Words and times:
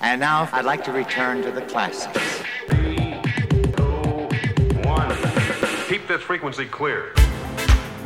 And 0.00 0.20
now 0.20 0.48
I'd 0.52 0.64
like 0.64 0.84
to 0.84 0.92
return 0.92 1.42
to 1.42 1.50
the 1.50 1.62
classics. 1.62 2.16
One. 4.86 5.10
Keep 5.88 6.06
this 6.06 6.22
frequency 6.22 6.66
clear. 6.66 7.12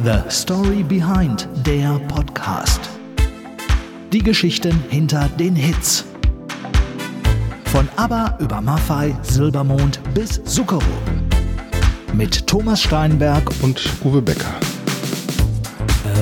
The 0.03 0.27
Story 0.31 0.83
Behind 0.83 1.47
der 1.67 1.99
Podcast. 2.09 2.81
Die 4.11 4.23
Geschichten 4.23 4.73
hinter 4.89 5.29
den 5.39 5.55
Hits. 5.55 6.07
Von 7.67 7.87
ABBA 7.97 8.39
über 8.41 8.63
Maffei, 8.63 9.15
Silbermond 9.23 10.01
bis 10.15 10.43
Zuckerrohr. 10.45 10.83
Mit 12.15 12.47
Thomas 12.47 12.83
Steinberg 12.83 13.45
und 13.63 13.87
Uwe 14.03 14.23
Becker. 14.23 14.55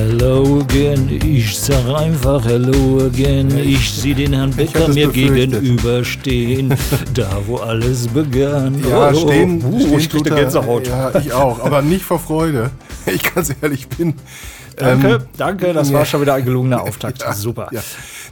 Hello 0.03 0.61
again, 0.61 1.19
ich 1.23 1.55
sag 1.59 1.85
einfach 1.95 2.43
Hello 2.43 3.05
again. 3.05 3.55
Ich 3.55 3.91
sehe 3.91 4.15
den 4.15 4.33
Herrn 4.33 4.49
Becker 4.49 4.87
mir 4.87 5.09
befürchtet. 5.09 5.51
gegenüberstehen, 5.51 6.73
da 7.13 7.29
wo 7.45 7.57
alles 7.57 8.07
begann. 8.07 8.83
Ja, 8.89 9.11
Oh, 9.11 9.13
stehen, 9.13 9.63
uh, 9.63 9.79
stehen 9.79 9.99
ich 9.99 10.09
krieg 10.09 10.25
eine 10.25 10.41
Gänsehaut. 10.41 10.87
Ja, 10.87 11.13
ich 11.13 11.31
auch, 11.31 11.63
aber 11.63 11.83
nicht 11.83 12.03
vor 12.03 12.17
Freude. 12.19 12.71
Ich 13.05 13.21
ganz 13.33 13.53
ehrlich 13.61 13.87
bin. 13.89 14.15
Danke, 14.75 15.07
ähm, 15.07 15.19
danke, 15.37 15.71
das 15.71 15.89
nee. 15.89 15.95
war 15.95 16.05
schon 16.05 16.21
wieder 16.21 16.33
ein 16.33 16.45
gelungener 16.45 16.81
Auftakt. 16.81 17.21
Ja, 17.21 17.33
Super. 17.33 17.69
Ja. 17.71 17.81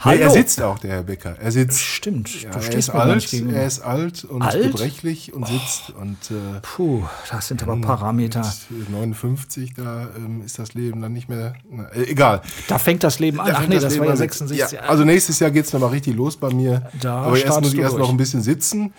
Hallo. 0.01 0.15
Nee, 0.17 0.23
er 0.23 0.29
sitzt 0.29 0.61
auch, 0.61 0.79
der 0.79 0.91
Herr 0.91 1.03
Becker. 1.03 1.35
Er 1.39 1.51
sitzt. 1.51 1.79
Stimmt, 1.81 2.41
Ja, 2.41 2.51
du 2.51 2.57
er 2.57 2.61
stehst 2.61 2.91
gar 2.93 3.01
alt, 3.01 3.33
er 3.33 3.65
ist 3.67 3.81
alt 3.81 4.23
und 4.23 4.41
Alt? 4.41 4.55
Oh. 4.59 4.67
gebrechlich 4.67 5.33
und 5.33 5.45
sitzt 5.45 5.89
und 5.99 6.17
äh, 6.31 6.59
Puh, 6.61 7.03
das 7.29 7.47
sind 7.49 7.61
aber 7.63 7.75
Parameter. 7.81 8.45
mit 8.69 8.89
59, 8.89 9.73
da 9.75 10.07
ähm, 10.15 10.41
ist 10.45 10.57
das 10.57 10.73
Leben 10.73 11.01
dann 11.01 11.11
nicht 11.11 11.27
mehr. 11.27 11.53
Na, 11.69 11.89
äh, 11.89 12.03
egal. 12.09 12.41
Da 12.67 12.79
fängt 12.79 13.03
das 13.03 13.19
Leben 13.19 13.41
an. 13.41 13.47
Da 13.47 13.55
Ach 13.57 13.67
nee, 13.67 13.75
das 13.75 13.83
das 13.83 13.99
war 13.99 14.05
ja 14.05 14.11
an. 14.11 14.17
66. 14.17 14.71
Ja, 14.71 14.79
also 14.87 15.03
nächstes 15.03 15.39
Jahr 15.39 15.51
geht 15.51 15.65
es 15.65 15.73
nochmal 15.73 15.89
richtig 15.89 16.15
los 16.15 16.37
bei 16.37 16.49
mir. 16.53 16.89
Da 17.01 17.23
aber 17.23 17.37
erst 17.37 17.59
muss 17.61 17.73
ich 17.73 17.79
erst 17.79 17.97
noch 17.97 18.09
ein 18.09 18.17
bisschen 18.17 18.41
sitzen. 18.41 18.93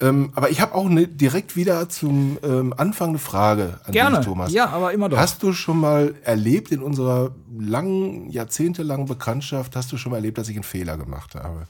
Ähm, 0.00 0.32
aber 0.34 0.50
ich 0.50 0.60
habe 0.60 0.74
auch 0.74 0.88
ne, 0.88 1.06
direkt 1.06 1.56
wieder 1.56 1.88
zum 1.88 2.38
ähm, 2.42 2.74
Anfang 2.76 3.10
eine 3.10 3.18
Frage 3.18 3.78
an 3.84 3.92
Gerne. 3.92 4.16
dich, 4.18 4.26
Thomas. 4.26 4.52
Ja, 4.52 4.68
aber 4.68 4.92
immer 4.92 5.08
doch. 5.08 5.18
Hast 5.18 5.42
du 5.42 5.52
schon 5.52 5.78
mal 5.78 6.14
erlebt 6.24 6.72
in 6.72 6.82
unserer 6.82 7.30
langen, 7.58 8.30
jahrzehntelangen 8.30 9.06
Bekanntschaft, 9.06 9.76
hast 9.76 9.92
du 9.92 9.96
schon 9.96 10.10
mal 10.10 10.16
erlebt, 10.16 10.38
dass 10.38 10.48
ich 10.48 10.56
einen 10.56 10.64
Fehler 10.64 10.96
gemacht 10.96 11.34
habe? 11.34 11.66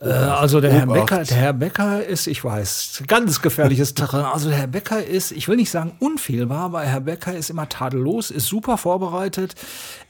Äh, 0.00 0.08
also 0.08 0.60
der 0.60 0.72
Herr, 0.72 0.84
Obacht. 0.88 1.08
Becker, 1.10 1.22
der 1.24 1.36
Herr 1.36 1.52
Becker 1.52 2.04
ist, 2.04 2.26
ich 2.26 2.42
weiß, 2.44 3.04
ganz 3.06 3.40
gefährliches 3.40 3.94
Terrain. 3.94 4.24
Also 4.24 4.48
der 4.48 4.58
Herr 4.58 4.66
Becker 4.66 5.04
ist, 5.04 5.30
ich 5.30 5.46
will 5.48 5.56
nicht 5.56 5.70
sagen 5.70 5.92
unfehlbar, 6.00 6.64
aber 6.64 6.80
Herr 6.82 7.00
Becker 7.00 7.34
ist 7.34 7.48
immer 7.48 7.68
tadellos, 7.68 8.30
ist 8.32 8.46
super 8.46 8.76
vorbereitet. 8.76 9.54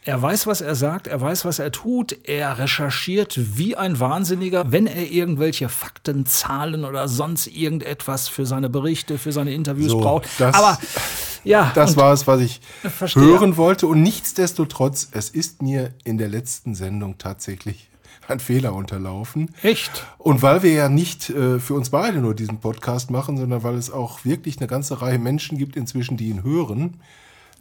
Er 0.07 0.21
weiß, 0.21 0.47
was 0.47 0.63
er 0.63 0.75
sagt, 0.75 1.07
er 1.07 1.21
weiß, 1.21 1.45
was 1.45 1.59
er 1.59 1.71
tut. 1.71 2.17
Er 2.25 2.59
recherchiert 2.59 3.39
wie 3.57 3.77
ein 3.77 4.01
Wahnsinniger, 4.01 4.73
wenn 4.73 4.87
er 4.87 5.11
irgendwelche 5.11 5.69
Fakten, 5.69 6.25
Zahlen 6.27 6.85
oder 6.87 7.07
sonst 7.07 7.47
irgendetwas 7.47 8.29
für 8.29 8.47
seine 8.47 8.71
Berichte, 8.71 9.19
für 9.19 9.33
seine 9.33 9.53
Interviews 9.53 9.91
So, 9.93 10.01
braucht. 10.01 10.29
das- 10.39 10.55
aber 10.55 10.79
ja, 11.45 11.73
Das 11.75 11.97
war 11.99 12.13
es, 12.15 12.27
was 12.27 12.41
ich 12.41 12.61
Verstehe. 12.83 13.23
hören 13.23 13.59
wollte. 13.59 13.87
Und 13.87 14.03
nichtsdestotrotz, 14.03 15.09
es 15.13 15.29
ist 15.29 15.61
mir 15.63 15.91
in 16.05 16.17
der 16.17 16.29
letzten 16.29 16.75
Sendung 16.75 17.19
tatsächlich 17.19 17.91
ein 18.29 18.41
Fehler 18.41 18.75
unterlaufen. 18.75 19.55
echt. 19.63 20.07
Und 20.19 20.43
weil 20.43 20.63
wir 20.63 20.73
ja 20.73 20.89
nicht 20.89 21.31
äh, 21.31 21.59
für 21.59 21.75
uns 21.75 21.91
beide 21.91 22.19
nur 22.19 22.35
diesen 22.35 22.59
Podcast 22.59 23.11
machen, 23.11 23.37
sondern 23.37 23.63
weil 23.63 23.75
es 23.75 23.91
auch 23.91 24.25
wirklich 24.25 24.59
eine 24.59 24.67
ganze 24.67 25.01
Reihe 25.01 25.19
Menschen 25.19 25.59
gibt 25.59 25.77
inzwischen, 25.77 26.17
die 26.17 26.29
ihn 26.29 26.43
hören, 26.43 27.01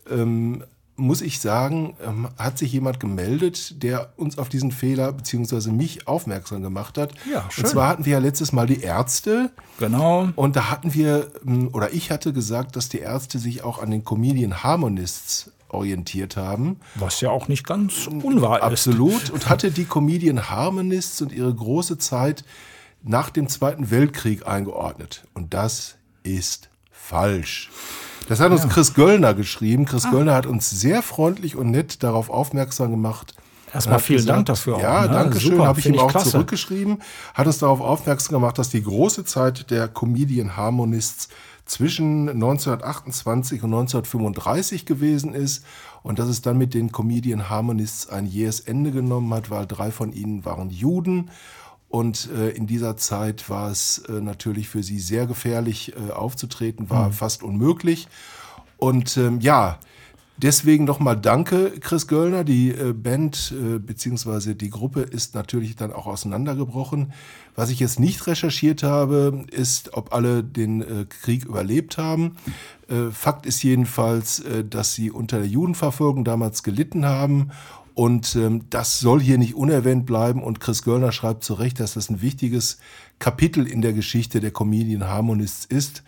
ähm, 0.10 0.64
muss 0.96 1.22
ich 1.22 1.40
sagen, 1.40 1.96
ähm, 2.06 2.28
hat 2.38 2.58
sich 2.58 2.72
jemand 2.72 3.00
gemeldet, 3.00 3.82
der 3.82 4.14
uns 4.16 4.38
auf 4.38 4.50
diesen 4.50 4.72
Fehler 4.72 5.12
beziehungsweise 5.12 5.72
mich 5.72 6.08
aufmerksam 6.08 6.62
gemacht 6.62 6.98
hat. 6.98 7.14
Ja, 7.32 7.46
schön. 7.50 7.66
Und 7.66 7.70
zwar 7.72 7.88
hatten 7.90 8.06
wir 8.06 8.14
ja 8.14 8.20
letztes 8.20 8.52
Mal 8.52 8.68
die 8.68 8.82
Ärzte. 8.82 9.50
Genau. 9.80 10.30
Und 10.36 10.56
da 10.56 10.70
hatten 10.70 10.94
wir, 10.94 11.32
ähm, 11.46 11.70
oder 11.74 11.94
ich 11.94 12.12
hatte 12.12 12.32
gesagt, 12.32 12.76
dass 12.76 12.90
die 12.90 13.00
Ärzte 13.00 13.40
sich 13.40 13.64
auch 13.64 13.82
an 13.82 13.90
den 13.90 14.04
Comedian 14.04 14.64
Harmonists 14.64 15.52
orientiert 15.74 16.38
haben. 16.38 16.80
Was 16.96 17.22
ja 17.22 17.30
auch 17.30 17.48
nicht 17.48 17.66
ganz 17.66 18.08
unwahr 18.08 18.58
ist. 18.58 18.64
Absolut. 18.64 19.30
Und 19.30 19.50
hatte 19.50 19.72
die 19.72 19.86
Comedian 19.86 20.50
Harmonists 20.50 21.22
und 21.22 21.32
ihre 21.32 21.54
große 21.54 21.98
Zeit 21.98 22.44
nach 23.04 23.30
dem 23.30 23.50
Zweiten 23.50 23.92
Weltkrieg 23.92 24.48
eingeordnet. 24.48 25.26
Und 25.34 25.54
das 25.54 25.96
ist 26.24 26.70
falsch. 26.92 27.70
Das 28.30 28.40
hat 28.40 28.52
uns 28.52 28.68
Chris 28.70 28.94
Göllner 28.94 29.34
geschrieben. 29.34 29.84
Ah. 29.88 29.92
Chris 29.92 30.10
Göllner 30.10 30.34
hat 30.36 30.46
uns 30.46 30.70
sehr 30.70 31.02
freundlich 31.02 31.56
und 31.58 31.72
nett 31.72 32.02
darauf 32.04 32.30
aufmerksam 32.30 32.92
gemacht. 32.92 33.34
Erstmal 33.74 33.98
Er 33.98 34.00
vielen 34.00 34.26
Dank 34.26 34.46
dafür 34.46 34.76
auch, 34.78 34.82
Ja, 34.82 35.02
ne? 35.02 35.10
danke 35.10 35.40
schön. 35.40 35.60
Habe 35.60 35.80
ich 35.80 35.88
ihm 35.88 35.98
auch 36.00 36.08
klasse. 36.12 36.30
zurückgeschrieben. 36.30 37.02
Hat 37.34 37.48
uns 37.48 37.58
darauf 37.58 37.82
aufmerksam 37.82 38.36
gemacht, 38.36 38.58
dass 38.60 38.70
die 38.70 38.84
große 38.84 39.26
Zeit 39.26 39.72
der 39.72 39.88
Comedian 39.88 40.56
Harmonists 40.56 41.28
zwischen 41.66 42.30
1928 42.30 43.64
und 43.64 43.74
1935 43.74 44.86
gewesen 44.86 45.34
ist 45.34 45.66
und 46.02 46.20
dass 46.20 46.28
es 46.28 46.42
dann 46.42 46.58
mit 46.58 46.74
den 46.74 46.92
Comedian 46.92 47.50
Harmonists 47.50 48.10
ein 48.10 48.26
jähes 48.26 48.60
Ende 48.60 48.92
genommen 48.92 49.34
hat, 49.34 49.50
weil 49.50 49.66
drei 49.66 49.92
von 49.92 50.12
ihnen 50.12 50.46
waren 50.46 50.70
Juden 50.70 51.30
und 51.94 52.28
äh, 52.32 52.50
in 52.50 52.66
dieser 52.66 52.98
Zeit 52.98 53.52
war 53.52 53.70
es 53.70 54.00
äh, 54.10 54.14
natürlich 54.14 54.68
für 54.68 54.82
sie 54.82 54.98
sehr 54.98 55.28
gefährlich 55.28 55.94
äh, 55.96 56.12
aufzutreten, 56.12 56.90
war 56.90 57.12
fast 57.12 57.44
unmöglich. 57.44 58.08
Und 58.78 59.16
ähm, 59.16 59.42
ja, 59.42 59.78
deswegen 60.38 60.86
nochmal 60.86 61.20
danke, 61.20 61.72
Chris 61.80 62.08
Göllner. 62.08 62.44
Die 62.44 62.70
äh, 62.70 62.94
Band 62.94 63.54
äh, 63.58 63.80
beziehungsweise 63.80 64.56
die 64.56 64.70
Gruppe 64.70 65.02
ist 65.02 65.36
natürlich 65.36 65.76
dann 65.76 65.94
auch 65.94 66.08
auseinandergebrochen. 66.08 67.14
Was 67.56 67.70
ich 67.70 67.80
jetzt 67.80 68.00
nicht 68.00 68.26
recherchiert 68.28 68.84
habe, 68.84 69.46
ist, 69.52 69.94
ob 69.94 70.14
alle 70.14 70.44
den 70.44 70.82
äh, 70.82 71.06
Krieg 71.06 71.46
überlebt 71.46 71.98
haben. 71.98 72.38
Fakt 73.12 73.48
ist 73.48 73.64
jedenfalls, 73.64 74.44
dass 74.70 74.94
sie 74.94 75.10
unter 75.10 75.40
der 75.40 75.48
Judenverfolgung 75.48 76.26
damals 76.26 76.62
gelitten 76.62 77.06
haben. 77.06 77.50
Und 77.96 78.36
ähm, 78.36 78.66
das 78.70 79.00
soll 79.00 79.22
hier 79.22 79.38
nicht 79.38 79.56
unerwähnt 79.56 80.06
bleiben. 80.06 80.42
Und 80.42 80.60
Chris 80.60 80.84
Göllner 80.84 81.12
schreibt 81.12 81.44
zu 81.44 81.54
Recht, 81.54 81.80
dass 81.80 81.94
das 81.94 82.10
ein 82.10 82.22
wichtiges 82.22 82.80
Kapitel 83.20 83.68
in 83.68 83.82
der 83.82 83.94
Geschichte 83.94 84.40
der 84.40 84.52
Comedian 84.52 85.06
Harmonists 85.06 85.66
ist. 85.66 86.04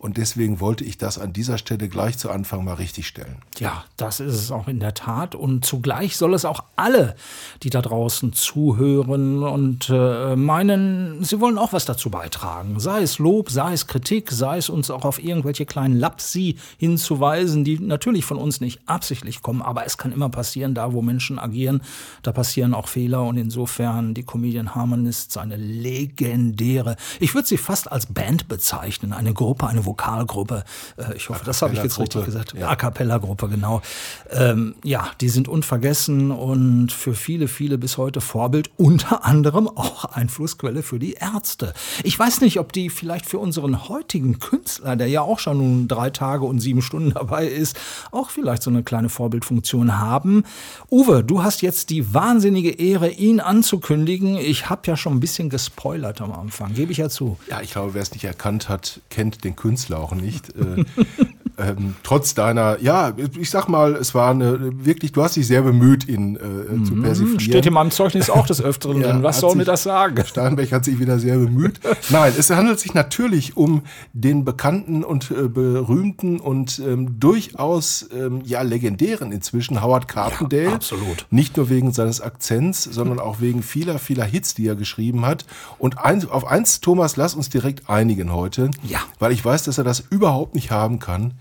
Und 0.00 0.16
deswegen 0.16 0.60
wollte 0.60 0.82
ich 0.82 0.96
das 0.96 1.18
an 1.18 1.34
dieser 1.34 1.58
Stelle 1.58 1.90
gleich 1.90 2.16
zu 2.16 2.30
Anfang 2.30 2.64
mal 2.64 2.72
richtig 2.72 3.06
stellen. 3.06 3.36
Ja, 3.58 3.84
das 3.98 4.18
ist 4.18 4.32
es 4.32 4.50
auch 4.50 4.66
in 4.66 4.80
der 4.80 4.94
Tat. 4.94 5.34
Und 5.34 5.66
zugleich 5.66 6.16
soll 6.16 6.32
es 6.32 6.46
auch 6.46 6.64
alle, 6.74 7.14
die 7.62 7.68
da 7.68 7.82
draußen 7.82 8.32
zuhören 8.32 9.42
und 9.42 9.90
äh, 9.90 10.36
meinen, 10.36 11.22
sie 11.22 11.38
wollen 11.38 11.58
auch 11.58 11.74
was 11.74 11.84
dazu 11.84 12.08
beitragen. 12.08 12.80
Sei 12.80 13.02
es 13.02 13.18
Lob, 13.18 13.50
sei 13.50 13.74
es 13.74 13.86
Kritik, 13.88 14.30
sei 14.30 14.56
es 14.56 14.70
uns 14.70 14.90
auch 14.90 15.04
auf 15.04 15.22
irgendwelche 15.22 15.66
kleinen 15.66 15.98
Lapsi 15.98 16.56
hinzuweisen, 16.78 17.64
die 17.64 17.78
natürlich 17.78 18.24
von 18.24 18.38
uns 18.38 18.62
nicht 18.62 18.80
absichtlich 18.86 19.42
kommen. 19.42 19.60
Aber 19.60 19.84
es 19.84 19.98
kann 19.98 20.12
immer 20.12 20.30
passieren, 20.30 20.74
da 20.74 20.94
wo 20.94 21.02
Menschen 21.02 21.38
agieren, 21.38 21.82
da 22.22 22.32
passieren 22.32 22.72
auch 22.72 22.88
Fehler. 22.88 23.24
Und 23.24 23.36
insofern 23.36 24.14
die 24.14 24.22
Comedian 24.22 24.74
Harmonists 24.74 25.36
eine 25.36 25.56
legendäre, 25.56 26.96
ich 27.18 27.34
würde 27.34 27.48
sie 27.48 27.58
fast 27.58 27.92
als 27.92 28.06
Band 28.06 28.48
bezeichnen, 28.48 29.12
eine 29.12 29.34
Gruppe, 29.34 29.66
eine 29.66 29.84
Vokalgruppe. 29.90 30.64
Äh, 30.96 31.16
ich 31.16 31.28
hoffe, 31.28 31.44
das 31.44 31.62
habe 31.62 31.74
ich 31.74 31.82
jetzt 31.82 31.98
richtig 31.98 32.24
gesagt. 32.24 32.54
ja. 32.54 32.68
A 32.68 32.76
cappella-Gruppe, 32.76 33.48
genau. 33.48 33.82
Ähm, 34.30 34.76
ja, 34.84 35.10
die 35.20 35.28
sind 35.28 35.48
unvergessen 35.48 36.30
und 36.30 36.92
für 36.92 37.14
viele, 37.14 37.48
viele 37.48 37.76
bis 37.76 37.98
heute 37.98 38.20
Vorbild, 38.20 38.70
unter 38.76 39.24
anderem 39.24 39.68
auch 39.68 40.04
Einflussquelle 40.04 40.82
für 40.82 40.98
die 40.98 41.14
Ärzte. 41.14 41.74
Ich 42.04 42.18
weiß 42.18 42.40
nicht, 42.40 42.60
ob 42.60 42.72
die 42.72 42.88
vielleicht 42.88 43.26
für 43.26 43.38
unseren 43.38 43.88
heutigen 43.88 44.38
Künstler, 44.38 44.94
der 44.94 45.08
ja 45.08 45.22
auch 45.22 45.38
schon 45.38 45.58
nun 45.58 45.88
drei 45.88 46.10
Tage 46.10 46.44
und 46.44 46.60
sieben 46.60 46.82
Stunden 46.82 47.10
dabei 47.10 47.46
ist, 47.46 47.76
auch 48.12 48.30
vielleicht 48.30 48.62
so 48.62 48.70
eine 48.70 48.82
kleine 48.84 49.08
Vorbildfunktion 49.08 49.98
haben. 49.98 50.44
Uwe, 50.90 51.24
du 51.24 51.42
hast 51.42 51.62
jetzt 51.62 51.90
die 51.90 52.14
wahnsinnige 52.14 52.70
Ehre, 52.70 53.10
ihn 53.10 53.40
anzukündigen. 53.40 54.36
Ich 54.36 54.70
habe 54.70 54.82
ja 54.84 54.96
schon 54.96 55.14
ein 55.14 55.20
bisschen 55.20 55.50
gespoilert 55.50 56.20
am 56.20 56.32
Anfang, 56.32 56.74
gebe 56.74 56.92
ich 56.92 56.98
ja 56.98 57.08
zu. 57.08 57.38
Ja, 57.48 57.60
ich 57.60 57.72
glaube, 57.72 57.94
wer 57.94 58.02
es 58.02 58.12
nicht 58.12 58.24
erkannt 58.24 58.68
hat, 58.68 59.00
kennt 59.10 59.42
den 59.42 59.56
Künstler 59.56 59.79
auch 59.98 60.14
nicht. 60.14 60.50
äh, 60.56 60.84
ähm, 61.60 61.94
trotz 62.02 62.34
deiner, 62.34 62.80
ja, 62.80 63.12
ich 63.38 63.50
sag 63.50 63.68
mal, 63.68 63.94
es 63.94 64.14
war 64.14 64.30
eine, 64.30 64.84
wirklich, 64.84 65.12
du 65.12 65.22
hast 65.22 65.36
dich 65.36 65.46
sehr 65.46 65.62
bemüht, 65.62 66.08
ihn 66.08 66.36
äh, 66.36 66.84
zu 66.84 66.94
persiflieren. 67.00 67.34
Mhm. 67.34 67.40
Steht 67.40 67.66
in 67.66 67.74
meinem 67.74 67.90
Zeugnis 67.90 68.30
auch 68.30 68.46
des 68.46 68.62
Öfteren 68.62 69.00
drin. 69.02 69.22
Was 69.22 69.40
soll 69.40 69.54
mir 69.54 69.60
sich- 69.62 69.66
das 69.66 69.82
sagen? 69.82 70.24
Steinbeck 70.24 70.72
hat 70.72 70.84
sich 70.84 70.98
wieder 70.98 71.18
sehr 71.18 71.36
bemüht. 71.38 71.80
Nein, 72.08 72.32
es 72.38 72.50
handelt 72.50 72.80
sich 72.80 72.94
natürlich 72.94 73.56
um 73.56 73.82
den 74.12 74.44
bekannten 74.44 75.04
und 75.04 75.30
äh, 75.30 75.48
berühmten 75.48 76.40
und 76.40 76.78
ähm, 76.80 77.18
durchaus 77.20 78.08
ähm, 78.16 78.42
ja 78.44 78.62
legendären 78.62 79.32
inzwischen 79.32 79.82
Howard 79.82 80.08
Carpendale. 80.08 80.64
Ja, 80.64 80.72
absolut. 80.74 81.26
Nicht 81.30 81.56
nur 81.56 81.68
wegen 81.70 81.92
seines 81.92 82.20
Akzents, 82.20 82.84
sondern 82.84 83.18
auch 83.18 83.40
wegen 83.40 83.62
vieler, 83.62 83.98
vieler 83.98 84.24
Hits, 84.24 84.54
die 84.54 84.66
er 84.66 84.74
geschrieben 84.76 85.26
hat. 85.26 85.44
Und 85.78 85.98
eins, 85.98 86.26
auf 86.28 86.46
eins, 86.46 86.80
Thomas, 86.80 87.16
lass 87.16 87.34
uns 87.34 87.48
direkt 87.50 87.88
einigen 87.88 88.32
heute. 88.32 88.70
Ja. 88.82 89.00
Weil 89.18 89.32
ich 89.32 89.44
weiß, 89.44 89.64
dass 89.64 89.78
er 89.78 89.84
das 89.84 90.00
überhaupt 90.10 90.54
nicht 90.54 90.70
haben 90.70 90.98
kann. 90.98 91.34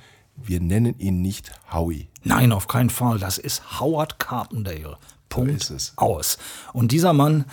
Wir 0.43 0.59
nennen 0.59 0.97
ihn 0.99 1.21
nicht 1.21 1.51
Howie. 1.71 2.09
Nein, 2.23 2.51
auf 2.51 2.67
keinen 2.67 2.89
Fall. 2.89 3.19
Das 3.19 3.37
ist 3.37 3.79
Howard 3.79 4.19
Carpendale. 4.19 4.97
Punkt 5.29 5.61
ist 5.61 5.69
es. 5.69 5.93
aus. 5.95 6.37
Und 6.73 6.91
dieser 6.91 7.13
Mann, 7.13 7.45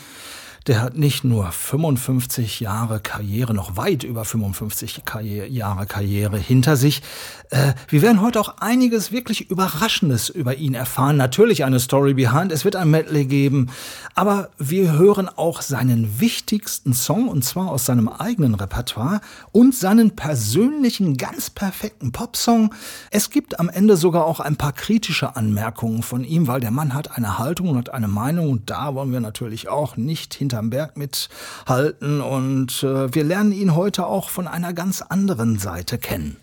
der 0.66 0.82
hat 0.82 0.96
nicht 0.96 1.22
nur 1.22 1.52
55 1.52 2.58
Jahre 2.58 2.98
Karriere, 2.98 3.54
noch 3.54 3.76
weit 3.76 4.02
über 4.02 4.24
55 4.24 5.04
Karriere, 5.04 5.46
Jahre 5.46 5.86
Karriere 5.86 6.38
hinter 6.38 6.76
sich. 6.76 7.02
Äh, 7.50 7.74
wir 7.88 8.02
werden 8.02 8.20
heute 8.20 8.40
auch 8.40 8.58
einiges 8.58 9.12
wirklich 9.12 9.48
Überraschendes 9.48 10.28
über 10.28 10.56
ihn 10.56 10.74
erfahren. 10.74 11.16
Natürlich 11.16 11.64
eine 11.64 11.78
Story 11.78 12.14
behind, 12.14 12.50
es 12.50 12.64
wird 12.64 12.74
ein 12.74 12.90
Medley 12.90 13.26
geben, 13.26 13.70
aber 14.16 14.50
wir 14.58 14.92
hören 14.92 15.28
auch 15.28 15.62
seinen 15.62 16.20
wichtigsten 16.20 16.94
Song 16.94 17.28
und 17.28 17.44
zwar 17.44 17.70
aus 17.70 17.84
seinem 17.84 18.08
eigenen 18.08 18.54
Repertoire 18.54 19.20
und 19.52 19.74
seinen 19.74 20.16
persönlichen, 20.16 21.16
ganz 21.16 21.48
perfekten 21.48 22.10
Popsong. 22.10 22.74
Es 23.12 23.30
gibt 23.30 23.60
am 23.60 23.68
Ende 23.68 23.96
sogar 23.96 24.24
auch 24.24 24.40
ein 24.40 24.56
paar 24.56 24.72
kritische 24.72 25.36
Anmerkungen 25.36 26.02
von 26.02 26.24
ihm, 26.24 26.48
weil 26.48 26.60
der 26.60 26.72
Mann 26.72 26.92
hat 26.92 27.16
eine 27.16 27.38
Haltung 27.38 27.68
und 27.68 27.94
eine 27.94 28.08
Meinung 28.08 28.50
und 28.50 28.68
da 28.68 28.94
wollen 28.94 29.12
wir 29.12 29.20
natürlich 29.20 29.68
auch 29.68 29.96
nicht 29.96 30.34
hinter 30.34 30.55
hinterm 30.56 30.70
Berg 30.70 30.96
mithalten 30.96 32.20
und 32.20 32.82
äh, 32.82 33.14
wir 33.14 33.24
lernen 33.24 33.52
ihn 33.52 33.74
heute 33.74 34.06
auch 34.06 34.30
von 34.30 34.46
einer 34.46 34.72
ganz 34.72 35.02
anderen 35.02 35.58
Seite 35.58 35.98
kennen. 35.98 36.36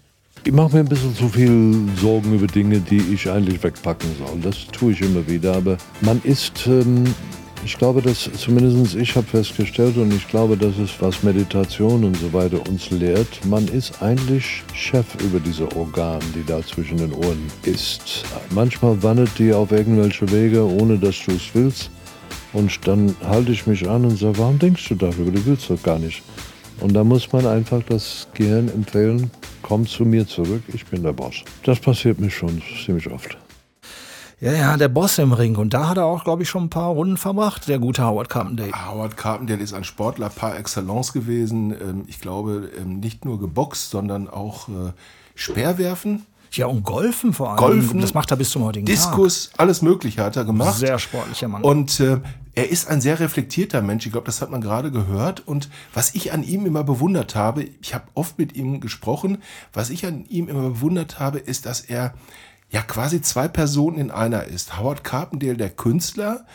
Ich 0.46 0.52
mache 0.52 0.76
mir 0.76 0.80
ein 0.82 0.90
bisschen 0.90 1.16
zu 1.16 1.30
viel 1.30 1.88
Sorgen 2.02 2.34
über 2.34 2.48
Dinge, 2.48 2.80
die 2.80 3.00
ich 3.14 3.30
eigentlich 3.30 3.64
wegpacken 3.64 4.10
soll. 4.18 4.40
Das 4.42 4.68
tue 4.68 4.92
ich 4.92 5.02
immer 5.02 5.26
wieder. 5.26 5.56
Aber 5.56 5.78
man 6.02 6.22
ist, 6.24 6.68
ähm, 6.68 7.06
ich 7.64 7.78
glaube, 7.78 8.02
dass 8.02 8.30
zumindest 8.38 8.96
ich 8.96 9.16
habe 9.16 9.26
festgestellt 9.26 9.96
und 9.96 10.14
ich 10.14 10.28
glaube, 10.28 10.58
das 10.58 10.78
ist, 10.78 11.02
was 11.02 11.24
Meditation 11.24 12.04
und 12.04 12.18
so 12.18 12.34
weiter 12.34 12.60
uns 12.68 12.90
lehrt. 12.90 13.46
Man 13.46 13.66
ist 13.70 14.02
eigentlich 14.02 14.64
Chef 14.74 15.06
über 15.24 15.40
diese 15.40 15.74
Organe, 15.78 16.26
die 16.36 16.46
da 16.46 16.62
zwischen 16.62 16.98
den 16.98 17.14
Ohren 17.14 17.48
ist. 17.64 18.26
Manchmal 18.50 19.02
wandert 19.02 19.40
die 19.40 19.54
auf 19.54 19.72
irgendwelche 19.72 20.30
Wege, 20.30 20.62
ohne 20.66 20.98
dass 20.98 21.16
du 21.26 21.32
es 21.32 21.54
willst. 21.54 21.90
Und 22.54 22.88
dann 22.88 23.16
halte 23.26 23.52
ich 23.52 23.68
mich 23.68 23.90
an 23.90 24.06
und 24.06 24.18
sage, 24.18 24.38
warum 24.38 24.60
denkst 24.60 24.88
du 24.90 24.96
darüber? 24.96 25.32
Du 25.32 25.46
willst 25.46 25.70
doch 25.70 25.82
gar 25.82 26.00
nicht. 26.00 26.24
Und 26.80 26.94
da 26.94 27.04
muss 27.04 27.32
man 27.32 27.46
einfach 27.48 27.82
das 27.88 28.28
Gehirn 28.34 28.70
empfehlen, 28.70 29.32
komm 29.62 29.88
zu 29.88 30.06
mir 30.06 30.28
zurück, 30.28 30.64
ich 30.74 30.86
bin 30.86 31.04
der 31.04 31.14
Boss. 31.14 31.44
Das 31.64 31.80
passiert 31.80 32.20
mir 32.20 32.30
schon 32.30 32.62
ziemlich 32.86 33.10
oft. 33.10 33.38
Ja, 34.44 34.52
ja, 34.52 34.76
der 34.76 34.90
Boss 34.90 35.20
im 35.20 35.32
Ring. 35.32 35.56
Und 35.56 35.74
da 35.74 35.88
hat 35.88 35.98
er 35.98 36.06
auch, 36.06 36.26
glaube 36.26 36.44
ich, 36.44 36.50
schon 36.50 36.66
ein 36.66 36.70
paar 36.70 36.90
Runden 36.90 37.16
verbracht, 37.16 37.70
der 37.70 37.80
gute 37.80 38.04
Howard 38.04 38.28
Carpendale. 38.28 38.74
Howard 38.74 39.16
Carpendale 39.16 39.62
ist 39.62 39.74
ein 39.74 39.86
Sportler 39.86 40.30
par 40.30 40.58
excellence 40.58 41.14
gewesen. 41.14 41.72
Ähm, 41.72 42.04
ich 42.08 42.20
glaube, 42.20 42.70
ähm, 42.78 43.00
nicht 43.00 43.24
nur 43.24 43.40
geboxt, 43.40 43.90
sondern 43.90 44.28
auch 44.28 44.68
äh, 44.68 44.92
Speerwerfen. 45.36 46.26
Ja, 46.56 46.68
und 46.68 46.84
Golfen 46.84 47.34
vor 47.34 47.50
allem. 47.50 47.58
Golfen, 47.58 48.00
das 48.00 48.14
macht 48.14 48.32
er 48.32 48.38
bis 48.38 48.52
zum 48.52 48.64
heutigen 48.64 48.86
Diskus, 48.86 49.50
Tag. 49.50 49.60
alles 49.60 49.82
Mögliche 49.82 50.24
hat 50.24 50.36
er 50.36 50.46
gemacht. 50.46 50.78
Sehr 50.78 51.00
sportlicher 51.00 51.48
Mann. 51.48 51.64
Und 51.64 52.00
äh, 52.00 52.20
er 52.54 52.70
ist 52.70 52.88
ein 52.88 53.02
sehr 53.02 53.20
reflektierter 53.20 53.82
Mensch. 53.82 54.06
Ich 54.06 54.12
glaube, 54.12 54.26
das 54.28 54.42
hat 54.42 54.52
man 54.52 54.62
gerade 54.62 54.92
gehört. 54.92 55.48
Und 55.48 55.70
was 55.94 56.14
ich 56.14 56.32
an 56.32 56.44
ihm 56.44 56.66
immer 56.66 56.84
bewundert 56.84 57.36
habe, 57.36 57.64
ich 57.82 57.96
habe 57.96 58.06
oft 58.14 58.38
mit 58.38 58.56
ihm 58.56 58.80
gesprochen, 58.80 59.42
was 59.74 59.90
ich 59.90 60.06
an 60.06 60.26
ihm 60.30 60.48
immer 60.48 60.70
bewundert 60.70 61.20
habe, 61.20 61.40
ist, 61.40 61.66
dass 61.66 61.82
er 61.82 62.14
ja 62.70 62.82
quasi 62.82 63.22
zwei 63.22 63.48
Personen 63.48 63.98
in 63.98 64.12
einer 64.12 64.44
ist. 64.44 64.78
Howard 64.78 65.04
Carpendale, 65.04 65.58
der 65.58 65.70
Künstler, 65.70 66.46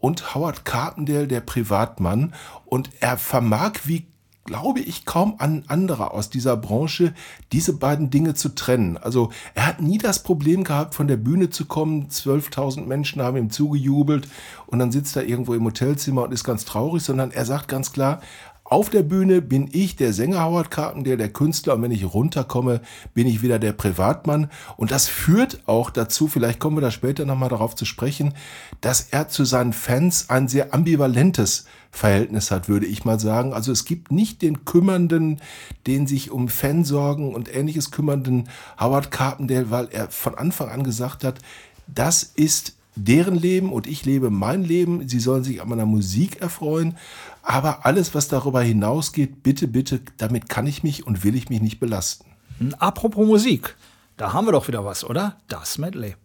und 0.00 0.34
Howard 0.34 0.64
Carpendale, 0.64 1.28
der 1.28 1.40
Privatmann. 1.40 2.34
Und 2.66 2.90
er 3.00 3.16
vermag 3.16 3.72
wie 3.84 4.06
glaube 4.44 4.80
ich, 4.80 5.04
kaum 5.04 5.36
an 5.38 5.64
anderer 5.68 6.12
aus 6.12 6.30
dieser 6.30 6.56
Branche, 6.56 7.14
diese 7.52 7.72
beiden 7.74 8.10
Dinge 8.10 8.34
zu 8.34 8.50
trennen. 8.54 8.96
Also 8.96 9.30
er 9.54 9.66
hat 9.66 9.80
nie 9.80 9.98
das 9.98 10.22
Problem 10.22 10.64
gehabt, 10.64 10.94
von 10.94 11.08
der 11.08 11.16
Bühne 11.16 11.50
zu 11.50 11.64
kommen. 11.64 12.08
12.000 12.08 12.84
Menschen 12.86 13.22
haben 13.22 13.36
ihm 13.36 13.50
zugejubelt 13.50 14.28
und 14.66 14.78
dann 14.78 14.92
sitzt 14.92 15.16
er 15.16 15.26
irgendwo 15.26 15.54
im 15.54 15.64
Hotelzimmer 15.64 16.22
und 16.22 16.32
ist 16.32 16.44
ganz 16.44 16.64
traurig, 16.64 17.02
sondern 17.02 17.30
er 17.30 17.44
sagt 17.44 17.68
ganz 17.68 17.92
klar, 17.92 18.20
auf 18.64 18.88
der 18.88 19.02
Bühne 19.02 19.42
bin 19.42 19.68
ich 19.72 19.94
der 19.94 20.14
Sänger 20.14 20.42
Howard 20.42 20.70
Carpenter, 20.70 21.18
der 21.18 21.28
Künstler 21.28 21.74
und 21.74 21.82
wenn 21.82 21.90
ich 21.90 22.14
runterkomme, 22.14 22.80
bin 23.12 23.26
ich 23.26 23.42
wieder 23.42 23.58
der 23.58 23.74
Privatmann. 23.74 24.50
Und 24.78 24.90
das 24.90 25.06
führt 25.06 25.60
auch 25.66 25.90
dazu, 25.90 26.28
vielleicht 26.28 26.60
kommen 26.60 26.78
wir 26.78 26.80
da 26.80 26.90
später 26.90 27.26
nochmal 27.26 27.50
darauf 27.50 27.74
zu 27.74 27.84
sprechen, 27.84 28.32
dass 28.80 29.02
er 29.10 29.28
zu 29.28 29.44
seinen 29.44 29.74
Fans 29.74 30.30
ein 30.30 30.48
sehr 30.48 30.72
ambivalentes 30.72 31.66
Verhältnis 31.94 32.50
hat, 32.50 32.68
würde 32.68 32.86
ich 32.86 33.04
mal 33.04 33.20
sagen. 33.20 33.52
Also 33.52 33.70
es 33.70 33.84
gibt 33.84 34.10
nicht 34.10 34.42
den 34.42 34.64
kümmernden, 34.64 35.40
den 35.86 36.08
sich 36.08 36.32
um 36.32 36.48
Fansorgen 36.48 37.34
und 37.34 37.54
ähnliches 37.54 37.92
kümmernden 37.92 38.48
Howard 38.80 39.12
Carpendale, 39.12 39.70
weil 39.70 39.88
er 39.92 40.10
von 40.10 40.34
Anfang 40.34 40.70
an 40.70 40.82
gesagt 40.82 41.22
hat, 41.22 41.38
das 41.86 42.24
ist 42.24 42.74
deren 42.96 43.36
Leben 43.36 43.72
und 43.72 43.86
ich 43.86 44.04
lebe 44.04 44.30
mein 44.30 44.64
Leben. 44.64 45.08
Sie 45.08 45.20
sollen 45.20 45.44
sich 45.44 45.62
an 45.62 45.68
meiner 45.68 45.86
Musik 45.86 46.40
erfreuen. 46.40 46.96
Aber 47.42 47.86
alles, 47.86 48.12
was 48.12 48.26
darüber 48.26 48.62
hinausgeht, 48.62 49.44
bitte, 49.44 49.68
bitte, 49.68 50.00
damit 50.16 50.48
kann 50.48 50.66
ich 50.66 50.82
mich 50.82 51.06
und 51.06 51.22
will 51.22 51.36
ich 51.36 51.48
mich 51.48 51.60
nicht 51.60 51.78
belasten. 51.78 52.26
Hm, 52.58 52.74
apropos 52.74 53.26
Musik, 53.26 53.76
da 54.16 54.32
haben 54.32 54.46
wir 54.46 54.52
doch 54.52 54.66
wieder 54.66 54.84
was, 54.84 55.04
oder? 55.04 55.36
Das 55.46 55.78
Medley. 55.78 56.16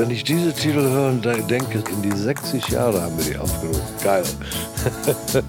Wenn 0.00 0.10
ich 0.10 0.24
diese 0.24 0.50
Titel 0.54 0.80
höre 0.80 1.10
und 1.10 1.22
denke, 1.26 1.84
in 1.90 2.00
die 2.00 2.16
60 2.16 2.68
Jahre 2.68 3.02
haben 3.02 3.18
wir 3.18 3.34
die 3.34 3.36
aufgerufen. 3.36 3.82
Geil. 4.02 4.22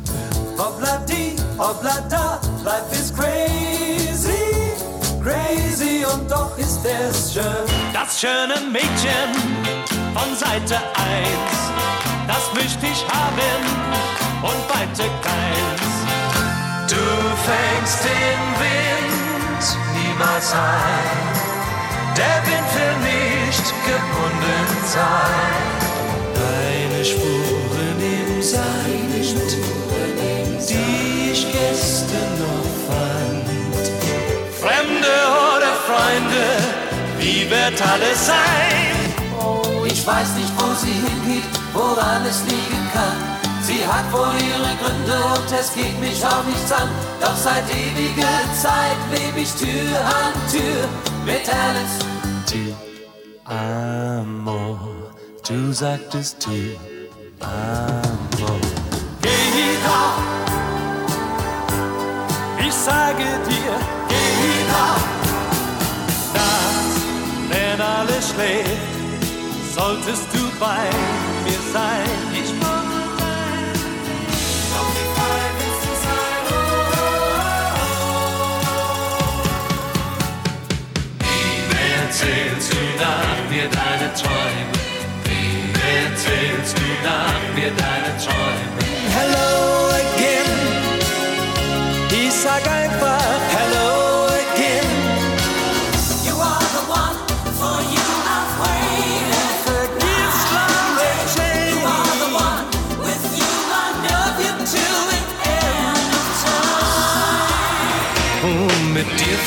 Hobladi, 0.57 1.37
hoblada, 1.57 2.41
life 2.61 2.91
is 2.91 3.13
crazy, 3.15 4.75
crazy 5.23 6.03
und 6.03 6.29
doch 6.29 6.57
ist 6.57 6.81
es 6.83 7.33
schön. 7.33 7.45
Das 7.93 8.19
schöne 8.19 8.55
Mädchen 8.69 9.31
von 10.13 10.35
Seite 10.35 10.75
1, 10.75 11.29
das 12.27 12.53
möchte 12.53 12.87
ich 12.87 13.05
haben 13.07 13.63
und 14.43 14.69
weiter 14.69 15.09
keins. 15.23 16.91
Du 16.91 16.99
fängst 17.47 18.03
den 18.03 18.41
Wind 18.59 19.77
niemals 19.95 20.51
ein, 20.51 21.40
der 22.21 22.37
Wind 22.47 22.69
will 22.77 22.97
nicht 23.11 23.67
gebunden 23.89 24.71
sein. 24.97 25.61
Deine 26.41 27.03
Spuren 27.11 27.99
im 28.19 28.41
Sand, 28.41 29.49
die 30.69 31.31
ich 31.31 31.43
gestern 31.51 32.33
noch 32.45 32.69
fand. 32.87 33.45
Fremde 34.61 35.15
oder 35.51 35.73
Freunde, 35.87 36.45
wie 37.19 37.49
wird 37.49 37.77
alles 37.93 38.27
sein? 38.27 38.95
Ich 39.85 40.05
weiß 40.05 40.29
nicht, 40.39 40.53
wo 40.57 40.67
sie 40.83 40.97
hingeht, 41.05 41.49
woran 41.73 42.25
es 42.25 42.43
liegen 42.43 42.83
kann. 42.93 43.19
Sie 43.61 43.85
hat 43.85 44.07
wohl 44.11 44.35
ihre 44.51 44.73
Gründe 44.81 45.17
und 45.35 45.51
es 45.59 45.73
geht 45.73 45.99
mich 45.99 46.25
auch 46.25 46.43
nichts 46.45 46.71
an. 46.71 46.89
Doch 47.19 47.35
seit 47.35 47.65
ewiger 47.69 48.39
Zeit 48.63 48.99
lebe 49.11 49.39
ich 49.41 49.51
Tür 49.53 49.97
an 50.19 50.33
Tür 50.51 50.87
mit 51.25 51.47
Alice. 51.47 52.10
Tu 52.51 52.75
Amor, 53.45 54.77
du 55.47 55.71
sagtest 55.71 56.41
tu 56.41 56.51
Amor. 57.39 58.59
Geh 59.21 59.77
ich 62.67 62.73
sage 62.73 63.23
dir, 63.47 63.73
geh. 64.09 64.21
Nachts, 66.33 66.95
wenn 67.49 67.79
alles 67.79 68.31
schläft, 68.31 69.73
solltest 69.73 70.27
du 70.33 70.41
bei 70.59 70.89
mir 71.45 71.61
sein. 71.71 72.30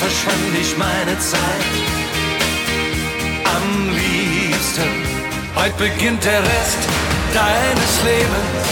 Verschwand 0.05 0.59
ich 0.61 0.77
meine 0.77 1.19
Zeit. 1.19 1.65
Am 3.57 3.89
liebsten, 3.89 4.91
heute 5.57 5.77
beginnt 5.79 6.23
der 6.25 6.41
Rest 6.43 6.83
deines 7.33 7.95
Lebens. 8.05 8.65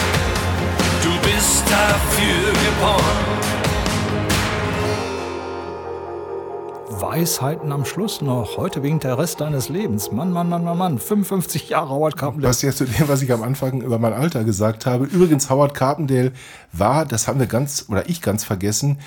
Du 1.03 1.11
bist 1.27 1.63
dafür 1.71 2.53
geboren. 2.67 3.33
Weisheiten 7.01 7.73
am 7.73 7.85
Schluss 7.85 8.21
noch. 8.21 8.59
Heute 8.59 8.83
winkt 8.83 9.05
der 9.05 9.19
Rest 9.19 9.41
deines 9.41 9.69
Lebens. 9.69 10.13
Mann, 10.13 10.33
Mann, 10.33 10.49
Mann, 10.49 10.65
Mann, 10.65 10.79
Mann. 10.79 10.99
55 10.99 11.71
Jahre 11.71 11.91
Howard 11.91 12.17
Carpendale. 12.17 12.51
Was 12.51 12.63
jetzt 12.63 12.79
zu 12.79 12.85
dem, 12.85 13.09
was 13.09 13.23
ich 13.23 13.33
am 13.33 13.43
Anfang 13.43 13.81
über 13.81 13.99
mein 13.99 14.13
Alter 14.13 14.45
gesagt 14.45 14.87
habe. 14.87 15.07
Übrigens, 15.07 15.49
Howard 15.51 15.75
Carpendale 15.75 16.33
war, 16.73 17.07
das 17.07 17.27
haben 17.27 17.41
wir 17.41 17.47
ganz, 17.47 17.87
oder 17.89 18.09
ich 18.09 18.21
ganz 18.23 18.45
vergessen, 18.45 18.99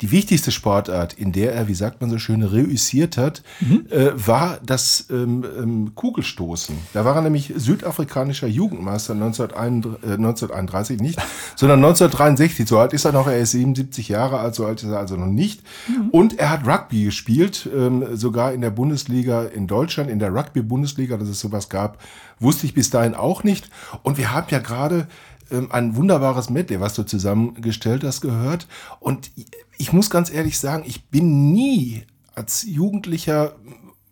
die 0.00 0.10
wichtigste 0.10 0.50
Sportart, 0.50 1.12
in 1.12 1.30
der 1.30 1.54
er, 1.54 1.68
wie 1.68 1.74
sagt 1.74 2.00
man 2.00 2.10
so 2.10 2.18
schön, 2.18 2.42
reüssiert 2.42 3.16
hat, 3.16 3.42
mhm. 3.60 3.86
äh, 3.90 4.10
war 4.14 4.58
das 4.64 5.06
ähm, 5.08 5.44
ähm, 5.56 5.94
Kugelstoßen. 5.94 6.76
Da 6.92 7.04
war 7.04 7.14
er 7.14 7.22
nämlich 7.22 7.52
südafrikanischer 7.56 8.48
Jugendmeister 8.48 9.14
1931, 9.14 10.02
äh, 10.02 10.14
1931 10.14 11.00
nicht, 11.00 11.18
sondern 11.56 11.78
1963. 11.78 12.68
So 12.68 12.78
alt 12.78 12.92
ist 12.92 13.04
er 13.04 13.12
noch, 13.12 13.28
er 13.28 13.38
ist 13.38 13.52
77 13.52 14.08
Jahre 14.08 14.40
alt, 14.40 14.56
so 14.56 14.66
alt 14.66 14.82
ist 14.82 14.90
er 14.90 14.98
also 14.98 15.16
noch 15.16 15.26
nicht. 15.26 15.62
Mhm. 15.86 16.10
Und 16.10 16.38
er 16.40 16.50
hat 16.50 16.66
Rugby 16.66 17.04
gespielt, 17.04 17.68
ähm, 17.72 18.16
sogar 18.16 18.52
in 18.52 18.62
der 18.62 18.70
Bundesliga 18.70 19.44
in 19.44 19.68
Deutschland, 19.68 20.10
in 20.10 20.18
der 20.18 20.34
Rugby-Bundesliga, 20.34 21.16
dass 21.16 21.28
es 21.28 21.38
sowas 21.38 21.68
gab, 21.68 21.98
wusste 22.40 22.66
ich 22.66 22.74
bis 22.74 22.90
dahin 22.90 23.14
auch 23.14 23.44
nicht. 23.44 23.70
Und 24.02 24.18
wir 24.18 24.32
haben 24.32 24.48
ja 24.50 24.58
gerade 24.58 25.06
ähm, 25.54 25.72
ein 25.72 25.96
wunderbares 25.96 26.50
Medley, 26.50 26.80
was 26.80 26.94
du 26.94 27.04
zusammengestellt 27.04 28.04
hast, 28.04 28.20
gehört. 28.20 28.66
Und 29.00 29.30
ich 29.78 29.92
muss 29.92 30.10
ganz 30.10 30.30
ehrlich 30.30 30.58
sagen, 30.58 30.84
ich 30.86 31.04
bin 31.06 31.52
nie 31.52 32.04
als 32.34 32.64
Jugendlicher 32.64 33.54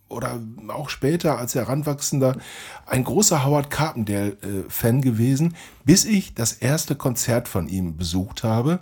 oder 0.09 0.39
auch 0.67 0.89
später 0.89 1.37
als 1.37 1.55
Heranwachsender 1.55 2.37
ein 2.85 3.03
großer 3.03 3.43
Howard 3.43 3.69
Carpendale-Fan 3.69 5.01
gewesen, 5.01 5.55
bis 5.85 6.05
ich 6.05 6.35
das 6.35 6.53
erste 6.53 6.95
Konzert 6.95 7.47
von 7.47 7.67
ihm 7.67 7.97
besucht 7.97 8.43
habe. 8.43 8.79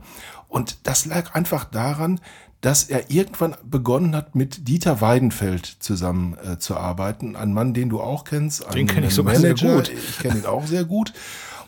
Und 0.49 0.79
das 0.83 1.05
lag 1.05 1.33
einfach 1.33 1.63
daran, 1.63 2.19
dass 2.59 2.83
er 2.83 3.09
irgendwann 3.09 3.55
begonnen 3.63 4.15
hat, 4.15 4.35
mit 4.35 4.67
Dieter 4.67 5.01
Weidenfeld 5.01 5.65
zusammenzuarbeiten. 5.79 7.33
Äh, 7.33 7.39
ein 7.39 7.53
Mann, 7.53 7.73
den 7.73 7.89
du 7.89 7.99
auch 7.99 8.23
kennst. 8.23 8.71
Den 8.73 8.87
kenne 8.87 9.07
ich 9.07 9.15
sogar 9.15 9.33
Manager. 9.33 9.57
sehr 9.57 9.75
gut. 9.75 9.91
Ich 9.91 10.19
kenne 10.19 10.39
ihn 10.39 10.45
auch 10.45 10.67
sehr 10.67 10.85
gut. 10.85 11.11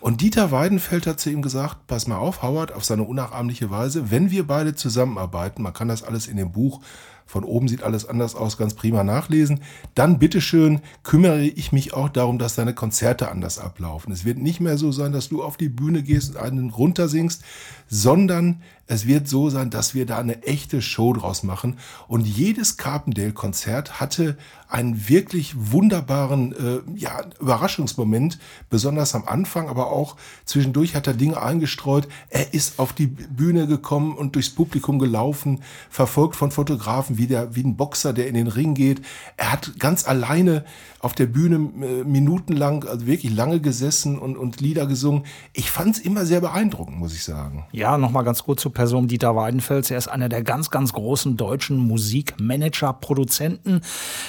Und 0.04 0.20
Dieter 0.20 0.52
Weidenfeld 0.52 1.08
hat 1.08 1.22
zu 1.22 1.30
ihm 1.30 1.42
gesagt, 1.42 1.88
pass 1.88 2.08
mal 2.08 2.18
auf, 2.18 2.42
Howard, 2.42 2.74
auf 2.74 2.84
seine 2.84 3.04
unnachahmliche 3.04 3.72
Weise, 3.72 4.12
wenn 4.12 4.32
wir 4.32 4.46
beide 4.46 4.76
zusammenarbeiten, 4.76 5.64
man 5.64 5.72
kann 5.72 5.88
das 5.88 6.04
alles 6.04 6.28
in 6.28 6.36
dem 6.36 6.52
Buch 6.52 6.82
von 7.26 7.44
oben 7.46 7.68
sieht 7.68 7.84
alles 7.84 8.06
anders 8.06 8.36
aus, 8.36 8.58
ganz 8.58 8.74
prima 8.74 9.04
nachlesen. 9.04 9.62
Dann 9.96 10.20
bitteschön 10.20 10.82
kümmere 11.04 11.44
ich 11.44 11.72
mich 11.72 11.94
auch 11.94 12.10
darum, 12.10 12.38
dass 12.38 12.56
deine 12.56 12.76
Konzerte 12.76 13.30
anders 13.32 13.60
ablaufen. 13.60 14.12
Es 14.12 14.26
wird 14.26 14.38
nicht 14.38 14.60
mehr 14.60 14.78
so 14.78 14.92
sein, 14.92 15.14
dass 15.14 15.30
du 15.30 15.42
auf 15.42 15.58
die 15.58 15.70
Bühne 15.70 16.04
gehst 16.04 16.36
und 16.36 16.38
einen 16.38 16.70
runtersingst, 16.70 17.42
sondern 17.88 18.62
es 18.94 19.08
wird 19.08 19.28
so 19.28 19.50
sein, 19.50 19.70
dass 19.70 19.96
wir 19.96 20.06
da 20.06 20.20
eine 20.20 20.44
echte 20.44 20.82
Show 20.82 21.14
draus 21.14 21.44
machen. 21.44 21.78
Und 22.08 22.28
jedes 22.28 22.78
Carpendale-Konzert 22.78 24.00
hatte 24.00 24.38
einen 24.70 25.08
wirklich 25.08 25.54
wunderbaren 25.56 26.52
äh, 26.54 26.82
ja, 26.96 27.22
Überraschungsmoment, 27.40 28.40
besonders 28.70 29.14
am 29.16 29.26
Anfang, 29.26 29.68
aber 29.68 29.92
auch 29.92 30.16
zwischendurch 30.46 30.96
hat 30.96 31.08
er 31.08 31.14
Dinge 31.14 31.42
eingestreut. 31.42 32.08
Er 32.30 32.54
ist 32.54 32.80
auf 32.80 32.94
die 32.94 33.08
Bühne 33.08 33.68
gekommen 33.68 34.16
und 34.16 34.36
durchs 34.36 34.50
Publikum 34.50 35.00
gelaufen, 35.00 35.62
verfolgt 35.90 36.36
von 36.36 36.52
Fotografen, 36.52 37.18
wie, 37.18 37.28
der, 37.28 37.56
wie 37.56 37.64
ein 37.64 37.78
Boxer, 37.78 38.14
der 38.14 38.28
in 38.28 38.36
den 38.36 38.48
Ring 38.48 38.74
geht. 38.74 39.02
Er 39.38 39.52
hat 39.52 39.80
ganz 39.80 40.08
alleine 40.08 40.66
auf 41.04 41.14
der 41.14 41.26
Bühne 41.26 41.56
äh, 41.86 42.04
minutenlang, 42.06 42.86
also 42.86 43.06
wirklich 43.06 43.36
lange 43.36 43.60
gesessen 43.60 44.18
und, 44.18 44.38
und 44.38 44.62
Lieder 44.62 44.88
gesungen. 44.88 45.24
Ich 45.52 45.70
fand 45.70 45.98
es 45.98 46.02
immer 46.02 46.26
sehr 46.26 46.40
beeindruckend, 46.40 46.98
muss 46.98 47.14
ich 47.14 47.26
sagen. 47.26 47.66
Ja, 47.74 47.98
nochmal 47.98 48.24
ganz 48.24 48.44
kurz 48.44 48.62
zur 48.62 48.72
Person 48.72 49.10
Dieter 49.10 49.36
Weidenfels. 49.36 49.92
Er 49.92 49.98
ist 49.98 50.08
einer 50.08 50.30
der 50.30 50.44
ganz, 50.44 50.70
ganz 50.70 50.94
großen 50.94 51.36
deutschen 51.36 51.78
Musikmanager, 51.78 52.94
Produzenten. 52.94 53.82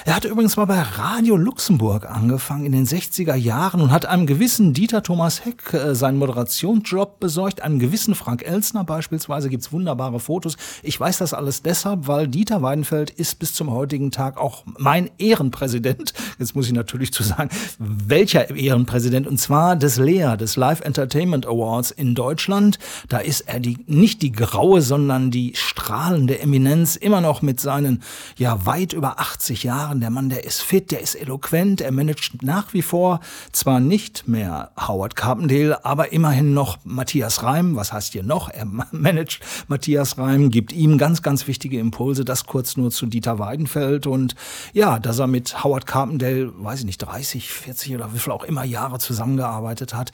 Er 0.04 0.16
hatte 0.16 0.26
übrigens 0.26 0.56
mal 0.56 0.64
bei 0.64 0.82
Radio 0.82 1.36
Luxemburg 1.36 2.10
angefangen 2.10 2.66
in 2.66 2.72
den 2.72 2.86
60er 2.86 3.36
Jahren 3.36 3.80
und 3.80 3.92
hat 3.92 4.06
einem 4.06 4.26
gewissen 4.26 4.74
Dieter 4.74 5.04
Thomas 5.04 5.44
Heck 5.44 5.72
äh, 5.74 5.94
seinen 5.94 6.18
Moderationsjob 6.18 7.20
besorgt. 7.20 7.62
Einem 7.62 7.78
gewissen 7.78 8.16
Frank 8.16 8.42
Elsner 8.42 8.82
beispielsweise 8.82 9.48
gibt's 9.48 9.70
wunderbare 9.70 10.18
Fotos. 10.18 10.56
Ich 10.82 10.98
weiß 10.98 11.18
das 11.18 11.34
alles 11.34 11.62
deshalb, 11.62 12.08
weil 12.08 12.26
Dieter 12.26 12.62
Weidenfeld 12.62 13.10
ist 13.10 13.38
bis 13.38 13.54
zum 13.54 13.70
heutigen 13.70 14.10
Tag 14.10 14.38
auch 14.38 14.64
mein 14.76 15.08
Ehrenpräsident. 15.18 16.14
Jetzt 16.40 16.56
muss 16.56 16.63
muss 16.64 16.70
ich 16.70 16.74
natürlich 16.74 17.12
zu 17.12 17.22
sagen, 17.22 17.50
welcher 17.78 18.48
Ehrenpräsident, 18.48 19.26
und 19.26 19.38
zwar 19.38 19.76
des 19.76 19.98
LEA, 19.98 20.38
des 20.38 20.56
Live 20.56 20.80
Entertainment 20.80 21.46
Awards 21.46 21.90
in 21.90 22.14
Deutschland. 22.14 22.78
Da 23.08 23.18
ist 23.18 23.42
er 23.42 23.60
die, 23.60 23.78
nicht 23.86 24.22
die 24.22 24.32
graue, 24.32 24.80
sondern 24.80 25.30
die 25.30 25.52
strahlende 25.54 26.38
Eminenz, 26.38 26.96
immer 26.96 27.20
noch 27.20 27.42
mit 27.42 27.60
seinen, 27.60 28.02
ja, 28.38 28.64
weit 28.64 28.94
über 28.94 29.20
80 29.20 29.64
Jahren. 29.64 30.00
Der 30.00 30.08
Mann, 30.08 30.30
der 30.30 30.44
ist 30.44 30.62
fit, 30.62 30.90
der 30.90 31.02
ist 31.02 31.16
eloquent, 31.16 31.82
er 31.82 31.92
managt 31.92 32.42
nach 32.42 32.72
wie 32.72 32.80
vor 32.80 33.20
zwar 33.52 33.78
nicht 33.78 34.26
mehr 34.26 34.70
Howard 34.80 35.16
Carpendale, 35.16 35.84
aber 35.84 36.12
immerhin 36.12 36.54
noch 36.54 36.78
Matthias 36.84 37.42
Reim. 37.42 37.76
Was 37.76 37.92
heißt 37.92 38.12
hier 38.14 38.22
noch? 38.22 38.48
Er 38.48 38.64
managt 38.64 39.40
Matthias 39.68 40.16
Reim, 40.16 40.48
gibt 40.48 40.72
ihm 40.72 40.96
ganz, 40.96 41.20
ganz 41.20 41.46
wichtige 41.46 41.78
Impulse. 41.78 42.24
Das 42.24 42.46
kurz 42.46 42.78
nur 42.78 42.90
zu 42.90 43.04
Dieter 43.04 43.38
Weidenfeld. 43.38 44.06
Und 44.06 44.34
ja, 44.72 44.98
dass 44.98 45.18
er 45.18 45.26
mit 45.26 45.62
Howard 45.62 45.84
Carpendale 45.84 46.53
weiß 46.58 46.80
ich 46.80 46.86
nicht, 46.86 46.98
30, 46.98 47.50
40 47.50 47.94
oder 47.94 48.12
wie 48.14 48.18
viel 48.18 48.32
auch 48.32 48.44
immer 48.44 48.64
Jahre 48.64 48.98
zusammengearbeitet 48.98 49.94
hat. 49.94 50.12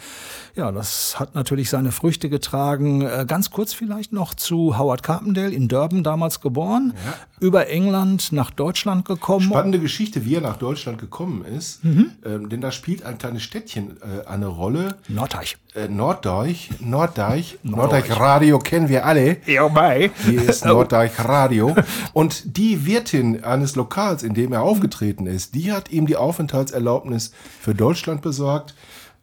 Ja, 0.55 0.73
das 0.73 1.19
hat 1.19 1.35
natürlich 1.35 1.71
seine 1.71 1.93
Früchte 1.93 2.29
getragen. 2.29 3.03
Äh, 3.03 3.25
ganz 3.27 3.51
kurz 3.51 3.73
vielleicht 3.73 4.13
noch 4.13 4.35
zu 4.35 4.79
Howard 4.79 5.03
Carpendale 5.03 5.53
in 5.53 5.69
Durban 5.69 6.03
damals 6.03 6.41
geboren, 6.41 6.95
ja. 7.05 7.15
über 7.41 7.69
England 7.69 8.33
nach 8.33 8.51
Deutschland 8.51 9.05
gekommen. 9.05 9.47
Spannende 9.47 9.81
Geschichte, 9.81 10.25
wie 10.25 10.37
er 10.37 10.41
nach 10.41 10.57
Deutschland 10.57 10.99
gekommen 10.99 11.45
ist, 11.45 11.85
mhm. 11.85 12.13
ähm, 12.25 12.49
denn 12.49 12.61
da 12.61 12.73
spielt 12.73 13.05
ein 13.05 13.19
kleines 13.19 13.43
Städtchen 13.43 13.97
äh, 14.03 14.27
eine 14.27 14.47
Rolle. 14.47 14.97
Norddeich. 15.09 15.57
Äh, 15.73 15.87
Norddeich, 15.87 16.71
Norddeich, 16.81 17.59
Norddeich 17.63 18.19
Radio 18.19 18.59
kennen 18.59 18.89
wir 18.89 19.07
alle. 19.07 19.37
Ja, 19.47 19.69
bei. 19.69 20.11
Hier 20.25 20.49
ist 20.49 20.65
Norddeich 20.65 21.13
Radio. 21.21 21.77
Und 22.13 22.57
die 22.57 22.87
Wirtin 22.87 23.45
eines 23.45 23.77
Lokals, 23.77 24.25
in 24.25 24.35
dem 24.35 24.53
er 24.53 24.63
aufgetreten 24.63 25.27
ist, 25.27 25.55
die 25.55 25.71
hat 25.71 25.93
ihm 25.93 26.07
die 26.07 26.17
Aufenthaltserlaubnis 26.17 27.31
für 27.61 27.73
Deutschland 27.73 28.21
besorgt. 28.21 28.75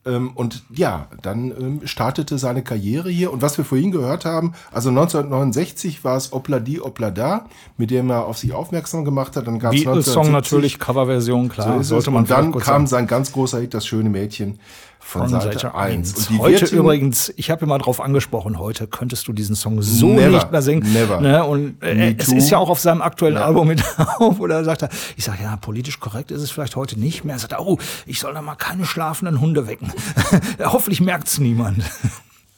Ähm, 0.05 0.31
und 0.35 0.63
ja, 0.69 1.09
dann 1.21 1.51
ähm, 1.51 1.81
startete 1.83 2.37
seine 2.37 2.63
Karriere 2.63 3.09
hier. 3.09 3.33
Und 3.33 3.41
was 3.41 3.57
wir 3.57 3.65
vorhin 3.65 3.91
gehört 3.91 4.23
haben, 4.23 4.53
also 4.71 4.87
1969 4.87 6.05
war 6.05 6.15
es 6.15 6.31
Opla 6.31 6.59
di 6.59 6.79
Opla 6.79 7.11
da, 7.11 7.47
mit 7.75 7.91
dem 7.91 8.09
er 8.09 8.25
auf 8.25 8.37
sich 8.37 8.53
aufmerksam 8.53 9.03
gemacht 9.03 9.35
hat. 9.35 9.47
Dann 9.47 9.59
gab 9.59 9.73
es 9.73 9.83
Beatles-Song 9.83 10.31
natürlich, 10.31 10.79
Coverversion, 10.79 11.49
klar. 11.49 11.83
So 11.83 11.95
sollte 11.95 12.11
man 12.11 12.21
und 12.21 12.31
dann 12.31 12.53
kam 12.53 12.87
sein 12.87 13.05
ganz 13.05 13.33
großer 13.33 13.59
Hit, 13.59 13.73
Das 13.73 13.85
schöne 13.85 14.09
Mädchen 14.09 14.59
von, 15.07 15.21
von 15.21 15.29
Seite, 15.29 15.53
Seite 15.53 15.73
1. 15.73 16.29
Und 16.29 16.39
heute 16.39 16.65
übrigens, 16.65 17.33
ich 17.37 17.49
habe 17.49 17.63
immer 17.63 17.77
drauf 17.77 18.01
angesprochen, 18.01 18.59
heute 18.59 18.87
könntest 18.87 19.25
du 19.29 19.33
diesen 19.33 19.55
Song 19.55 19.81
so 19.81 20.07
never, 20.07 20.29
nicht 20.29 20.51
mehr 20.51 20.61
singen. 20.61 20.91
Never. 20.91 21.21
Ne? 21.21 21.45
Und 21.45 21.81
äh, 21.81 22.13
es 22.17 22.27
ist 22.33 22.49
ja 22.49 22.57
auch 22.57 22.69
auf 22.69 22.81
seinem 22.81 23.01
aktuellen 23.01 23.35
ja. 23.35 23.45
Album 23.45 23.69
mit 23.69 23.81
auf, 24.17 24.41
oder 24.41 24.65
sagt 24.65 24.81
er, 24.81 24.89
ich 25.15 25.23
sage, 25.23 25.43
ja, 25.43 25.55
politisch 25.55 26.01
korrekt 26.01 26.31
ist 26.31 26.41
es 26.41 26.51
vielleicht 26.51 26.75
heute 26.75 26.99
nicht 26.99 27.23
mehr. 27.23 27.37
Er 27.37 27.39
sagt, 27.39 27.57
oh, 27.57 27.77
ich 28.05 28.19
soll 28.19 28.33
da 28.33 28.41
mal 28.41 28.55
keine 28.55 28.85
schlafenden 28.85 29.39
Hunde 29.39 29.65
wecken. 29.65 29.93
Hoffentlich 30.59 30.99
merkt's 30.99 31.39
niemand. 31.39 31.83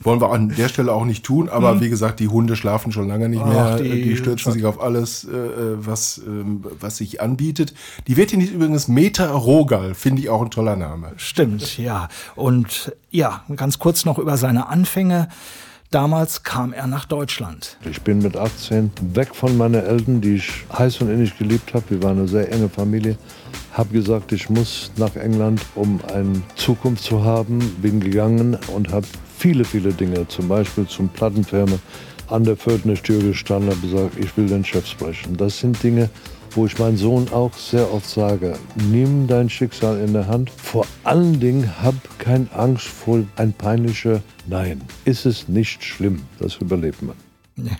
Wollen 0.01 0.22
wir 0.22 0.32
an 0.32 0.48
der 0.50 0.70
Stelle 0.70 0.94
auch 0.94 1.03
nicht 1.03 1.25
tun, 1.25 1.50
aber 1.50 1.75
mhm. 1.75 1.82
wie 1.82 1.89
gesagt, 1.89 2.22
die 2.22 2.29
Hunde 2.29 2.56
schlafen 2.56 2.94
schon 2.94 3.10
lange 3.10 3.27
nicht 3.27 3.46
mehr. 3.46 3.74
Ach, 3.74 3.79
die, 3.79 4.01
die, 4.01 4.15
stürzen 4.15 4.53
sich 4.53 4.65
auf 4.65 4.82
alles, 4.82 5.25
äh, 5.25 5.36
äh 5.36 5.75
was, 5.77 6.20
äh, 6.20 6.22
was 6.79 6.98
sich 6.98 7.20
anbietet. 7.20 7.74
Die 8.08 8.15
Wirtin 8.15 8.39
ist 8.39 8.51
übrigens 8.51 8.88
Meta 8.88 9.29
Rogal, 9.29 9.96
finde 9.96 10.22
ich 10.22 10.29
auch 10.29 10.41
ein 10.41 10.51
toller 10.51 10.77
Name. 10.77 11.12
Stimmt, 11.18 11.77
ja. 11.77 12.08
Und 12.36 12.96
ja, 13.12 13.44
ganz 13.56 13.79
kurz 13.79 14.06
noch 14.06 14.20
über 14.20 14.38
seine 14.38 14.68
Anfänge. 14.68 15.27
Damals 15.91 16.44
kam 16.44 16.72
er 16.72 16.86
nach 16.86 17.06
Deutschland. 17.06 17.77
Ich 17.89 18.01
bin 18.01 18.20
mit 18.20 18.38
18 18.38 18.91
weg 19.15 19.34
von 19.34 19.58
meinen 19.58 19.84
Eltern, 19.84 20.22
die 20.22 20.36
ich 20.36 20.65
heiß 20.72 21.01
und 21.01 21.10
innig 21.10 21.36
geliebt 21.38 21.74
habe. 21.74 21.84
Wir 21.89 22.03
waren 22.03 22.20
eine 22.20 22.27
sehr 22.27 22.51
enge 22.53 22.70
Familie. 22.70 23.18
Habe 23.74 23.89
gesagt, 23.89 24.32
ich 24.32 24.50
muss 24.50 24.91
nach 24.98 25.15
England, 25.15 25.62
um 25.74 26.00
eine 26.13 26.44
Zukunft 26.56 27.03
zu 27.03 27.24
haben. 27.24 27.60
Bin 27.82 28.00
gegangen 28.00 28.56
und 28.74 28.91
habe 28.91 29.08
viele, 29.39 29.63
viele 29.63 29.93
Dinge, 29.93 30.27
zum 30.27 30.50
Beispiel 30.50 30.86
zum 30.86 31.08
Plattenfirma, 31.10 31.79
an 32.27 32.43
der 32.43 32.58
Fördnertür 32.58 33.24
gestanden 33.24 33.72
und 33.72 33.81
gesagt, 33.81 34.19
ich 34.19 34.36
will 34.38 34.48
den 34.48 34.63
Chef 34.63 34.86
sprechen. 34.86 35.36
Das 35.38 35.60
sind 35.60 35.81
Dinge, 35.81 36.10
wo 36.51 36.65
ich 36.65 36.77
meinem 36.77 36.98
Sohn 36.98 37.27
auch 37.31 37.53
sehr 37.53 37.91
oft 37.91 38.10
sage, 38.10 38.58
nimm 38.91 39.27
dein 39.27 39.50
Schicksal 39.50 40.00
in 40.01 40.13
der 40.13 40.27
Hand. 40.27 40.50
Vor 40.50 40.86
allen 41.03 41.39
Dingen 41.39 41.81
hab 41.81 41.96
keine 42.19 42.51
Angst 42.53 42.88
vor 42.88 43.24
ein 43.38 43.53
peinlicher 43.53 44.22
Nein. 44.48 44.81
Ist 45.05 45.25
es 45.25 45.48
nicht 45.48 45.84
schlimm, 45.84 46.22
das 46.39 46.58
überlebt 46.58 47.01
man. 47.01 47.28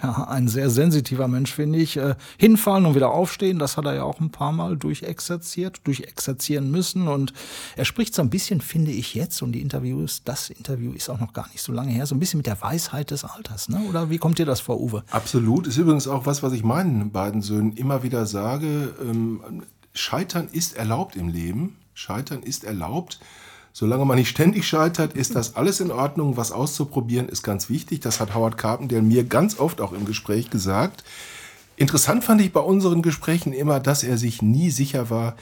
Ja, 0.02 0.28
ein 0.28 0.48
sehr 0.48 0.70
sensitiver 0.70 1.28
Mensch, 1.28 1.54
finde 1.54 1.80
ich. 1.80 1.98
Äh, 1.98 2.16
hinfallen 2.38 2.86
und 2.86 2.96
wieder 2.96 3.12
aufstehen, 3.12 3.60
das 3.60 3.78
hat 3.78 3.86
er 3.86 3.96
ja 3.96 4.04
auch 4.04 4.20
ein 4.20 4.32
paar 4.32 4.52
Mal 4.52 4.78
durchexerziert, 4.78 5.82
durchexerzieren 5.84 6.70
müssen. 6.72 7.08
Und 7.08 7.34
er 7.76 7.86
spricht 7.86 8.14
so 8.16 8.22
ein 8.22 8.30
bisschen, 8.30 8.62
finde 8.62 8.92
ich 8.92 9.14
jetzt, 9.14 9.42
und 9.42 9.52
die 9.52 9.62
Interviews, 9.62 10.24
das 10.24 10.50
Interview 10.50 10.94
ist 10.94 11.10
auch 11.10 11.20
noch 11.20 11.34
gar 11.34 11.48
nicht 11.50 11.62
so 11.62 11.72
lange 11.72 11.92
her, 11.92 12.06
so 12.06 12.16
ein 12.16 12.20
bisschen 12.20 12.38
mit 12.38 12.48
der 12.48 12.62
Weisheit 12.62 13.12
des 13.12 13.24
Alters. 13.24 13.70
Ne? 13.70 13.82
Oder 13.90 14.10
wie 14.10 14.18
kommt 14.18 14.40
dir 14.40 14.46
das 14.46 14.60
vor, 14.60 14.80
Uwe? 14.80 15.04
Absolut. 15.12 15.68
Ist 15.68 15.78
übrigens 15.78 16.08
auch 16.08 16.26
was, 16.26 16.44
was 16.44 16.54
ich 16.54 16.64
meinen 16.64 17.12
beiden 17.12 17.42
Söhnen 17.42 17.74
immer 17.74 18.04
wieder 18.04 18.26
sage. 18.26 18.94
Ähm, 19.02 19.64
Scheitern 19.94 20.48
ist 20.52 20.76
erlaubt 20.76 21.16
im 21.16 21.28
Leben. 21.28 21.78
Scheitern 21.94 22.44
ist 22.44 22.64
erlaubt. 22.64 23.20
Solange 23.80 24.04
man 24.04 24.18
nicht 24.18 24.28
ständig 24.28 24.68
scheitert, 24.68 25.14
ist 25.14 25.38
das 25.38 25.56
alles 25.56 25.80
in 25.80 25.90
Ordnung. 25.90 26.36
Was 26.36 26.52
auszuprobieren 26.52 27.30
ist 27.30 27.44
ganz 27.44 27.70
wichtig. 27.70 28.02
Das 28.02 28.20
hat 28.20 28.36
Howard 28.36 28.58
Carpendale 28.58 29.02
mir 29.02 29.24
ganz 29.24 29.58
oft 29.58 29.80
auch 29.80 29.94
im 29.94 30.04
Gespräch 30.04 30.50
gesagt. 30.50 31.06
Interessant 31.78 32.26
fand 32.26 32.42
ich 32.42 32.52
bei 32.52 32.60
unseren 32.60 33.02
Gesprächen 33.02 33.54
immer, 33.54 33.80
dass 33.80 34.04
er 34.04 34.18
sich 34.18 34.42
nie 34.42 34.70
sicher 34.70 35.10
war, 35.10 35.38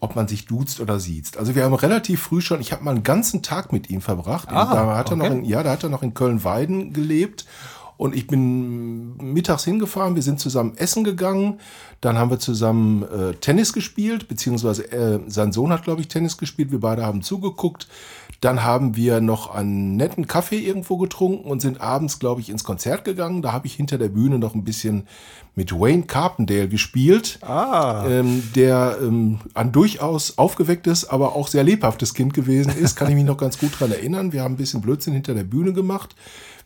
ob 0.00 0.16
man 0.16 0.26
sich 0.26 0.46
duzt 0.46 0.80
oder 0.80 0.98
sieht. 0.98 1.36
Also 1.36 1.54
wir 1.54 1.64
haben 1.64 1.74
relativ 1.74 2.22
früh 2.22 2.40
schon, 2.40 2.62
ich 2.62 2.72
habe 2.72 2.82
mal 2.82 2.92
einen 2.92 3.02
ganzen 3.02 3.42
Tag 3.42 3.74
mit 3.74 3.90
ihm 3.90 4.00
verbracht. 4.00 4.48
Ah, 4.50 4.72
da 4.74 4.96
hat 4.96 5.10
er 5.10 5.18
okay. 5.18 5.28
noch 5.28 5.36
in, 5.36 5.44
ja, 5.44 5.62
da 5.62 5.72
hat 5.72 5.82
er 5.82 5.90
noch 5.90 6.02
in 6.02 6.14
Köln-Weiden 6.14 6.94
gelebt. 6.94 7.44
Und 7.96 8.14
ich 8.14 8.26
bin 8.26 9.16
mittags 9.16 9.64
hingefahren, 9.64 10.14
wir 10.14 10.22
sind 10.22 10.40
zusammen 10.40 10.76
essen 10.76 11.02
gegangen, 11.04 11.60
dann 12.00 12.18
haben 12.18 12.30
wir 12.30 12.38
zusammen 12.38 13.02
äh, 13.04 13.34
Tennis 13.34 13.72
gespielt, 13.72 14.28
beziehungsweise 14.28 14.92
äh, 14.92 15.20
sein 15.28 15.52
Sohn 15.52 15.72
hat, 15.72 15.84
glaube 15.84 16.02
ich, 16.02 16.08
Tennis 16.08 16.36
gespielt, 16.36 16.70
wir 16.70 16.80
beide 16.80 17.04
haben 17.04 17.22
zugeguckt. 17.22 17.88
Dann 18.42 18.62
haben 18.62 18.96
wir 18.96 19.22
noch 19.22 19.54
einen 19.54 19.96
netten 19.96 20.26
Kaffee 20.26 20.58
irgendwo 20.58 20.98
getrunken 20.98 21.50
und 21.50 21.60
sind 21.60 21.80
abends, 21.80 22.18
glaube 22.18 22.42
ich, 22.42 22.50
ins 22.50 22.64
Konzert 22.64 23.04
gegangen. 23.04 23.40
Da 23.40 23.52
habe 23.52 23.66
ich 23.66 23.74
hinter 23.74 23.96
der 23.96 24.10
Bühne 24.10 24.38
noch 24.38 24.54
ein 24.54 24.62
bisschen 24.62 25.06
mit 25.54 25.72
Wayne 25.72 26.02
Carpendale 26.02 26.68
gespielt, 26.68 27.38
ähm, 27.42 28.42
der 28.54 28.98
ähm, 29.00 29.38
ein 29.54 29.72
durchaus 29.72 30.36
aufgewecktes, 30.36 31.08
aber 31.08 31.34
auch 31.34 31.48
sehr 31.48 31.64
lebhaftes 31.64 32.12
Kind 32.12 32.34
gewesen 32.34 32.76
ist. 32.76 32.94
Kann 32.94 33.08
ich 33.08 33.14
mich 33.14 33.24
noch 33.24 33.38
ganz 33.38 33.58
gut 33.58 33.80
dran 33.80 33.90
erinnern. 33.90 34.34
Wir 34.34 34.42
haben 34.42 34.54
ein 34.54 34.58
bisschen 34.58 34.82
Blödsinn 34.82 35.14
hinter 35.14 35.32
der 35.32 35.44
Bühne 35.44 35.72
gemacht. 35.72 36.14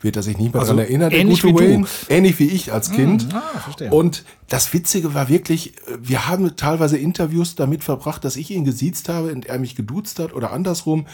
Wird 0.03 0.17
er 0.17 0.23
sich 0.23 0.39
nicht 0.39 0.55
mehr 0.55 0.61
Also 0.61 0.73
daran 0.73 0.87
erinnern, 0.87 1.11
der 1.11 1.21
ähnlich 1.21 1.43
gute 1.43 1.55
wie 1.55 1.59
du. 1.59 1.73
Wayne. 1.73 1.87
Ähnlich 2.09 2.39
wie 2.39 2.49
ich 2.49 2.73
als 2.73 2.91
Kind. 2.91 3.29
ah, 3.35 3.59
verstehe. 3.59 3.91
Und 3.91 4.25
das 4.49 4.73
Witzige 4.73 5.13
war 5.15 5.29
wirklich, 5.29 5.77
äh, 5.89 5.99
wir 6.01 6.27
haben 6.27 6.57
teilweise 6.57 6.97
Interviews 6.97 7.55
damit 7.55 7.85
verbracht, 7.85 8.25
dass 8.25 8.37
ich 8.37 8.51
ihn 8.51 8.65
gesiezt 8.65 9.09
habe 9.09 9.33
und 9.33 9.47
er 9.47 9.59
mich 9.59 9.77
geduzt 9.77 10.19
hat 10.19 10.33
oder 10.35 10.53
andersrum. 10.53 11.07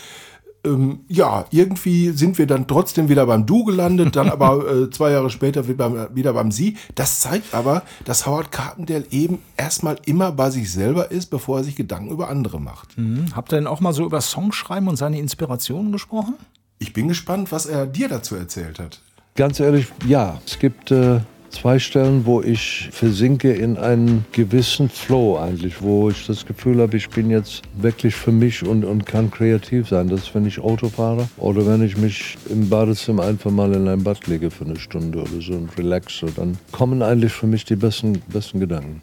Ähm, 0.64 1.00
ja, 1.08 1.44
irgendwie 1.50 2.10
sind 2.10 2.38
wir 2.38 2.46
dann 2.46 2.66
trotzdem 2.66 3.08
wieder 3.08 3.26
beim 3.26 3.46
Du 3.46 3.64
gelandet, 3.64 4.16
dann 4.16 4.28
aber 4.30 4.68
äh, 4.84 4.90
zwei 4.90 5.10
Jahre 5.12 5.30
später 5.30 5.66
wieder 5.68 5.88
beim, 5.90 6.14
wieder 6.16 6.32
beim 6.32 6.50
Sie. 6.50 6.76
Das 6.94 7.20
zeigt 7.20 7.54
aber, 7.54 7.82
dass 8.04 8.26
Howard 8.26 8.50
Carpendale 8.52 9.04
eben 9.10 9.38
erstmal 9.56 9.96
immer 10.06 10.32
bei 10.32 10.50
sich 10.50 10.70
selber 10.72 11.10
ist, 11.10 11.26
bevor 11.26 11.58
er 11.58 11.64
sich 11.64 11.76
Gedanken 11.76 12.10
über 12.10 12.28
andere 12.28 12.60
macht. 12.60 12.96
Hm, 12.96 13.26
Habt 13.34 13.52
ihr 13.52 13.56
denn 13.56 13.66
auch 13.66 13.80
mal 13.80 13.92
so 13.92 14.04
über 14.04 14.20
Songschreiben 14.20 14.88
und 14.88 14.96
seine 14.96 15.18
Inspirationen 15.18 15.92
gesprochen? 15.92 16.34
Ich 16.78 16.92
bin 16.92 17.08
gespannt, 17.08 17.52
was 17.52 17.66
er 17.66 17.86
dir 17.86 18.08
dazu 18.08 18.36
erzählt 18.36 18.78
hat. 18.78 19.00
Ganz 19.34 19.60
ehrlich, 19.60 19.86
ja. 20.06 20.40
Es 20.46 20.58
gibt 20.58 20.90
äh, 20.90 21.20
zwei 21.50 21.78
Stellen, 21.78 22.26
wo 22.26 22.42
ich 22.42 22.88
versinke 22.92 23.52
in 23.52 23.78
einen 23.78 24.26
gewissen 24.32 24.88
Flow 24.88 25.38
eigentlich, 25.38 25.80
wo 25.80 26.10
ich 26.10 26.26
das 26.26 26.44
Gefühl 26.44 26.80
habe, 26.80 26.96
ich 26.96 27.08
bin 27.08 27.30
jetzt 27.30 27.62
wirklich 27.74 28.14
für 28.14 28.32
mich 28.32 28.66
und, 28.66 28.84
und 28.84 29.06
kann 29.06 29.30
kreativ 29.30 29.88
sein. 29.88 30.08
Das 30.08 30.22
ist, 30.22 30.34
wenn 30.34 30.46
ich 30.46 30.58
Auto 30.58 30.88
fahre 30.88 31.28
oder 31.38 31.66
wenn 31.66 31.82
ich 31.82 31.96
mich 31.96 32.36
im 32.50 32.68
Badezimmer 32.68 33.24
einfach 33.24 33.50
mal 33.50 33.72
in 33.74 33.88
ein 33.88 34.04
Bad 34.04 34.26
lege 34.26 34.50
für 34.50 34.64
eine 34.64 34.78
Stunde 34.78 35.20
oder 35.20 35.40
so 35.40 35.54
und 35.54 35.76
relaxe. 35.78 36.26
Dann 36.34 36.58
kommen 36.72 37.02
eigentlich 37.02 37.32
für 37.32 37.46
mich 37.46 37.64
die 37.64 37.76
besten, 37.76 38.20
besten 38.28 38.60
Gedanken. 38.60 39.02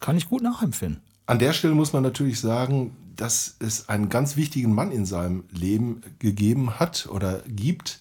Kann 0.00 0.16
ich 0.16 0.28
gut 0.28 0.42
nachempfinden. 0.42 1.00
An 1.26 1.38
der 1.38 1.52
Stelle 1.52 1.74
muss 1.74 1.92
man 1.92 2.02
natürlich 2.02 2.40
sagen, 2.40 2.92
dass 3.16 3.56
es 3.58 3.88
einen 3.88 4.08
ganz 4.08 4.36
wichtigen 4.36 4.74
Mann 4.74 4.92
in 4.92 5.06
seinem 5.06 5.44
Leben 5.50 6.02
gegeben 6.18 6.78
hat 6.78 7.08
oder 7.10 7.40
gibt. 7.48 8.00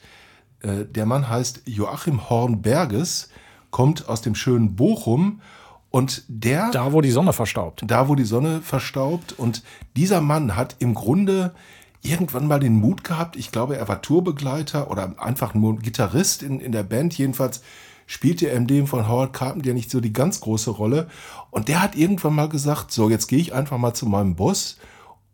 Äh, 0.62 0.86
Der 0.86 1.06
Mann 1.06 1.28
heißt 1.30 1.64
Joachim 1.66 2.30
Hornberges, 2.30 3.30
kommt 3.70 4.08
aus 4.10 4.22
dem 4.22 4.36
schönen 4.36 4.76
Bochum 4.76 5.42
und 5.90 6.24
der 6.28 6.72
Da, 6.72 6.94
wo 6.94 7.02
die 7.02 7.12
Sonne 7.12 7.34
verstaubt. 7.34 7.84
da, 7.86 8.08
wo 8.08 8.16
die 8.16 8.24
Sonne 8.26 8.62
verstaubt. 8.62 9.34
Und 9.38 9.64
dieser 9.96 10.22
Mann 10.22 10.56
hat 10.56 10.76
im 10.80 10.94
Grunde 10.94 11.54
irgendwann 12.02 12.48
mal 12.48 12.60
den 12.60 12.76
Mut 12.80 13.04
gehabt, 13.04 13.36
ich 13.36 13.52
glaube, 13.52 13.78
er 13.78 13.88
war 13.88 14.02
Tourbegleiter 14.02 14.90
oder 14.90 15.14
einfach 15.22 15.54
nur 15.54 15.78
Gitarrist 15.78 16.44
in, 16.44 16.60
in 16.60 16.72
der 16.72 16.84
Band. 16.84 17.18
Jedenfalls 17.18 17.62
spielte 18.08 18.48
er 18.50 18.58
in 18.58 18.68
dem 18.68 18.88
von 18.88 19.08
Howard 19.08 19.34
Carpenter 19.34 19.74
nicht 19.74 19.92
so 19.92 20.02
die 20.02 20.12
ganz 20.14 20.42
große 20.42 20.72
Rolle. 20.72 21.08
Und 21.50 21.68
der 21.68 21.82
hat 21.82 21.96
irgendwann 21.96 22.36
mal 22.36 22.50
gesagt, 22.50 22.92
so, 22.92 23.10
jetzt 23.10 23.28
gehe 23.28 23.40
ich 23.40 23.54
einfach 23.54 23.78
mal 23.78 23.94
zu 23.94 24.06
meinem 24.06 24.36
Boss 24.36 24.78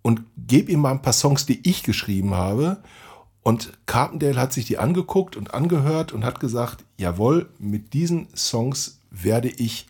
und 0.08 0.24
gebe 0.38 0.72
ihm 0.72 0.80
mal 0.80 0.91
ein 0.91 1.02
paar 1.02 1.12
Songs, 1.12 1.46
die 1.46 1.60
ich 1.67 1.84
geschrieben 1.84 2.34
habe. 2.34 2.78
Und 3.43 3.74
Carpendale 3.88 4.39
hat 4.39 4.54
sich 4.54 4.63
die 4.63 4.78
angeguckt 4.78 5.36
und 5.36 5.54
angehört 5.54 6.13
und 6.13 6.24
hat 6.24 6.39
gesagt, 6.39 6.86
jawohl, 6.96 7.50
mit 7.60 7.91
diesen 7.91 8.30
Songs 8.34 9.02
werde 9.12 9.50
ich 9.50 9.86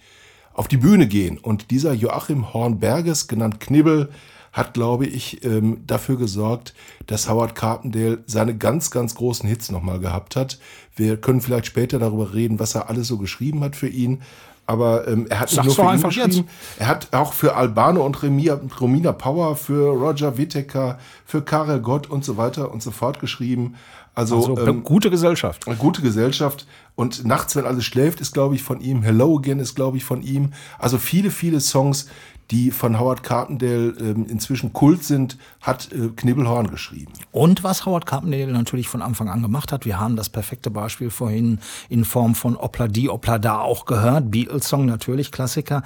auf 0.55 0.67
die 0.67 0.77
Bühne 0.77 1.07
gehen. 1.07 1.37
Und 1.37 1.69
dieser 1.69 1.93
Joachim 1.93 2.51
Hornberges, 2.51 3.27
genannt 3.27 3.59
Knibbel, 3.59 4.09
hat, 4.53 4.73
glaube 4.73 5.05
ich, 5.05 5.45
ähm, 5.45 5.83
dafür 5.85 6.17
gesorgt, 6.17 6.73
dass 7.05 7.29
Howard 7.29 7.53
Carpendale 7.53 8.23
seine 8.25 8.57
ganz, 8.57 8.89
ganz 8.89 9.13
großen 9.13 9.47
Hits 9.47 9.69
nochmal 9.69 9.99
gehabt 9.99 10.35
hat. 10.35 10.57
Wir 10.95 11.17
können 11.17 11.41
vielleicht 11.41 11.67
später 11.67 11.99
darüber 11.99 12.33
reden, 12.33 12.57
was 12.57 12.73
er 12.73 12.89
alles 12.89 13.07
so 13.07 13.19
geschrieben 13.19 13.63
hat 13.63 13.75
für 13.75 13.87
ihn. 13.87 14.23
Aber 14.67 15.07
ähm, 15.07 15.27
er 15.29 15.39
hat 15.39 15.47
nicht 15.47 15.55
Sag's 15.55 15.65
nur 15.65 15.75
für 15.75 15.95
ihn 15.95 16.01
geschrieben, 16.01 16.47
er 16.77 16.87
hat 16.87 17.07
auch 17.13 17.31
für 17.31 17.55
Albano 17.55 18.05
und 18.05 18.21
Remia, 18.21 18.59
Romina 18.79 19.13
Power, 19.13 19.55
für 19.55 19.89
Roger 19.91 20.37
Whittaker, 20.37 20.99
für 21.25 21.41
Karel 21.41 21.79
Gott 21.79 22.07
und 22.09 22.25
so 22.25 22.35
weiter 22.35 22.69
und 22.71 22.83
so 22.83 22.91
fort 22.91 23.19
geschrieben. 23.21 23.75
Also, 24.13 24.35
Also 24.35 24.57
ähm, 24.67 24.83
gute 24.83 25.09
Gesellschaft. 25.09 25.67
eine 25.67 25.77
gute 25.77 26.01
Gesellschaft. 26.01 26.67
Und 26.95 27.23
Nachts, 27.25 27.55
wenn 27.55 27.65
alles 27.65 27.85
schläft, 27.85 28.19
ist, 28.19 28.33
glaube 28.33 28.55
ich, 28.55 28.63
von 28.63 28.81
ihm. 28.81 29.03
Hello 29.03 29.37
Again 29.37 29.59
ist, 29.59 29.75
glaube 29.75 29.97
ich, 29.97 30.03
von 30.03 30.21
ihm. 30.23 30.51
Also 30.79 30.97
viele, 30.97 31.29
viele 31.29 31.61
Songs, 31.61 32.07
die 32.51 32.71
von 32.71 32.97
Howard 32.97 33.23
Carpendale 33.23 33.93
ähm, 33.99 34.25
inzwischen 34.29 34.71
Kult 34.71 35.03
sind, 35.03 35.37
hat 35.61 35.91
äh, 35.91 36.09
Knibbelhorn 36.15 36.69
geschrieben. 36.69 37.11
Und 37.31 37.63
was 37.63 37.85
Howard 37.85 38.05
Carpendale 38.05 38.51
natürlich 38.53 38.87
von 38.87 39.01
Anfang 39.01 39.27
an 39.27 39.41
gemacht 39.41 39.71
hat, 39.71 39.85
wir 39.85 39.99
haben 39.99 40.15
das 40.15 40.29
perfekte 40.29 40.71
Beispiel 40.71 41.09
vorhin 41.09 41.59
in 41.89 42.05
Form 42.05 42.35
von 42.35 42.55
Opla 42.55 42.87
di, 42.87 43.09
Opla 43.09 43.37
da 43.37 43.59
auch 43.59 43.85
gehört, 43.85 44.31
Beatles-Song 44.31 44.85
natürlich, 44.85 45.31
Klassiker. 45.31 45.83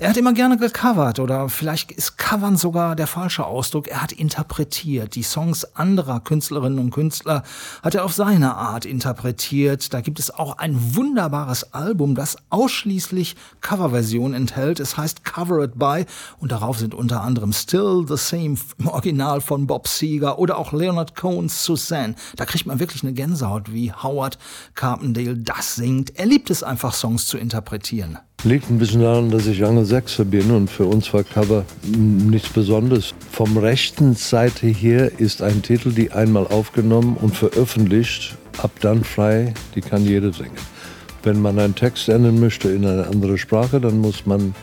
Er 0.00 0.10
hat 0.10 0.16
immer 0.16 0.32
gerne 0.32 0.56
gecovert 0.56 1.20
oder 1.20 1.48
vielleicht 1.48 1.92
ist 1.92 2.18
covern 2.18 2.56
sogar 2.56 2.96
der 2.96 3.06
falsche 3.06 3.46
Ausdruck. 3.46 3.86
Er 3.86 4.02
hat 4.02 4.12
interpretiert. 4.12 5.14
Die 5.14 5.22
Songs 5.22 5.76
anderer 5.76 6.20
Künstlerinnen 6.20 6.78
und 6.80 6.90
Künstler 6.90 7.44
hat 7.82 7.94
er 7.94 8.04
auf 8.04 8.14
seine 8.14 8.56
Art 8.56 8.84
interpretiert. 8.84 9.94
Da 9.94 10.00
gibt 10.00 10.18
es 10.18 10.30
auch 10.30 10.58
ein 10.58 10.96
wunderbares 10.96 11.72
Album, 11.72 12.16
das 12.16 12.36
ausschließlich 12.50 13.36
Coverversionen 13.60 14.34
enthält. 14.34 14.80
Es 14.80 14.96
heißt 14.96 15.24
Cover 15.24 15.62
It 15.62 15.78
By 15.78 15.99
und 16.38 16.52
darauf 16.52 16.78
sind 16.78 16.94
unter 16.94 17.22
anderem 17.22 17.52
Still 17.52 18.04
the 18.06 18.16
Same 18.16 18.56
im 18.78 18.88
Original 18.88 19.40
von 19.40 19.66
Bob 19.66 19.88
Seger 19.88 20.38
oder 20.38 20.58
auch 20.58 20.72
Leonard 20.72 21.16
Cohen's 21.16 21.64
Suzanne. 21.64 22.14
Da 22.36 22.44
kriegt 22.44 22.66
man 22.66 22.80
wirklich 22.80 23.02
eine 23.02 23.12
Gänsehaut, 23.12 23.72
wie 23.72 23.92
Howard 23.92 24.38
Carpendale 24.74 25.36
das 25.36 25.76
singt. 25.76 26.18
Er 26.18 26.26
liebt 26.26 26.50
es 26.50 26.62
einfach, 26.62 26.94
Songs 26.94 27.26
zu 27.26 27.38
interpretieren. 27.38 28.18
Liegt 28.42 28.70
ein 28.70 28.78
bisschen 28.78 29.02
daran, 29.02 29.30
dass 29.30 29.46
ich 29.46 29.62
Angelsachse 29.62 30.24
bin 30.24 30.50
und 30.50 30.70
für 30.70 30.86
uns 30.86 31.12
war 31.12 31.24
Cover 31.24 31.64
nichts 31.84 32.48
Besonderes. 32.48 33.12
Vom 33.30 33.58
rechten 33.58 34.14
Seite 34.14 34.66
her 34.66 35.20
ist 35.20 35.42
ein 35.42 35.60
Titel, 35.60 35.92
die 35.92 36.10
einmal 36.10 36.46
aufgenommen 36.46 37.18
und 37.20 37.36
veröffentlicht, 37.36 38.38
ab 38.62 38.70
dann 38.80 39.04
frei, 39.04 39.52
die 39.74 39.82
kann 39.82 40.06
jeder 40.06 40.32
singen. 40.32 40.56
Wenn 41.22 41.42
man 41.42 41.58
einen 41.58 41.74
Text 41.74 42.08
ändern 42.08 42.40
möchte 42.40 42.70
in 42.70 42.86
eine 42.86 43.06
andere 43.06 43.36
Sprache, 43.36 43.78
dann 43.78 43.98
muss 43.98 44.24
man 44.24 44.54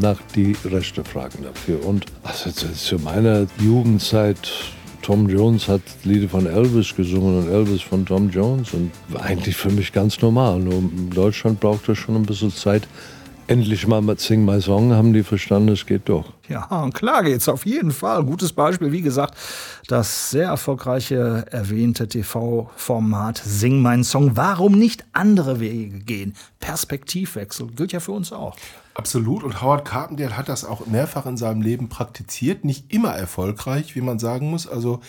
nach 0.00 0.18
die 0.34 0.56
Rechte 0.64 1.04
fragen 1.04 1.42
dafür. 1.42 1.84
Und 1.84 2.06
also 2.22 2.50
zu, 2.50 2.98
meiner 2.98 3.46
Jugendzeit, 3.58 4.50
Tom 5.02 5.28
Jones 5.28 5.68
hat 5.68 5.82
Lieder 6.04 6.28
von 6.28 6.46
Elvis 6.46 6.94
gesungen 6.94 7.38
und 7.42 7.50
Elvis 7.50 7.82
von 7.82 8.04
Tom 8.04 8.30
Jones 8.30 8.74
und 8.74 8.90
war 9.08 9.22
eigentlich 9.22 9.56
für 9.56 9.70
mich 9.70 9.92
ganz 9.92 10.20
normal. 10.20 10.58
Nur 10.58 10.74
in 10.74 11.10
Deutschland 11.10 11.60
braucht 11.60 11.88
das 11.88 11.98
schon 11.98 12.16
ein 12.16 12.26
bisschen 12.26 12.52
Zeit. 12.52 12.86
Endlich 13.46 13.86
mal 13.86 14.02
mit 14.02 14.20
Sing 14.20 14.44
My 14.44 14.60
Song 14.60 14.92
haben 14.92 15.14
die 15.14 15.22
verstanden, 15.22 15.70
es 15.70 15.86
geht 15.86 16.06
doch. 16.10 16.34
Ja, 16.50 16.66
und 16.66 16.92
klar 16.92 17.22
geht's 17.22 17.48
auf 17.48 17.64
jeden 17.64 17.92
Fall. 17.92 18.22
Gutes 18.22 18.52
Beispiel, 18.52 18.92
wie 18.92 19.00
gesagt, 19.00 19.34
das 19.86 20.30
sehr 20.30 20.48
erfolgreiche 20.48 21.46
erwähnte 21.50 22.06
TV-Format 22.08 23.40
Sing 23.42 23.80
mein 23.80 24.04
Song. 24.04 24.36
Warum 24.36 24.72
nicht 24.72 25.06
andere 25.14 25.60
Wege 25.60 26.00
gehen? 26.00 26.34
Perspektivwechsel 26.60 27.68
gilt 27.68 27.92
ja 27.92 28.00
für 28.00 28.12
uns 28.12 28.34
auch. 28.34 28.54
Absolut. 28.98 29.42
Und 29.44 29.62
Howard 29.62 29.86
Carpendale 29.86 30.36
hat 30.36 30.48
das 30.50 30.64
auch 30.66 30.86
mehrfach 30.86 31.24
in 31.24 31.38
seinem 31.38 31.62
Leben 31.62 31.88
praktiziert. 31.88 32.64
Nicht 32.64 32.92
immer 32.92 33.14
erfolgreich, 33.14 33.94
wie 33.96 34.02
man 34.02 34.18
sagen 34.18 34.50
muss. 34.50 34.66
Also 34.68 35.00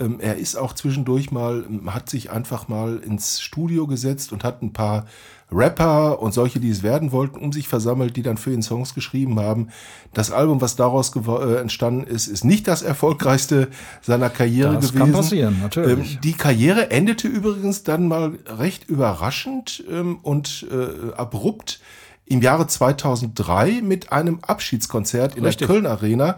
Ähm, 0.00 0.20
er 0.20 0.36
ist 0.36 0.54
auch 0.54 0.74
zwischendurch 0.74 1.32
mal, 1.32 1.64
hat 1.86 2.08
sich 2.08 2.30
einfach 2.30 2.68
mal 2.68 2.98
ins 2.98 3.40
Studio 3.40 3.88
gesetzt 3.88 4.32
und 4.32 4.44
hat 4.44 4.62
ein 4.62 4.72
paar 4.72 5.06
Rapper 5.50 6.20
und 6.22 6.32
solche, 6.32 6.60
die 6.60 6.70
es 6.70 6.84
werden 6.84 7.10
wollten, 7.10 7.40
um 7.40 7.52
sich 7.52 7.66
versammelt, 7.66 8.14
die 8.14 8.22
dann 8.22 8.36
für 8.36 8.52
ihn 8.52 8.62
Songs 8.62 8.94
geschrieben 8.94 9.40
haben. 9.40 9.70
Das 10.14 10.30
Album, 10.30 10.60
was 10.60 10.76
daraus 10.76 11.10
äh, 11.16 11.56
entstanden 11.60 12.04
ist, 12.06 12.28
ist 12.28 12.44
nicht 12.44 12.68
das 12.68 12.82
erfolgreichste 12.82 13.70
seiner 14.00 14.30
Karriere 14.30 14.74
Das 14.74 14.92
gewesen. 14.92 14.98
kann 14.98 15.12
passieren, 15.12 15.56
natürlich. 15.60 16.14
Ähm, 16.14 16.20
die 16.22 16.34
Karriere 16.34 16.92
endete 16.92 17.26
übrigens 17.26 17.82
dann 17.82 18.06
mal 18.06 18.38
recht 18.46 18.88
überraschend 18.88 19.82
ähm, 19.90 20.20
und 20.22 20.64
äh, 20.70 21.12
abrupt 21.16 21.80
im 22.28 22.42
Jahre 22.42 22.66
2003 22.66 23.80
mit 23.82 24.12
einem 24.12 24.38
Abschiedskonzert 24.42 25.36
in 25.36 25.44
Richtig. 25.44 25.66
der 25.66 25.74
Köln 25.74 25.86
Arena. 25.86 26.36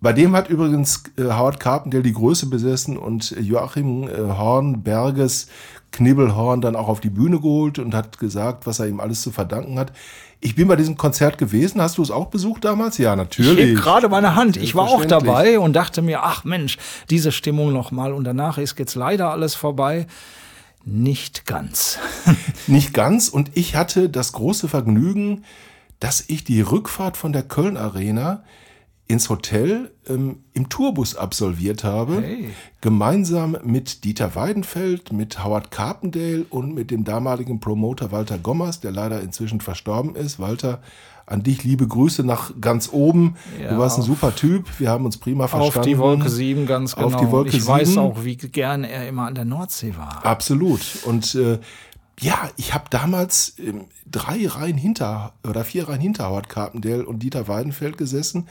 Bei 0.00 0.12
dem 0.12 0.34
hat 0.34 0.48
übrigens 0.48 1.04
äh, 1.16 1.24
Howard 1.24 1.60
Carpendale 1.60 2.02
die 2.02 2.12
Größe 2.12 2.46
besessen 2.46 2.96
und 2.96 3.30
Joachim 3.38 4.08
äh, 4.08 4.16
Hornberges 4.16 5.48
Knibbelhorn 5.92 6.60
dann 6.60 6.76
auch 6.76 6.88
auf 6.88 7.00
die 7.00 7.10
Bühne 7.10 7.38
geholt 7.40 7.78
und 7.78 7.94
hat 7.94 8.18
gesagt, 8.18 8.66
was 8.66 8.80
er 8.80 8.88
ihm 8.88 9.00
alles 9.00 9.22
zu 9.22 9.30
verdanken 9.30 9.78
hat. 9.78 9.92
Ich 10.40 10.54
bin 10.54 10.68
bei 10.68 10.76
diesem 10.76 10.96
Konzert 10.96 11.38
gewesen. 11.38 11.80
Hast 11.80 11.96
du 11.98 12.02
es 12.02 12.10
auch 12.10 12.26
besucht 12.26 12.64
damals? 12.64 12.98
Ja, 12.98 13.12
Ich 13.12 13.16
natürlich. 13.16 13.70
heb 13.70 13.76
gerade 13.78 14.08
meine 14.08 14.34
Hand. 14.34 14.56
Ich 14.56 14.74
war 14.74 14.88
auch 14.88 15.04
dabei 15.04 15.58
und 15.58 15.72
dachte 15.74 16.02
mir, 16.02 16.22
ach 16.22 16.44
Mensch, 16.44 16.76
diese 17.08 17.32
Stimmung 17.32 17.72
noch 17.72 17.90
mal 17.90 18.12
und 18.12 18.24
danach 18.24 18.58
ist 18.58 18.78
jetzt 18.78 18.94
leider 18.94 19.30
alles 19.30 19.54
vorbei. 19.54 20.06
Nicht 20.88 21.46
ganz. 21.46 21.98
Nicht 22.68 22.94
ganz. 22.94 23.28
Und 23.28 23.50
ich 23.54 23.74
hatte 23.74 24.08
das 24.08 24.32
große 24.32 24.68
Vergnügen, 24.68 25.42
dass 25.98 26.24
ich 26.28 26.44
die 26.44 26.60
Rückfahrt 26.60 27.16
von 27.16 27.32
der 27.32 27.42
Köln 27.42 27.76
Arena 27.76 28.44
ins 29.08 29.28
Hotel 29.28 29.92
ähm, 30.08 30.44
im 30.52 30.68
Tourbus 30.68 31.16
absolviert 31.16 31.82
habe. 31.82 32.22
Hey. 32.22 32.50
Gemeinsam 32.80 33.56
mit 33.64 34.04
Dieter 34.04 34.36
Weidenfeld, 34.36 35.12
mit 35.12 35.42
Howard 35.42 35.72
Carpendale 35.72 36.46
und 36.50 36.72
mit 36.72 36.92
dem 36.92 37.02
damaligen 37.02 37.58
Promoter 37.58 38.12
Walter 38.12 38.38
Gommers, 38.38 38.78
der 38.78 38.92
leider 38.92 39.20
inzwischen 39.22 39.60
verstorben 39.60 40.14
ist. 40.14 40.38
Walter, 40.38 40.82
an 41.26 41.42
dich 41.42 41.64
liebe 41.64 41.86
Grüße 41.86 42.22
nach 42.22 42.52
ganz 42.60 42.88
oben. 42.92 43.36
Ja, 43.60 43.70
du 43.70 43.78
warst 43.78 43.98
ein 43.98 44.02
super 44.02 44.34
Typ. 44.34 44.78
Wir 44.78 44.90
haben 44.90 45.04
uns 45.04 45.18
prima 45.18 45.48
verstanden. 45.48 45.78
Auf 45.78 45.84
die 45.84 45.98
Wolke 45.98 46.28
7 46.28 46.66
ganz 46.66 46.94
genau. 46.94 47.08
Auf 47.08 47.16
die 47.16 47.30
Wolke 47.30 47.56
ich 47.56 47.66
weiß 47.66 47.88
7. 47.88 47.98
auch, 48.00 48.24
wie 48.24 48.36
gern 48.36 48.84
er 48.84 49.08
immer 49.08 49.26
an 49.26 49.34
der 49.34 49.44
Nordsee 49.44 49.94
war. 49.96 50.24
Absolut. 50.24 50.80
Und 51.04 51.34
äh, 51.34 51.58
ja, 52.20 52.48
ich 52.56 52.72
habe 52.72 52.84
damals 52.90 53.56
ähm, 53.58 53.86
drei 54.10 54.46
Reihen 54.46 54.78
hinter 54.78 55.34
oder 55.46 55.64
vier 55.64 55.88
Reihen 55.88 56.00
hinter 56.00 56.28
Howard 56.30 56.48
Carpendale 56.48 57.04
und 57.04 57.22
Dieter 57.22 57.48
Weidenfeld 57.48 57.98
gesessen. 57.98 58.48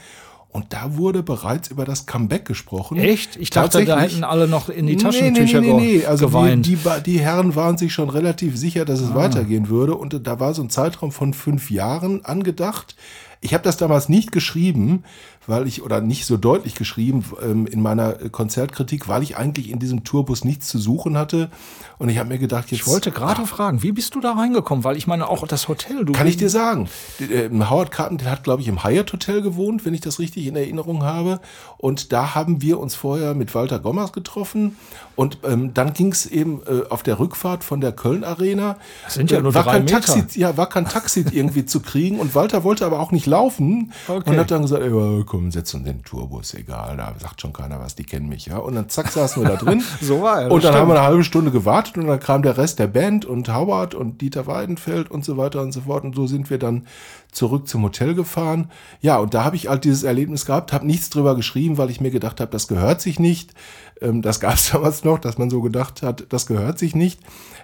Und 0.50 0.72
da 0.72 0.96
wurde 0.96 1.22
bereits 1.22 1.68
über 1.68 1.84
das 1.84 2.06
Comeback 2.06 2.46
gesprochen. 2.46 2.96
Echt? 2.96 3.36
Ich 3.36 3.50
dachte, 3.50 3.84
da 3.84 4.00
hätten 4.00 4.24
alle 4.24 4.48
noch 4.48 4.70
in 4.70 4.86
die 4.86 4.96
Taschentücher 4.96 5.60
nee, 5.60 5.72
nee, 5.72 5.80
nee, 5.80 5.96
nee. 5.98 6.06
Also 6.06 6.28
geweint. 6.28 6.64
Die, 6.64 6.76
die, 6.76 7.02
die 7.04 7.18
Herren 7.20 7.54
waren 7.54 7.76
sich 7.76 7.92
schon 7.92 8.08
relativ 8.08 8.56
sicher, 8.56 8.86
dass 8.86 9.00
es 9.00 9.10
Ah. 9.10 9.16
weitergehen 9.16 9.68
würde. 9.68 9.94
Und 9.96 10.26
da 10.26 10.40
war 10.40 10.54
so 10.54 10.62
ein 10.62 10.70
Zeitraum 10.70 11.12
von 11.12 11.34
fünf 11.34 11.70
Jahren 11.70 12.24
angedacht. 12.24 12.96
Ich 13.42 13.52
habe 13.52 13.64
das 13.64 13.76
damals 13.76 14.08
nicht 14.08 14.32
geschrieben, 14.32 15.04
weil 15.46 15.66
ich, 15.66 15.82
oder 15.82 16.00
nicht 16.00 16.26
so 16.26 16.36
deutlich 16.36 16.74
geschrieben 16.74 17.24
ähm, 17.42 17.66
in 17.66 17.82
meiner 17.82 18.12
Konzertkritik, 18.12 19.08
weil 19.08 19.22
ich 19.22 19.36
eigentlich 19.36 19.70
in 19.70 19.78
diesem 19.78 20.04
Tourbus 20.04 20.44
nichts 20.44 20.68
zu 20.68 20.78
suchen 20.78 21.16
hatte. 21.16 21.50
Und 21.98 22.08
ich 22.08 22.18
habe 22.18 22.28
mir 22.28 22.38
gedacht, 22.38 22.70
jetzt 22.70 22.80
ich 22.80 22.86
wollte 22.86 23.10
gerade 23.10 23.46
fragen, 23.46 23.82
wie 23.82 23.92
bist 23.92 24.14
du 24.14 24.20
da 24.20 24.32
reingekommen? 24.32 24.84
Weil 24.84 24.96
ich 24.96 25.06
meine, 25.06 25.28
auch 25.28 25.46
das 25.46 25.68
Hotel, 25.68 26.04
du 26.04 26.12
kann 26.12 26.26
ich 26.26 26.36
dir 26.36 26.50
sagen. 26.50 26.88
äh, 27.20 27.48
Howard 27.50 27.90
Carpendale 27.90 28.30
hat, 28.30 28.44
glaube 28.44 28.62
ich, 28.62 28.68
im 28.68 28.84
Hyatt 28.84 29.12
Hotel 29.12 29.40
gewohnt, 29.40 29.84
wenn 29.86 29.94
ich 29.94 30.00
das 30.00 30.18
richtig 30.18 30.46
in 30.46 30.56
Erinnerung 30.56 31.04
habe. 31.04 31.40
Und 31.78 32.12
da 32.12 32.34
haben 32.34 32.60
wir 32.60 32.78
uns 32.80 32.94
vorher 32.94 33.34
mit 33.34 33.54
Walter 33.54 33.78
Gommers 33.78 34.12
getroffen. 34.12 34.76
Und 35.14 35.38
ähm, 35.44 35.72
dann 35.72 35.94
ging 35.94 36.12
es 36.12 36.26
eben 36.26 36.60
äh, 36.66 36.82
auf 36.90 37.02
der 37.02 37.18
Rückfahrt 37.18 37.64
von 37.64 37.80
der 37.80 37.92
Köln 37.92 38.24
Arena. 38.24 38.76
Das 39.04 39.14
sind 39.14 39.30
ja 39.30 39.38
äh, 39.38 39.42
nur 39.42 39.54
war 39.54 39.62
drei 39.62 39.72
kein 39.72 39.84
Meter. 39.84 40.00
Taxi, 40.00 40.38
Ja, 40.38 40.56
war 40.56 40.68
kein 40.68 40.84
Taxi 40.86 41.24
irgendwie 41.30 41.64
zu 41.64 41.80
kriegen. 41.80 42.20
Und 42.20 42.34
Walter 42.34 42.64
wollte 42.64 42.84
aber 42.84 43.00
auch 43.00 43.12
nicht 43.12 43.26
laufen. 43.26 43.92
Okay. 44.06 44.30
Und 44.30 44.38
hat 44.38 44.50
dann 44.50 44.62
gesagt, 44.62 44.82
ey, 44.82 44.90
komm, 45.24 45.35
setz 45.50 45.74
uns 45.74 45.86
in 45.86 45.94
den 45.98 46.02
Tourbus, 46.02 46.54
egal. 46.54 46.96
Da 46.96 47.14
sagt 47.18 47.40
schon 47.40 47.52
keiner 47.52 47.80
was, 47.80 47.94
die 47.94 48.04
kennen 48.04 48.28
mich. 48.28 48.46
ja. 48.46 48.58
Und 48.58 48.74
dann 48.74 48.88
zack, 48.88 49.08
saßen 49.08 49.42
wir 49.42 49.50
da 49.50 49.56
drin. 49.56 49.82
So 50.00 50.22
war 50.22 50.42
er, 50.42 50.50
Und 50.50 50.64
dann 50.64 50.72
haben 50.74 50.78
stimmt. 50.80 50.88
wir 50.90 50.98
eine 51.00 51.06
halbe 51.08 51.24
Stunde 51.24 51.50
gewartet 51.50 51.96
und 51.98 52.06
dann 52.06 52.20
kam 52.20 52.42
der 52.42 52.56
Rest 52.56 52.78
der 52.78 52.86
Band 52.86 53.24
und 53.24 53.48
Howard 53.52 53.94
und 53.94 54.20
Dieter 54.20 54.46
Weidenfeld 54.46 55.10
und 55.10 55.24
so 55.24 55.36
weiter 55.36 55.62
und 55.62 55.72
so 55.72 55.82
fort. 55.82 56.04
Und 56.04 56.14
so 56.14 56.26
sind 56.26 56.50
wir 56.50 56.58
dann 56.58 56.86
zurück 57.32 57.68
zum 57.68 57.82
Hotel 57.82 58.14
gefahren. 58.14 58.70
Ja, 59.00 59.18
und 59.18 59.34
da 59.34 59.44
habe 59.44 59.56
ich 59.56 59.68
halt 59.68 59.84
dieses 59.84 60.02
Erlebnis 60.02 60.46
gehabt, 60.46 60.72
habe 60.72 60.86
nichts 60.86 61.10
drüber 61.10 61.34
geschrieben, 61.36 61.78
weil 61.78 61.90
ich 61.90 62.00
mir 62.00 62.10
gedacht 62.10 62.40
habe, 62.40 62.50
das 62.50 62.68
gehört 62.68 63.00
sich 63.00 63.18
nicht. 63.18 63.52
Ähm, 64.00 64.22
das 64.22 64.40
gab 64.40 64.54
es 64.54 64.70
damals 64.72 65.04
noch, 65.04 65.18
dass 65.18 65.38
man 65.38 65.50
so 65.50 65.60
gedacht 65.62 66.02
hat, 66.02 66.26
das 66.30 66.46
gehört 66.46 66.78
sich 66.78 66.94
nicht. 66.94 67.20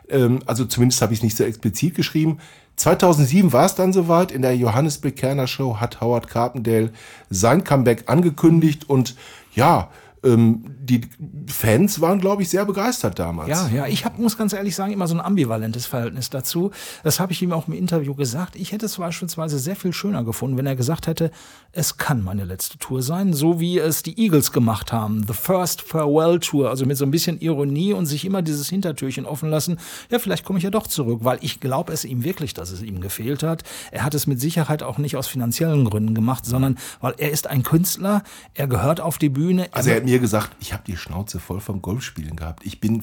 Ähm, 0.08 0.40
also 0.46 0.64
zumindest 0.64 1.00
habe 1.02 1.12
ich 1.12 1.20
es 1.20 1.22
nicht 1.22 1.36
so 1.36 1.44
explizit 1.44 1.94
geschrieben. 1.94 2.38
2007 2.76 3.52
war 3.52 3.66
es 3.66 3.74
dann 3.74 3.92
soweit. 3.92 4.32
In 4.32 4.42
der 4.42 4.56
Johannes 4.56 4.98
Bekerner 4.98 5.46
Show 5.46 5.76
hat 5.78 6.00
Howard 6.00 6.28
Carpendale 6.28 6.90
sein 7.30 7.64
Comeback 7.64 8.04
angekündigt 8.06 8.88
und 8.88 9.16
ja, 9.54 9.90
ähm, 10.24 10.64
die 10.84 11.02
Fans 11.46 12.00
waren, 12.00 12.18
glaube 12.18 12.42
ich, 12.42 12.48
sehr 12.48 12.64
begeistert 12.64 13.16
damals. 13.16 13.48
Ja, 13.48 13.68
ja, 13.68 13.86
ich 13.86 14.04
hab, 14.04 14.18
muss 14.18 14.36
ganz 14.36 14.52
ehrlich 14.52 14.74
sagen, 14.74 14.92
immer 14.92 15.06
so 15.06 15.14
ein 15.14 15.20
ambivalentes 15.20 15.86
Verhältnis 15.86 16.28
dazu. 16.28 16.72
Das 17.04 17.20
habe 17.20 17.30
ich 17.30 17.40
ihm 17.40 17.52
auch 17.52 17.68
im 17.68 17.74
Interview 17.74 18.16
gesagt. 18.16 18.56
Ich 18.56 18.72
hätte 18.72 18.86
es 18.86 18.96
beispielsweise 18.96 19.60
sehr 19.60 19.76
viel 19.76 19.92
schöner 19.92 20.24
gefunden, 20.24 20.58
wenn 20.58 20.66
er 20.66 20.74
gesagt 20.74 21.06
hätte, 21.06 21.30
es 21.70 21.98
kann 21.98 22.24
meine 22.24 22.44
letzte 22.44 22.78
Tour 22.78 23.00
sein, 23.00 23.32
so 23.32 23.60
wie 23.60 23.78
es 23.78 24.02
die 24.02 24.18
Eagles 24.18 24.50
gemacht 24.50 24.92
haben. 24.92 25.24
The 25.24 25.34
First 25.34 25.82
Farewell 25.82 26.40
Tour, 26.40 26.68
also 26.68 26.84
mit 26.84 26.96
so 26.96 27.04
ein 27.04 27.12
bisschen 27.12 27.40
Ironie 27.40 27.92
und 27.92 28.06
sich 28.06 28.24
immer 28.24 28.42
dieses 28.42 28.68
Hintertürchen 28.68 29.24
offen 29.24 29.50
lassen. 29.50 29.78
Ja, 30.10 30.18
vielleicht 30.18 30.44
komme 30.44 30.58
ich 30.58 30.64
ja 30.64 30.70
doch 30.70 30.88
zurück, 30.88 31.20
weil 31.22 31.38
ich 31.42 31.60
glaube 31.60 31.92
es 31.92 32.04
ihm 32.04 32.24
wirklich, 32.24 32.54
dass 32.54 32.72
es 32.72 32.82
ihm 32.82 33.00
gefehlt 33.00 33.44
hat. 33.44 33.62
Er 33.92 34.02
hat 34.04 34.14
es 34.14 34.26
mit 34.26 34.40
Sicherheit 34.40 34.82
auch 34.82 34.98
nicht 34.98 35.16
aus 35.16 35.28
finanziellen 35.28 35.84
Gründen 35.84 36.14
gemacht, 36.14 36.44
sondern 36.44 36.76
weil 37.00 37.14
er 37.18 37.30
ist 37.30 37.46
ein 37.46 37.62
Künstler, 37.62 38.24
er 38.54 38.66
gehört 38.66 39.00
auf 39.00 39.18
die 39.18 39.28
Bühne. 39.28 39.68
Also 39.70 39.90
er 39.90 39.96
hat 39.96 40.04
mir 40.04 40.18
gesagt, 40.18 40.50
ich 40.58 40.71
habe 40.72 40.84
die 40.86 40.96
Schnauze 40.96 41.40
voll 41.40 41.60
vom 41.60 41.82
Golfspielen 41.82 42.36
gehabt. 42.36 42.64
Ich 42.64 42.80
bin 42.80 43.02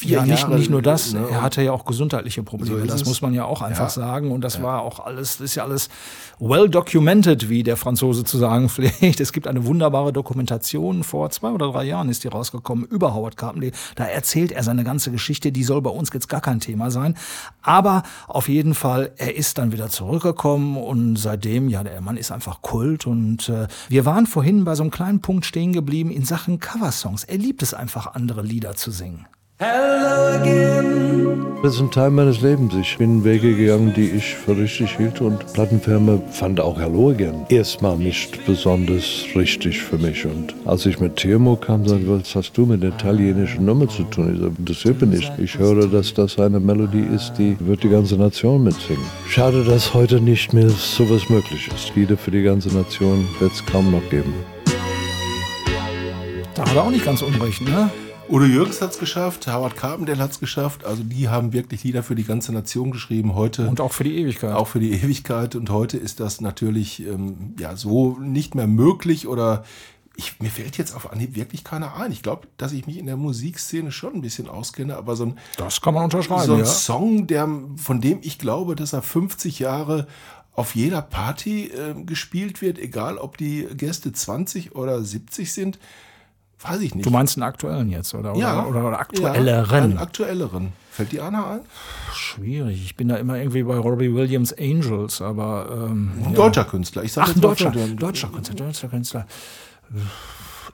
vier 0.00 0.18
Ja, 0.18 0.24
nicht, 0.26 0.40
Jahre, 0.40 0.56
nicht 0.58 0.70
nur 0.70 0.80
das, 0.82 1.12
ne, 1.12 1.26
er 1.30 1.42
hatte 1.42 1.62
ja 1.62 1.72
auch 1.72 1.84
gesundheitliche 1.84 2.42
Probleme, 2.42 2.80
So 2.80 2.86
das 2.86 3.04
muss 3.04 3.20
man 3.20 3.34
ja 3.34 3.44
auch 3.44 3.60
einfach 3.62 3.84
Ja. 3.84 3.90
sagen. 3.90 4.32
Und 4.32 4.40
das 4.42 4.62
war 4.62 4.80
auch 4.82 5.00
alles, 5.00 5.36
das 5.38 5.44
ist 5.46 5.54
ja 5.56 5.64
alles 5.64 5.88
well 6.38 6.68
documented, 6.70 7.48
wie 7.50 7.62
der 7.62 7.76
Franzose 7.76 8.24
zu 8.24 8.38
sagen 8.38 8.68
pflegt. 8.70 9.20
Es 9.20 9.32
gibt 9.32 9.46
eine 9.46 9.66
wunderbare 9.66 10.12
Dokumentation, 10.12 11.04
vor 11.04 11.28
zwei 11.30 11.50
oder 11.50 11.70
drei 11.70 11.84
Jahren 11.84 12.08
ist 12.08 12.24
die 12.24 12.28
rausgekommen, 12.28 12.86
über 12.86 13.14
Howard 13.14 13.36
Carpendale. 13.36 13.72
Da 13.94 14.04
erzählt 14.04 14.52
er 14.52 14.62
seine 14.62 14.84
ganze 14.84 15.10
Geschichte, 15.10 15.52
die 15.52 15.64
soll 15.64 15.82
bei 15.82 15.90
uns 15.90 16.10
jetzt 16.14 16.28
gar 16.28 16.40
kein 16.40 16.60
Thema 16.60 16.90
sein. 16.90 17.14
Aber 17.62 18.02
auf 18.26 18.48
jeden 18.48 18.74
Fall, 18.74 19.12
er 19.18 19.36
ist 19.36 19.58
dann 19.58 19.70
wieder 19.72 19.88
zurückgekommen 19.88 20.76
und 20.78 21.16
seitdem, 21.16 21.68
ja, 21.68 21.84
der 21.84 22.00
Mann 22.00 22.16
ist 22.16 22.32
einfach 22.32 22.62
Kult. 22.62 23.06
Und 23.06 23.48
äh, 23.50 23.66
wir 23.88 24.06
waren 24.06 24.26
vorhin 24.26 24.64
bei 24.64 24.74
so 24.74 24.82
einem 24.82 24.90
kleinen 24.90 25.20
Punkt 25.20 25.44
stehen 25.44 25.72
geblieben 25.72 26.10
in 26.10 26.24
Sachen 26.24 26.58
Coversongs. 26.58 27.24
Er 27.24 27.36
liebt 27.38 27.62
es 27.62 27.74
einfach, 27.74 28.14
andere 28.14 28.42
Lieder 28.42 28.74
zu 28.76 28.90
singen. 28.90 29.26
Das 31.62 31.74
ist 31.74 31.80
ein 31.80 31.90
Teil 31.90 32.10
meines 32.10 32.40
Lebens. 32.40 32.72
Ich 32.80 32.96
bin 32.96 33.22
Wege 33.24 33.54
gegangen, 33.54 33.92
die 33.94 34.08
ich 34.08 34.34
für 34.34 34.56
richtig 34.56 34.96
hielt 34.96 35.20
und 35.20 35.52
Plattenfirma 35.52 36.18
fand 36.30 36.58
auch 36.58 36.80
Hello 36.80 37.10
Again 37.10 37.44
erstmal 37.50 37.98
nicht 37.98 38.46
besonders 38.46 39.26
richtig 39.36 39.82
für 39.82 39.98
mich. 39.98 40.24
Und 40.24 40.54
als 40.64 40.86
ich 40.86 40.98
mit 40.98 41.16
Timo 41.16 41.56
kam, 41.56 41.86
sagte 41.86 42.04
ich, 42.04 42.08
was 42.08 42.34
hast 42.34 42.56
du 42.56 42.64
mit 42.64 42.82
der 42.82 42.88
italienischen 42.90 43.66
Nummer 43.66 43.86
zu 43.86 44.04
tun? 44.04 44.32
Ich 44.34 44.40
sagte, 44.40 44.62
das 44.62 44.78
hilft 44.78 45.02
mir 45.02 45.08
nicht. 45.08 45.30
Ich 45.36 45.58
höre, 45.58 45.86
dass 45.88 46.14
das 46.14 46.38
eine 46.38 46.58
Melodie 46.58 47.04
ist, 47.14 47.34
die 47.36 47.54
wird 47.60 47.82
die 47.82 47.90
ganze 47.90 48.16
Nation 48.16 48.64
mitsingen. 48.64 49.04
Schade, 49.28 49.62
dass 49.62 49.92
heute 49.92 50.22
nicht 50.22 50.54
mehr 50.54 50.70
sowas 50.70 51.28
möglich 51.28 51.68
ist. 51.74 51.94
Lieder 51.94 52.16
für 52.16 52.30
die 52.30 52.42
ganze 52.42 52.74
Nation 52.74 53.28
wird 53.38 53.52
es 53.52 53.66
kaum 53.66 53.90
noch 53.90 54.08
geben. 54.08 54.32
Da 56.54 56.64
hat 56.64 56.74
er 56.74 56.84
auch 56.84 56.90
nicht 56.90 57.04
ganz 57.04 57.20
unrecht, 57.20 57.60
ne? 57.60 57.90
Udo 58.30 58.44
Jürgens 58.44 58.80
hat 58.80 58.92
es 58.92 58.98
geschafft, 59.00 59.48
Howard 59.48 59.74
Carpendale 59.76 60.22
hat 60.22 60.30
es 60.30 60.38
geschafft. 60.38 60.84
Also 60.84 61.02
die 61.02 61.28
haben 61.28 61.52
wirklich 61.52 61.82
Lieder 61.82 62.04
für 62.04 62.14
die 62.14 62.22
ganze 62.22 62.52
Nation 62.52 62.92
geschrieben. 62.92 63.34
Heute 63.34 63.66
Und 63.66 63.80
auch 63.80 63.92
für 63.92 64.04
die 64.04 64.18
Ewigkeit. 64.18 64.54
auch 64.54 64.68
für 64.68 64.78
die 64.78 64.92
Ewigkeit. 64.92 65.56
Und 65.56 65.68
heute 65.70 65.96
ist 65.96 66.20
das 66.20 66.40
natürlich 66.40 67.04
ähm, 67.04 67.56
ja 67.58 67.74
so 67.74 68.16
nicht 68.20 68.54
mehr 68.54 68.68
möglich 68.68 69.26
oder 69.26 69.64
ich, 70.14 70.38
mir 70.38 70.50
fällt 70.50 70.78
jetzt 70.78 70.94
auf 70.94 71.10
Anhieb 71.10 71.34
wirklich 71.34 71.64
keiner 71.64 71.96
ein. 71.96 72.12
Ich 72.12 72.22
glaube, 72.22 72.46
dass 72.56 72.70
ich 72.70 72.86
mich 72.86 72.98
in 72.98 73.06
der 73.06 73.16
Musikszene 73.16 73.90
schon 73.90 74.14
ein 74.14 74.20
bisschen 74.20 74.48
auskenne, 74.48 74.96
aber 74.96 75.16
so 75.16 75.24
ein, 75.24 75.38
Das 75.56 75.80
kann 75.80 75.94
man 75.94 76.04
unterschreiben, 76.04 76.46
so 76.46 76.52
ein 76.52 76.60
ja. 76.60 76.66
Song, 76.66 77.26
der, 77.26 77.48
von 77.76 78.00
dem 78.00 78.20
ich 78.22 78.38
glaube, 78.38 78.76
dass 78.76 78.92
er 78.92 79.02
50 79.02 79.58
Jahre 79.58 80.06
auf 80.52 80.76
jeder 80.76 81.02
Party 81.02 81.66
äh, 81.68 81.94
gespielt 82.04 82.62
wird, 82.62 82.78
egal 82.78 83.18
ob 83.18 83.38
die 83.38 83.66
Gäste 83.76 84.12
20 84.12 84.76
oder 84.76 85.02
70 85.02 85.52
sind, 85.52 85.78
weiß 86.62 86.80
ich 86.80 86.94
nicht. 86.94 87.06
Du 87.06 87.10
meinst 87.10 87.36
einen 87.36 87.44
aktuellen 87.44 87.90
jetzt, 87.90 88.14
oder? 88.14 88.34
ja, 88.36 88.60
Oder, 88.64 88.68
oder, 88.68 88.80
oder 88.88 88.90
Ja, 88.92 88.98
aktuelleren? 89.00 89.82
einen 89.84 89.98
aktuelleren. 89.98 90.72
Fällt 90.90 91.12
dir 91.12 91.24
einer 91.24 91.46
ein? 91.46 91.60
Schwierig. 92.12 92.84
Ich 92.84 92.96
bin 92.96 93.08
da 93.08 93.16
immer 93.16 93.36
irgendwie 93.38 93.62
bei 93.62 93.76
Robbie 93.78 94.12
Williams 94.14 94.52
Angels, 94.52 95.22
aber. 95.22 95.86
Ähm, 95.88 96.10
Ein 96.24 96.30
ja. 96.32 96.36
deutscher 96.36 96.64
Künstler. 96.64 97.04
Ich 97.04 97.12
sag 97.12 97.28
Ach, 97.28 97.34
ein 97.34 97.40
deutscher, 97.40 97.70
deutscher 97.70 98.28
Künstler, 98.28 98.56
deutscher 98.56 98.88
Künstler. 98.88 99.26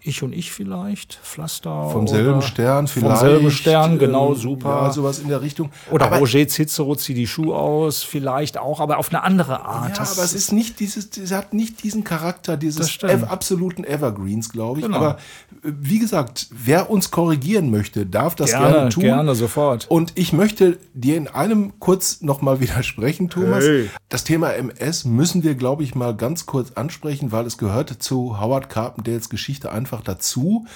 Ich 0.06 0.22
und 0.22 0.32
ich 0.32 0.52
vielleicht, 0.52 1.14
Pflaster. 1.14 1.90
Vom 1.90 2.06
selben 2.06 2.40
Stern 2.40 2.86
vielleicht. 2.86 3.18
Vom 3.18 3.28
selben 3.28 3.50
Stern, 3.50 3.98
genau, 3.98 4.34
äh, 4.34 4.36
super. 4.36 4.68
Ja, 4.68 4.92
sowas 4.92 5.18
in 5.18 5.26
der 5.26 5.42
Richtung. 5.42 5.70
Oder 5.90 6.06
aber, 6.06 6.18
Roger 6.18 6.46
Cicero 6.46 6.94
zieht 6.94 7.16
die 7.16 7.26
Schuhe 7.26 7.56
aus, 7.56 8.04
vielleicht 8.04 8.56
auch, 8.56 8.78
aber 8.78 8.98
auf 8.98 9.08
eine 9.08 9.24
andere 9.24 9.64
Art. 9.64 9.98
Ja, 9.98 10.04
aber 10.04 10.22
es 10.22 10.32
ist 10.32 10.52
nicht 10.52 10.78
dieses, 10.78 11.10
es 11.16 11.32
hat 11.32 11.54
nicht 11.54 11.82
diesen 11.82 12.04
Charakter 12.04 12.52
Das 12.52 12.60
dieses 12.60 13.02
absoluten 13.02 13.82
Evergreens, 13.82 14.50
glaube 14.50 14.78
ich. 14.78 14.86
Genau. 14.86 14.96
Aber 14.96 15.16
äh, 15.64 15.72
wie 15.80 15.98
gesagt, 15.98 16.46
wer 16.52 16.88
uns 16.88 17.10
korrigieren 17.10 17.72
möchte, 17.72 18.06
darf 18.06 18.36
das 18.36 18.50
Gerne, 18.50 18.72
gerne 18.72 18.88
tun. 18.90 19.02
gerne, 19.02 19.34
sofort. 19.34 19.86
Und 19.88 20.12
ich 20.14 20.32
möchte 20.32 20.78
dir 20.94 21.16
in 21.16 21.26
einem 21.26 21.80
kurz 21.80 22.20
nochmal 22.20 22.60
widersprechen, 22.66 23.28
Thomas. 23.28 23.64
Hey. 23.64 23.90
Das 24.08 24.22
Thema 24.22 24.52
MS 24.52 25.04
müssen 25.04 25.42
wir, 25.42 25.56
glaube 25.56 25.82
ich, 25.82 25.96
mal 25.96 26.14
ganz 26.14 26.46
kurz 26.46 26.72
ansprechen, 26.72 27.32
weil 27.32 27.44
es 27.44 27.58
gehörte 27.58 27.98
zu 27.98 28.40
Howard 28.40 28.68
Carpendales 28.68 29.30
Geschichte 29.30 29.72
einfach 29.72 29.95
dazu. 30.02 30.66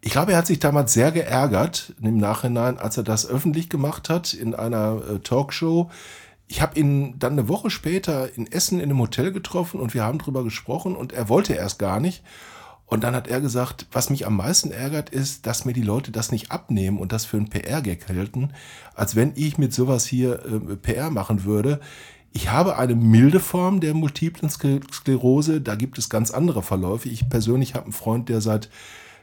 Ich 0.00 0.12
glaube, 0.12 0.32
er 0.32 0.38
hat 0.38 0.46
sich 0.46 0.58
damals 0.58 0.92
sehr 0.92 1.10
geärgert 1.10 1.94
im 2.00 2.18
Nachhinein, 2.18 2.78
als 2.78 2.96
er 2.96 3.02
das 3.02 3.26
öffentlich 3.26 3.68
gemacht 3.68 4.08
hat 4.08 4.34
in 4.34 4.54
einer 4.54 5.02
äh, 5.08 5.18
Talkshow. 5.18 5.90
Ich 6.48 6.62
habe 6.62 6.78
ihn 6.78 7.18
dann 7.18 7.32
eine 7.32 7.48
Woche 7.48 7.70
später 7.70 8.32
in 8.36 8.50
Essen 8.50 8.78
in 8.78 8.90
einem 8.90 9.00
Hotel 9.00 9.32
getroffen 9.32 9.80
und 9.80 9.94
wir 9.94 10.04
haben 10.04 10.18
drüber 10.18 10.44
gesprochen 10.44 10.94
und 10.94 11.12
er 11.12 11.28
wollte 11.28 11.54
erst 11.54 11.78
gar 11.78 11.98
nicht. 11.98 12.22
Und 12.86 13.02
dann 13.02 13.16
hat 13.16 13.26
er 13.26 13.40
gesagt, 13.40 13.86
was 13.90 14.10
mich 14.10 14.26
am 14.26 14.36
meisten 14.36 14.70
ärgert, 14.70 15.10
ist, 15.10 15.44
dass 15.46 15.64
mir 15.64 15.72
die 15.72 15.82
Leute 15.82 16.12
das 16.12 16.30
nicht 16.30 16.52
abnehmen 16.52 16.98
und 16.98 17.12
das 17.12 17.24
für 17.24 17.36
einen 17.36 17.50
PR-Gag 17.50 18.08
halten, 18.08 18.52
als 18.94 19.16
wenn 19.16 19.32
ich 19.34 19.58
mit 19.58 19.74
sowas 19.74 20.06
hier 20.06 20.44
äh, 20.46 20.76
PR 20.76 21.10
machen 21.10 21.42
würde. 21.42 21.80
Ich 22.36 22.50
habe 22.50 22.76
eine 22.76 22.94
milde 22.94 23.40
Form 23.40 23.80
der 23.80 23.94
multiplen 23.94 24.50
Sk- 24.50 24.82
Sklerose, 24.92 25.62
da 25.62 25.74
gibt 25.74 25.96
es 25.96 26.10
ganz 26.10 26.30
andere 26.30 26.62
Verläufe. 26.62 27.08
Ich 27.08 27.30
persönlich 27.30 27.72
habe 27.74 27.84
einen 27.84 27.94
Freund, 27.94 28.28
der 28.28 28.42
seit, 28.42 28.68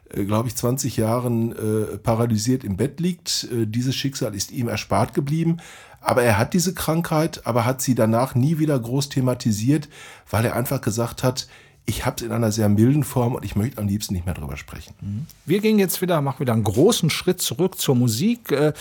äh, 0.09 0.25
glaube 0.25 0.47
ich, 0.47 0.55
20 0.55 0.97
Jahren 0.97 1.51
äh, 1.51 1.97
paralysiert 1.99 2.63
im 2.63 2.75
Bett 2.75 2.99
liegt. 2.99 3.47
Äh, 3.51 3.67
dieses 3.67 3.93
Schicksal 3.95 4.33
ist 4.33 4.51
ihm 4.51 4.67
erspart 4.67 5.13
geblieben. 5.13 5.57
Aber 6.01 6.23
er 6.23 6.39
hat 6.39 6.55
diese 6.55 6.73
Krankheit, 6.73 7.45
aber 7.45 7.65
hat 7.65 7.83
sie 7.83 7.93
danach 7.93 8.33
nie 8.33 8.57
wieder 8.57 8.79
groß 8.79 9.09
thematisiert, 9.09 9.89
weil 10.27 10.43
er 10.45 10.55
einfach 10.55 10.81
gesagt 10.81 11.21
hat, 11.21 11.47
ich 11.85 12.05
habe 12.05 12.15
es 12.17 12.21
in 12.21 12.31
einer 12.31 12.51
sehr 12.51 12.69
milden 12.69 13.03
Form 13.03 13.35
und 13.35 13.43
ich 13.43 13.55
möchte 13.55 13.77
am 13.79 13.87
liebsten 13.87 14.13
nicht 14.13 14.25
mehr 14.25 14.35
drüber 14.35 14.55
sprechen. 14.55 15.27
Wir 15.45 15.59
gehen 15.59 15.79
jetzt 15.79 16.01
wieder, 16.01 16.21
machen 16.21 16.39
wieder 16.39 16.53
einen 16.53 16.63
großen 16.63 17.09
Schritt 17.09 17.41
zurück 17.41 17.79
zur 17.79 17.95
Musik. 17.95 18.51
Äh, 18.51 18.73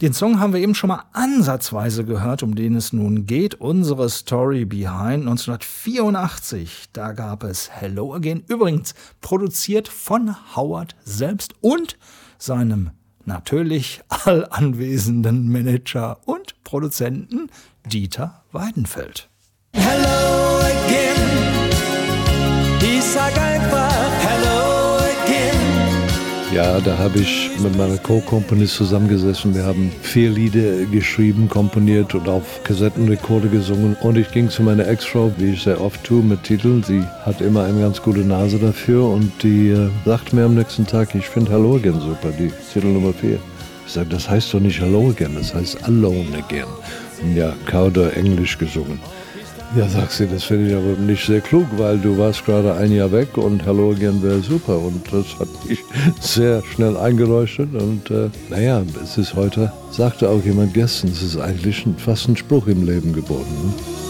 Den 0.00 0.14
Song 0.14 0.40
haben 0.40 0.54
wir 0.54 0.60
eben 0.60 0.74
schon 0.74 0.88
mal 0.88 1.04
ansatzweise 1.12 2.04
gehört, 2.04 2.42
um 2.42 2.54
den 2.54 2.74
es 2.74 2.92
nun 2.92 3.26
geht. 3.26 3.56
Unsere 3.56 4.08
Story 4.08 4.64
Behind 4.64 5.26
1984. 5.26 6.88
Da 6.92 7.12
gab 7.12 7.44
es 7.44 7.70
Hello 7.70 8.14
Again. 8.14 8.44
Übrigens 8.48 8.94
produziert 9.20 9.88
von 9.88 10.34
Howard 10.56 10.96
selbst 11.04 11.54
und 11.60 11.98
seinem 12.38 12.90
natürlich 13.26 14.00
allanwesenden 14.08 15.52
Manager 15.52 16.18
und 16.24 16.62
Produzenten 16.64 17.50
Dieter 17.86 18.42
Weidenfeld. 18.52 19.28
Hello 19.74 20.60
again. 20.60 21.47
Ich 22.80 23.02
sag 23.02 23.36
einfach 23.36 23.92
Hello 24.20 24.98
again. 25.24 26.54
Ja, 26.54 26.80
da 26.80 26.96
habe 26.96 27.18
ich 27.18 27.50
mit 27.58 27.76
meiner 27.76 27.98
Co-Komponist 27.98 28.76
zusammengesessen. 28.76 29.54
Wir 29.54 29.64
haben 29.64 29.92
vier 30.02 30.30
Lieder 30.30 30.84
geschrieben, 30.90 31.48
komponiert 31.48 32.14
und 32.14 32.28
auf 32.28 32.62
Kassettenrekorde 32.64 33.48
gesungen. 33.48 33.96
Und 34.00 34.16
ich 34.16 34.30
ging 34.30 34.48
zu 34.48 34.62
meiner 34.62 34.86
Ex-Frau, 34.86 35.32
wie 35.38 35.54
ich 35.54 35.62
sehr 35.62 35.80
oft 35.80 36.02
tue, 36.04 36.22
mit 36.22 36.44
Titeln. 36.44 36.82
Sie 36.84 37.02
hat 37.24 37.40
immer 37.40 37.64
eine 37.64 37.80
ganz 37.80 38.00
gute 38.00 38.20
Nase 38.20 38.58
dafür 38.58 39.08
und 39.08 39.32
die 39.42 39.70
äh, 39.70 39.90
sagte 40.04 40.36
mir 40.36 40.44
am 40.44 40.54
nächsten 40.54 40.86
Tag, 40.86 41.14
ich 41.14 41.26
finde 41.26 41.50
Hello 41.50 41.76
Again 41.76 42.00
super, 42.00 42.30
die 42.30 42.52
Titel 42.72 42.86
Nummer 42.86 43.12
vier. 43.12 43.38
Ich 43.86 43.92
sage, 43.92 44.08
das 44.10 44.28
heißt 44.28 44.54
doch 44.54 44.60
nicht 44.60 44.80
Hello 44.80 45.10
Again, 45.10 45.34
das 45.34 45.54
heißt 45.54 45.82
Alone 45.84 46.28
Again. 46.36 46.68
Und 47.22 47.34
ja, 47.34 47.54
Kauder 47.66 48.16
Englisch 48.16 48.56
gesungen. 48.56 49.00
Ja, 49.76 49.86
sagt 49.86 50.12
sie, 50.12 50.26
das 50.26 50.44
finde 50.44 50.70
ich 50.70 50.74
aber 50.74 50.98
nicht 50.98 51.26
sehr 51.26 51.42
klug, 51.42 51.66
weil 51.76 51.98
du 51.98 52.16
warst 52.16 52.46
gerade 52.46 52.74
ein 52.74 52.90
Jahr 52.90 53.12
weg 53.12 53.36
und 53.36 53.64
Hello 53.66 53.90
Again 53.92 54.22
wäre 54.22 54.40
super. 54.40 54.78
Und 54.78 55.02
das 55.12 55.38
hat 55.38 55.48
mich 55.68 55.84
sehr 56.20 56.62
schnell 56.74 56.96
eingeleuchtet. 56.96 57.74
Und 57.74 58.10
äh, 58.10 58.30
naja, 58.48 58.82
es 59.02 59.18
ist 59.18 59.34
heute, 59.34 59.70
sagte 59.90 60.30
auch 60.30 60.42
jemand 60.42 60.72
gestern, 60.72 61.10
es 61.10 61.22
ist 61.22 61.38
eigentlich 61.38 61.84
fast 61.98 62.28
ein 62.28 62.36
Spruch 62.36 62.66
im 62.66 62.86
Leben 62.86 63.12
geworden. 63.12 63.46
Ne? 63.64 64.07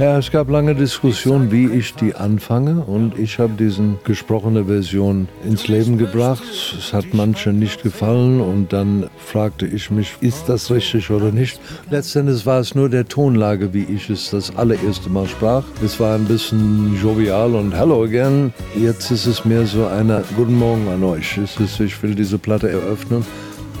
Ja, 0.00 0.16
es 0.16 0.30
gab 0.30 0.48
lange 0.48 0.74
Diskussionen, 0.74 1.52
wie 1.52 1.66
ich 1.66 1.94
die 1.94 2.14
anfange 2.14 2.80
und 2.80 3.18
ich 3.18 3.38
habe 3.38 3.52
diesen 3.52 3.98
gesprochene 4.02 4.64
Version 4.64 5.28
ins 5.44 5.68
Leben 5.68 5.98
gebracht. 5.98 6.42
Es 6.78 6.94
hat 6.94 7.12
manchen 7.12 7.58
nicht 7.58 7.82
gefallen 7.82 8.40
und 8.40 8.72
dann 8.72 9.10
fragte 9.18 9.66
ich 9.66 9.90
mich, 9.90 10.14
ist 10.22 10.48
das 10.48 10.70
richtig 10.70 11.10
oder 11.10 11.32
nicht? 11.32 11.60
Letztendlich 11.90 12.46
war 12.46 12.60
es 12.60 12.74
nur 12.74 12.88
der 12.88 13.08
Tonlage, 13.08 13.74
wie 13.74 13.84
ich 13.84 14.08
es 14.08 14.30
das 14.30 14.56
allererste 14.56 15.10
Mal 15.10 15.28
sprach. 15.28 15.64
Es 15.84 16.00
war 16.00 16.14
ein 16.14 16.24
bisschen 16.24 16.98
jovial 16.98 17.54
und 17.54 17.76
Hello 17.76 18.02
again. 18.02 18.54
Jetzt 18.74 19.10
ist 19.10 19.26
es 19.26 19.44
mehr 19.44 19.66
so 19.66 19.84
eine 19.84 20.24
Guten 20.34 20.54
Morgen 20.54 20.88
an 20.88 21.04
euch. 21.04 21.36
Es 21.36 21.60
ist, 21.60 21.78
ich 21.78 22.02
will 22.02 22.14
diese 22.14 22.38
Platte 22.38 22.70
eröffnen. 22.70 23.22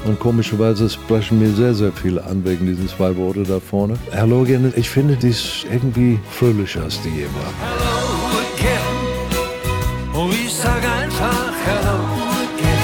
Und 0.04 0.18
komischerweise 0.18 0.88
sprechen 0.88 1.38
mir 1.38 1.50
sehr, 1.50 1.74
sehr 1.74 1.92
viele 1.92 2.24
an 2.24 2.44
wegen 2.44 2.66
diesen 2.66 2.88
zwei 2.88 3.14
Worte 3.16 3.42
da 3.42 3.60
vorne. 3.60 3.98
Hello 4.10 4.42
again, 4.42 4.72
ich 4.76 4.88
finde, 4.88 5.14
die 5.16 5.28
ist 5.28 5.66
irgendwie 5.70 6.18
fröhlicher 6.30 6.84
als 6.84 7.00
die 7.02 7.10
je 7.10 7.24
war. 7.24 7.52
Hello 7.60 8.00
again. 8.56 9.00
Und 10.14 10.32
ich 10.32 10.52
sag 10.52 10.82
einfach 10.82 11.52
Hello 11.64 11.98
again. 12.44 12.80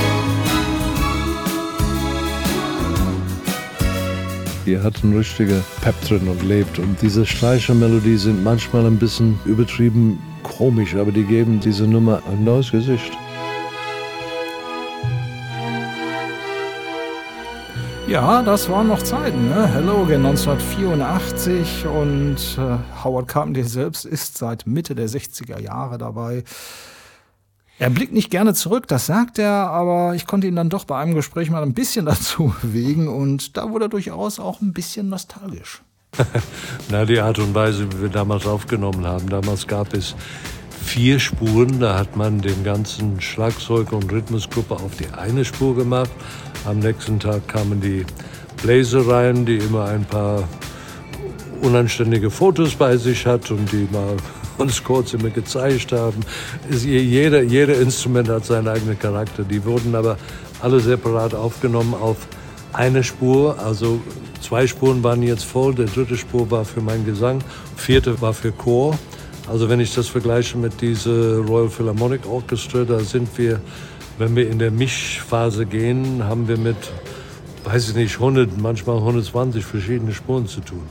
Die 4.66 4.78
hat 4.78 5.02
einen 5.02 5.16
richtigen 5.16 5.64
Pep 5.80 5.94
drin 6.02 6.28
und 6.28 6.42
lebt. 6.42 6.78
Und 6.78 7.00
diese 7.00 7.24
Streichermelodie 7.24 8.18
sind 8.18 8.44
manchmal 8.44 8.84
ein 8.84 8.98
bisschen 8.98 9.38
übertrieben 9.46 10.18
komisch, 10.42 10.94
aber 10.94 11.12
die 11.12 11.24
geben 11.24 11.60
diese 11.60 11.84
Nummer 11.84 12.22
ein 12.30 12.44
neues 12.44 12.70
Gesicht. 12.70 13.12
Ja, 18.08 18.40
das 18.40 18.70
waren 18.70 18.86
noch 18.86 19.02
Zeiten. 19.02 19.48
Ne? 19.48 19.66
Hello 19.66 20.04
Again 20.04 20.24
1984 20.24 21.86
und 21.86 22.36
äh, 22.56 23.02
Howard 23.02 23.26
Carpendale 23.26 23.66
selbst 23.66 24.04
ist 24.04 24.38
seit 24.38 24.64
Mitte 24.64 24.94
der 24.94 25.08
60er 25.08 25.60
Jahre 25.60 25.98
dabei. 25.98 26.44
Er 27.80 27.90
blickt 27.90 28.12
nicht 28.12 28.30
gerne 28.30 28.54
zurück, 28.54 28.86
das 28.86 29.06
sagt 29.06 29.40
er, 29.40 29.70
aber 29.70 30.14
ich 30.14 30.24
konnte 30.24 30.46
ihn 30.46 30.54
dann 30.54 30.68
doch 30.68 30.84
bei 30.84 30.96
einem 30.96 31.14
Gespräch 31.16 31.50
mal 31.50 31.64
ein 31.64 31.74
bisschen 31.74 32.06
dazu 32.06 32.54
bewegen 32.62 33.08
und 33.08 33.56
da 33.56 33.70
wurde 33.70 33.86
er 33.86 33.88
durchaus 33.88 34.38
auch 34.38 34.60
ein 34.60 34.72
bisschen 34.72 35.08
nostalgisch. 35.08 35.82
Na, 36.90 37.06
die 37.06 37.18
Art 37.18 37.40
und 37.40 37.56
Weise, 37.56 37.90
wie 37.92 38.02
wir 38.02 38.08
damals 38.08 38.46
aufgenommen 38.46 39.04
haben. 39.04 39.28
Damals 39.28 39.66
gab 39.66 39.92
es 39.94 40.14
vier 40.86 41.18
Spuren. 41.18 41.80
Da 41.80 41.98
hat 41.98 42.16
man 42.16 42.40
den 42.40 42.62
ganzen 42.62 43.20
Schlagzeug- 43.20 43.92
und 43.92 44.10
Rhythmusgruppe 44.12 44.74
auf 44.74 44.96
die 44.96 45.08
eine 45.08 45.44
Spur 45.44 45.74
gemacht. 45.74 46.10
Am 46.66 46.80
nächsten 46.80 47.20
Tag 47.20 47.46
kamen 47.46 47.80
die 47.80 48.04
Bläser 48.60 49.06
rein, 49.06 49.46
die 49.46 49.58
immer 49.58 49.84
ein 49.84 50.04
paar 50.04 50.48
unanständige 51.62 52.28
Fotos 52.28 52.74
bei 52.74 52.96
sich 52.96 53.24
hat 53.24 53.50
und 53.52 53.70
die 53.70 53.86
mal 53.92 54.16
uns 54.58 54.82
kurz 54.82 55.14
immer 55.14 55.30
gezeigt 55.30 55.92
haben. 55.92 56.20
Jeder, 56.70 57.42
jeder 57.42 57.76
Instrument 57.78 58.28
hat 58.28 58.44
seinen 58.44 58.66
eigenen 58.66 58.98
Charakter. 58.98 59.44
Die 59.44 59.64
wurden 59.64 59.94
aber 59.94 60.18
alle 60.60 60.80
separat 60.80 61.34
aufgenommen 61.34 61.94
auf 61.94 62.16
eine 62.72 63.04
Spur. 63.04 63.58
Also 63.60 64.00
zwei 64.40 64.66
Spuren 64.66 65.04
waren 65.04 65.22
jetzt 65.22 65.44
voll. 65.44 65.72
Der 65.72 65.86
dritte 65.86 66.16
Spur 66.16 66.50
war 66.50 66.64
für 66.64 66.80
meinen 66.80 67.04
Gesang, 67.06 67.44
vierte 67.76 68.20
war 68.20 68.34
für 68.34 68.50
Chor. 68.50 68.98
Also 69.48 69.68
wenn 69.68 69.78
ich 69.78 69.94
das 69.94 70.08
vergleiche 70.08 70.58
mit 70.58 70.80
dieser 70.80 71.38
Royal 71.38 71.68
Philharmonic 71.68 72.26
Orchestra, 72.26 72.82
da 72.82 72.98
sind 72.98 73.28
wir, 73.38 73.60
wenn 74.18 74.34
wir 74.36 74.50
in 74.50 74.58
der 74.58 74.70
Mischphase 74.70 75.66
gehen, 75.66 76.24
haben 76.24 76.48
wir 76.48 76.58
mit, 76.58 76.76
weiß 77.64 77.90
ich 77.90 77.94
nicht, 77.94 78.14
100, 78.14 78.58
manchmal 78.58 78.96
120 78.96 79.64
verschiedene 79.64 80.12
Spuren 80.12 80.46
zu 80.46 80.60
tun. 80.60 80.82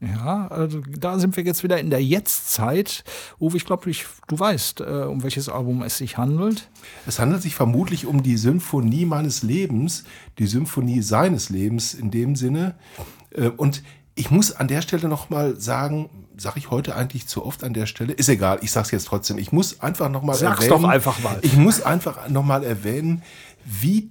Ja, 0.00 0.48
also 0.48 0.80
da 0.98 1.16
sind 1.20 1.36
wir 1.36 1.44
jetzt 1.44 1.62
wieder 1.62 1.78
in 1.78 1.90
der 1.90 2.02
Jetztzeit. 2.02 3.04
Uwe, 3.38 3.56
ich 3.56 3.64
glaube, 3.64 3.88
du 4.26 4.38
weißt, 4.38 4.80
äh, 4.80 4.84
um 5.08 5.22
welches 5.22 5.48
Album 5.48 5.82
es 5.82 5.98
sich 5.98 6.18
handelt. 6.18 6.68
Es 7.06 7.20
handelt 7.20 7.42
sich 7.42 7.54
vermutlich 7.54 8.06
um 8.06 8.20
die 8.24 8.36
Symphonie 8.36 9.04
meines 9.04 9.44
Lebens, 9.44 10.02
die 10.40 10.46
Symphonie 10.46 11.02
seines 11.02 11.50
Lebens 11.50 11.94
in 11.94 12.10
dem 12.10 12.34
Sinne. 12.34 12.74
Äh, 13.30 13.50
und 13.50 13.84
ich 14.14 14.30
muss 14.30 14.52
an 14.52 14.68
der 14.68 14.82
Stelle 14.82 15.08
noch 15.08 15.30
mal 15.30 15.58
sagen, 15.58 16.10
sage 16.36 16.58
ich 16.58 16.70
heute 16.70 16.94
eigentlich 16.96 17.26
zu 17.26 17.44
oft 17.44 17.64
an 17.64 17.72
der 17.72 17.86
Stelle, 17.86 18.12
ist 18.12 18.28
egal, 18.28 18.58
ich 18.62 18.70
sage 18.70 18.86
es 18.86 18.90
jetzt 18.90 19.06
trotzdem. 19.06 19.38
Ich 19.38 19.52
muss 19.52 19.80
einfach 19.80 20.08
noch 20.08 20.22
mal 20.22 20.34
Sag's 20.34 20.64
erwähnen. 20.64 20.82
doch 20.82 20.88
einfach 20.88 21.18
mal. 21.20 21.38
Ich 21.42 21.56
muss 21.56 21.82
einfach 21.82 22.28
noch 22.28 22.44
mal 22.44 22.64
erwähnen, 22.64 23.22
wie 23.64 24.10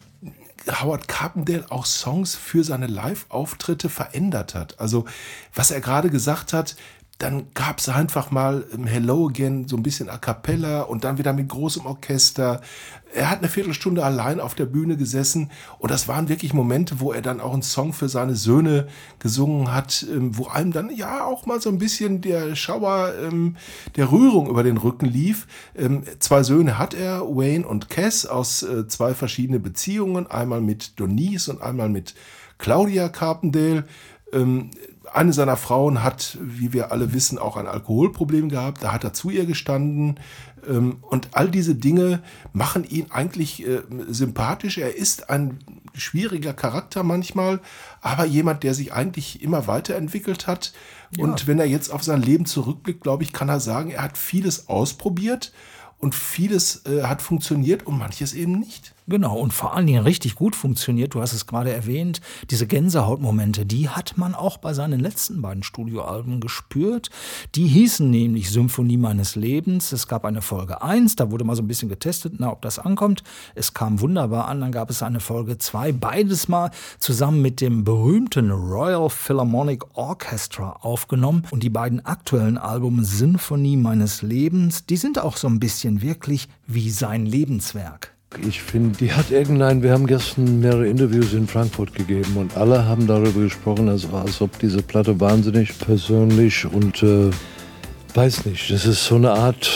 Howard 0.82 1.08
Carpendale 1.08 1.66
auch 1.70 1.86
Songs 1.86 2.36
für 2.36 2.64
seine 2.64 2.88
Live-Auftritte 2.88 3.90
verändert 3.90 4.56
hat. 4.56 4.80
Also 4.80 5.06
was 5.54 5.72
er 5.72 5.82
gerade 5.82 6.10
gesagt 6.10 6.54
hat, 6.54 6.76
dann 7.22 7.54
gab 7.54 7.78
es 7.78 7.88
einfach 7.88 8.32
mal 8.32 8.66
ähm, 8.74 8.88
Hello 8.88 9.28
Again, 9.28 9.68
so 9.68 9.78
ein 9.78 9.84
bisschen 9.84 10.10
a 10.10 10.18
cappella 10.18 10.82
und 10.82 11.04
dann 11.04 11.20
wieder 11.20 11.34
mit 11.34 11.50
großem 11.50 11.86
Orchester. 11.86 12.62
Er 13.14 13.30
hat 13.30 13.40
eine 13.40 13.48
Viertelstunde 13.48 14.04
allein 14.04 14.40
auf 14.40 14.56
der 14.56 14.66
Bühne 14.66 14.98
gesessen 14.98 15.52
und 15.78 15.92
das 15.92 16.08
waren 16.08 16.30
wirklich 16.30 16.54
Momente, 16.54 17.00
wo 17.00 17.12
er 17.12 17.22
dann 17.22 17.40
auch 17.40 17.54
einen 17.54 17.62
Song 17.62 17.94
für 17.94 18.10
seine 18.10 18.36
Söhne 18.36 18.88
gesungen 19.20 19.72
hat, 19.72 20.04
ähm, 20.12 20.36
wo 20.36 20.48
einem 20.48 20.72
dann 20.72 20.90
ja 20.96 21.24
auch 21.24 21.46
mal 21.46 21.62
so 21.62 21.70
ein 21.70 21.78
bisschen 21.78 22.22
der 22.22 22.56
Schauer 22.56 23.14
ähm, 23.22 23.56
der 23.98 24.12
Rührung 24.12 24.50
über 24.50 24.64
den 24.64 24.78
Rücken 24.78 25.06
lief. 25.06 25.48
Zwei 26.20 26.44
Söhne 26.44 26.80
hat 26.80 26.94
er, 26.94 27.22
Wayne 27.22 27.68
und 27.68 27.90
Cass, 27.90 28.26
aus 28.26 28.64
äh, 28.64 28.88
zwei 28.88 29.14
verschiedenen 29.14 29.62
Beziehungen, 29.62 30.26
einmal 30.28 30.62
mit 30.62 31.00
Donise 31.00 31.52
und 31.52 31.62
einmal 31.62 31.90
mit 31.90 32.16
Claudia 32.58 33.10
Carpendale 33.10 33.86
eine 35.14 35.34
seiner 35.34 35.58
Frauen 35.58 36.04
hat, 36.04 36.38
wie 36.42 36.74
wir 36.74 36.92
alle 36.92 37.14
wissen, 37.14 37.38
auch 37.38 37.58
ein 37.58 37.68
Alkoholproblem 37.68 38.50
gehabt. 38.50 38.84
Da 38.84 38.94
hat 38.94 39.04
er 39.04 39.14
zu 39.14 39.30
ihr 39.30 39.46
gestanden. 39.46 40.20
Ähm, 40.68 40.98
und 41.02 41.30
all 41.32 41.50
diese 41.50 41.76
Dinge 41.76 42.22
machen 42.54 42.84
ihn 42.84 43.08
eigentlich 43.12 43.66
äh, 43.68 43.82
sympathisch. 44.08 44.78
Er 44.78 44.96
ist 44.96 45.30
ein 45.30 45.60
schwieriger 45.94 46.54
Charakter 46.54 47.04
manchmal, 47.04 47.60
aber 48.02 48.26
jemand, 48.26 48.64
der 48.64 48.74
sich 48.74 48.94
eigentlich 48.94 49.42
immer 49.42 49.68
weiterentwickelt 49.68 50.48
hat. 50.48 50.74
Ja. 51.18 51.26
Und 51.26 51.48
wenn 51.48 51.60
er 51.60 51.66
jetzt 51.66 51.92
auf 51.92 52.04
sein 52.04 52.22
Leben 52.22 52.46
zurückblickt, 52.46 53.02
glaube 53.02 53.24
ich, 53.24 53.34
kann 53.34 53.50
er 53.50 53.60
sagen, 53.60 53.92
er 53.92 54.04
hat 54.04 54.18
vieles 54.18 54.70
ausprobiert 54.70 55.52
und 56.00 56.16
vieles 56.16 56.86
äh, 56.86 57.04
hat 57.04 57.22
funktioniert 57.22 57.86
und 57.86 57.98
manches 57.98 58.34
eben 58.34 58.60
nicht. 58.60 58.94
Genau, 59.08 59.36
und 59.38 59.52
vor 59.52 59.76
allen 59.76 59.88
Dingen 59.88 60.04
richtig 60.04 60.36
gut 60.36 60.56
funktioniert, 60.56 61.16
du 61.16 61.22
hast 61.22 61.34
es 61.34 61.48
gerade 61.48 61.74
erwähnt, 61.74 62.22
diese 62.50 62.68
Gänsehautmomente, 62.68 63.66
die 63.66 63.90
hat 63.90 64.18
man 64.18 64.36
auch 64.36 64.58
bei 64.58 64.74
seinen 64.74 65.00
letzten 65.00 65.42
beiden 65.42 65.64
Studioalben 65.64 66.40
gespürt. 66.40 67.10
Die 67.56 67.68
hießen 67.68 68.10
nämlich 68.10 68.52
Symphonie 68.52 68.98
meines 68.98 69.36
Lebens. 69.36 69.92
Es 69.92 70.08
gab 70.08 70.24
eine 70.24 70.42
Folge 70.42 70.84
1, 70.84 71.16
da 71.16 71.32
wurde 71.32 71.44
mal 71.44 71.56
so 71.56 71.64
ein 71.64 71.68
bisschen 71.68 71.90
getestet, 71.90 72.34
na, 72.38 72.52
ob 72.52 72.62
das 72.62 72.78
ankommt. 72.78 73.24
Es 73.56 73.74
kam 73.74 74.00
wunderbar 74.02 74.48
an, 74.48 74.62
dann 74.62 74.72
gab 74.72 74.90
es 74.92 75.02
eine 75.02 75.20
Folge 75.20 75.58
2, 75.58 75.94
beides 75.94 76.48
mal 76.48 76.70
zusammen 77.00 77.42
mit 77.42 77.60
dem 77.60 77.84
berühmten 77.84 78.52
Royal 78.52 79.10
Philharmonic 79.10 79.84
Orchestra 79.98 80.78
aufgenommen. 80.82 81.44
Und 81.50 81.64
die 81.64 81.70
beiden 81.70 82.06
aktuellen 82.06 82.60
Alben 82.60 83.04
Symphonie 83.04 83.78
meines 83.78 84.22
Lebens, 84.22 84.86
die 84.86 84.98
sind 84.98 85.18
auch 85.18 85.38
so 85.38 85.48
ein 85.48 85.60
bisschen 85.60 86.02
wirklich 86.02 86.48
wie 86.68 86.92
sein 86.92 87.26
Lebenswerk. 87.26 88.16
Ich 88.40 88.62
finde, 88.62 88.98
die 88.98 89.12
hat 89.12 89.30
irgendein, 89.30 89.84
wir 89.84 89.92
haben 89.92 90.08
gestern 90.08 90.62
mehrere 90.62 90.88
Interviews 90.88 91.34
in 91.34 91.48
Frankfurt 91.48 91.94
gegeben 91.94 92.38
und 92.38 92.56
alle 92.56 92.86
haben 92.86 93.06
darüber 93.06 93.42
gesprochen, 93.42 93.90
als, 93.90 94.08
als 94.14 94.40
ob 94.42 94.58
diese 94.58 94.82
Platte 94.82 95.20
wahnsinnig 95.20 95.78
persönlich 95.80 96.66
und 96.66 97.04
äh, 97.04 97.30
weiß 98.16 98.46
nicht, 98.46 98.72
das 98.72 98.86
ist 98.86 99.06
so 99.06 99.16
eine 99.16 99.32
Art 99.32 99.70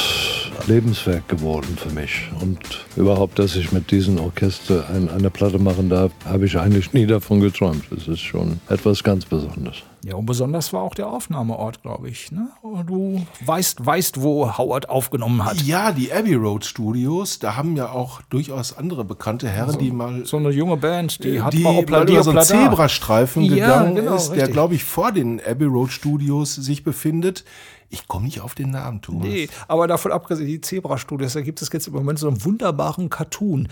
Lebenswerk 0.67 1.27
geworden 1.27 1.77
für 1.77 1.89
mich. 1.89 2.29
Und 2.41 2.59
überhaupt, 2.95 3.37
dass 3.39 3.55
ich 3.55 3.71
mit 3.71 3.91
diesem 3.91 4.19
Orchester 4.19 4.85
ein, 4.89 5.09
eine 5.09 5.29
Platte 5.29 5.59
machen 5.59 5.89
darf, 5.89 6.11
habe 6.25 6.45
ich 6.45 6.57
eigentlich 6.57 6.93
nie 6.93 7.05
davon 7.05 7.39
geträumt. 7.39 7.83
Das 7.91 8.07
ist 8.07 8.21
schon 8.21 8.59
etwas 8.69 9.03
ganz 9.03 9.25
Besonderes. 9.25 9.83
Ja, 10.03 10.15
und 10.15 10.27
besonders 10.27 10.71
war 10.71 10.83
auch 10.83 10.93
der 10.93 11.07
Aufnahmeort, 11.07 11.81
glaube 11.81 12.09
ich. 12.09 12.31
Ne? 12.31 12.49
Du 12.85 13.25
weißt, 13.43 13.83
weißt, 13.83 14.21
wo 14.21 14.55
Howard 14.55 14.87
aufgenommen 14.87 15.43
hat. 15.43 15.61
Ja, 15.63 15.91
die 15.91 16.13
Abbey 16.13 16.35
Road 16.35 16.63
Studios, 16.63 17.39
da 17.39 17.55
haben 17.55 17.75
ja 17.75 17.89
auch 17.89 18.21
durchaus 18.29 18.77
andere 18.77 19.03
bekannte 19.03 19.49
Herren, 19.49 19.71
so, 19.71 19.79
die 19.79 19.89
mal. 19.89 20.23
So 20.25 20.37
eine 20.37 20.51
junge 20.51 20.77
Band, 20.77 21.23
die 21.23 21.41
hat 21.41 21.53
die 21.53 21.63
mal 21.63 22.07
über 22.07 22.23
so 22.23 22.29
einen 22.29 22.43
Zebrastreifen 22.43 23.43
ja, 23.45 23.55
gegangen 23.55 23.95
genau, 23.95 24.15
ist, 24.15 24.29
der, 24.31 24.47
glaube 24.47 24.75
ich, 24.75 24.83
vor 24.83 25.11
den 25.11 25.41
Abbey 25.43 25.65
Road 25.65 25.91
Studios 25.91 26.53
sich 26.53 26.83
befindet. 26.83 27.43
Ich 27.89 28.07
komme 28.07 28.25
nicht 28.25 28.41
auf 28.41 28.55
den 28.55 28.71
Namen, 28.71 29.01
Thomas. 29.01 29.27
Nee, 29.27 29.47
aber 29.67 29.87
davon 29.87 30.11
abgesehen, 30.11 30.47
die 30.47 30.59
Zebra-Studios, 30.59 31.33
da 31.33 31.41
gibt 31.41 31.61
es 31.61 31.71
jetzt 31.71 31.87
im 31.87 31.93
Moment 31.93 32.19
so 32.19 32.27
einen 32.27 32.43
wunderbaren 32.43 33.09
Cartoon. 33.09 33.69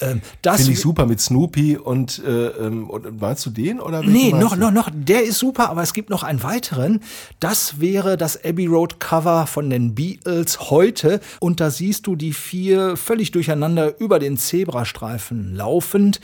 Ähm, 0.00 0.20
Finde 0.42 0.72
ich 0.72 0.80
super 0.80 1.06
mit 1.06 1.20
Snoopy 1.20 1.76
und, 1.76 2.22
äh, 2.24 2.48
ähm, 2.48 2.88
und 2.90 3.20
meinst 3.20 3.46
du 3.46 3.50
den? 3.50 3.80
Oder 3.80 4.02
nee, 4.02 4.32
noch, 4.32 4.56
noch, 4.56 4.70
noch, 4.70 4.90
der 4.92 5.24
ist 5.24 5.38
super, 5.38 5.70
aber 5.70 5.82
es 5.82 5.94
gibt 5.94 6.10
noch 6.10 6.22
einen 6.22 6.42
weiteren. 6.42 7.00
Das 7.40 7.80
wäre 7.80 8.16
das 8.16 8.44
Abbey 8.44 8.66
Road 8.66 9.00
Cover 9.00 9.46
von 9.46 9.70
den 9.70 9.94
Beatles 9.94 10.70
heute. 10.70 11.20
Und 11.40 11.60
da 11.60 11.70
siehst 11.70 12.06
du 12.06 12.16
die 12.16 12.32
vier 12.32 12.96
völlig 12.96 13.30
durcheinander 13.30 13.98
über 13.98 14.18
den 14.18 14.36
Zebrastreifen 14.36 15.54
laufend. 15.54 16.20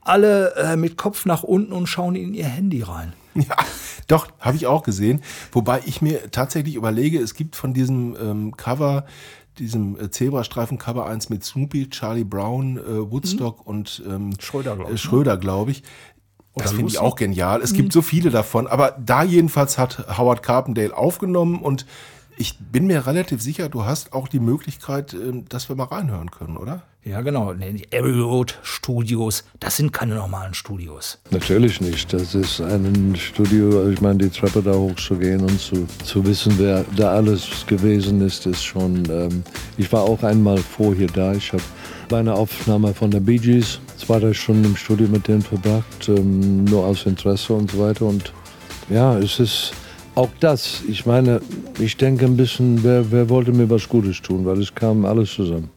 Alle 0.00 0.54
äh, 0.54 0.76
mit 0.76 0.96
Kopf 0.96 1.26
nach 1.26 1.42
unten 1.42 1.72
und 1.72 1.86
schauen 1.86 2.16
in 2.16 2.32
ihr 2.32 2.46
Handy 2.46 2.82
rein. 2.82 3.12
Ja, 3.34 3.56
doch, 4.08 4.28
habe 4.40 4.56
ich 4.56 4.66
auch 4.66 4.82
gesehen. 4.82 5.22
Wobei 5.52 5.82
ich 5.86 6.02
mir 6.02 6.30
tatsächlich 6.30 6.74
überlege, 6.74 7.20
es 7.20 7.34
gibt 7.34 7.54
von 7.54 7.72
diesem 7.72 8.16
ähm, 8.20 8.56
Cover, 8.56 9.06
diesem 9.58 9.98
äh, 10.00 10.10
Zebrastreifen-Cover 10.10 11.06
eins 11.06 11.28
mit 11.28 11.44
Snoopy, 11.44 11.90
Charlie 11.90 12.24
Brown, 12.24 12.76
äh, 12.76 13.10
Woodstock 13.10 13.60
mhm. 13.60 13.66
und 13.66 14.02
ähm, 14.08 14.32
Schröder, 14.40 14.74
glaube 14.74 14.92
ich. 14.92 14.94
Äh, 14.94 14.98
Schröder, 14.98 15.36
glaub 15.36 15.68
ich. 15.68 15.82
Das 16.56 16.72
finde 16.72 16.88
ich 16.88 16.98
auch 16.98 17.14
genial. 17.14 17.62
Es 17.62 17.72
mhm. 17.72 17.76
gibt 17.76 17.92
so 17.92 18.02
viele 18.02 18.30
davon, 18.30 18.66
aber 18.66 18.96
da 18.98 19.22
jedenfalls 19.22 19.78
hat 19.78 20.18
Howard 20.18 20.42
Carpendale 20.42 20.96
aufgenommen 20.96 21.60
und 21.60 21.86
ich 22.40 22.56
bin 22.58 22.86
mir 22.86 23.06
relativ 23.06 23.42
sicher, 23.42 23.68
du 23.68 23.84
hast 23.84 24.14
auch 24.14 24.26
die 24.26 24.40
Möglichkeit, 24.40 25.12
ähm, 25.12 25.44
dass 25.50 25.68
wir 25.68 25.76
mal 25.76 25.84
reinhören 25.84 26.30
können, 26.30 26.56
oder? 26.56 26.82
Ja, 27.04 27.20
genau. 27.20 27.52
Die 27.52 27.86
Abbey 27.92 28.18
Road 28.18 28.58
Studios, 28.62 29.44
das 29.58 29.76
sind 29.76 29.92
keine 29.92 30.14
normalen 30.14 30.54
Studios. 30.54 31.18
Natürlich 31.30 31.82
nicht. 31.82 32.12
Das 32.12 32.34
ist 32.34 32.60
ein 32.60 33.14
Studio, 33.16 33.90
ich 33.90 34.00
meine, 34.00 34.18
die 34.18 34.30
Treppe 34.30 34.62
da 34.62 34.72
hochzugehen 34.72 35.42
und 35.42 35.60
zu, 35.60 35.86
zu 36.02 36.24
wissen, 36.24 36.54
wer 36.56 36.84
da 36.96 37.12
alles 37.12 37.66
gewesen 37.66 38.22
ist, 38.22 38.46
ist 38.46 38.64
schon. 38.64 39.02
Ähm, 39.10 39.42
ich 39.76 39.92
war 39.92 40.02
auch 40.02 40.22
einmal 40.22 40.58
vorher 40.58 41.08
da. 41.08 41.34
Ich 41.34 41.52
habe 41.52 41.62
bei 42.08 42.20
einer 42.20 42.34
Aufnahme 42.34 42.94
von 42.94 43.10
der 43.10 43.20
Bee 43.20 43.38
Gees 43.38 43.80
zwei, 43.98 44.18
drei 44.18 44.32
Stunden 44.32 44.64
im 44.64 44.76
Studio 44.76 45.08
mit 45.08 45.28
denen 45.28 45.42
verbracht, 45.42 46.08
ähm, 46.08 46.64
nur 46.64 46.86
aus 46.86 47.04
Interesse 47.04 47.52
und 47.52 47.70
so 47.70 47.78
weiter. 47.80 48.06
Und 48.06 48.32
ja, 48.88 49.18
es 49.18 49.38
ist 49.40 49.72
auch 50.20 50.30
das, 50.38 50.82
ich 50.86 51.06
meine, 51.06 51.40
ich 51.78 51.96
denke 51.96 52.26
ein 52.26 52.36
bisschen, 52.36 52.84
wer, 52.84 53.10
wer 53.10 53.30
wollte 53.30 53.52
mir 53.52 53.70
was 53.70 53.88
Gutes 53.88 54.20
tun, 54.20 54.44
weil 54.44 54.60
es 54.60 54.74
kam 54.74 55.06
alles 55.06 55.32
zusammen. 55.32 55.70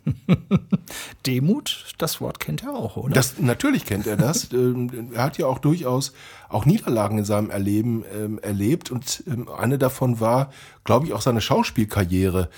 Demut, 1.25 1.86
das 1.97 2.19
Wort 2.19 2.41
kennt 2.41 2.63
er 2.63 2.75
auch, 2.75 2.97
oder? 2.97 3.13
Das, 3.13 3.39
natürlich 3.39 3.86
kennt 3.86 4.06
er 4.06 4.17
das. 4.17 4.49
Ähm, 4.53 5.12
er 5.13 5.23
hat 5.23 5.38
ja 5.38 5.47
auch 5.47 5.58
durchaus 5.58 6.13
auch 6.47 6.65
Niederlagen 6.65 7.17
in 7.17 7.25
seinem 7.25 7.49
Erleben 7.49 8.03
ähm, 8.13 8.39
erlebt 8.39 8.91
und 8.91 9.23
ähm, 9.25 9.47
eine 9.49 9.77
davon 9.77 10.19
war, 10.19 10.51
glaube 10.84 11.08
ich, 11.08 11.13
auch 11.13 11.21
seine 11.21 11.41
Schauspielkarriere. 11.41 12.49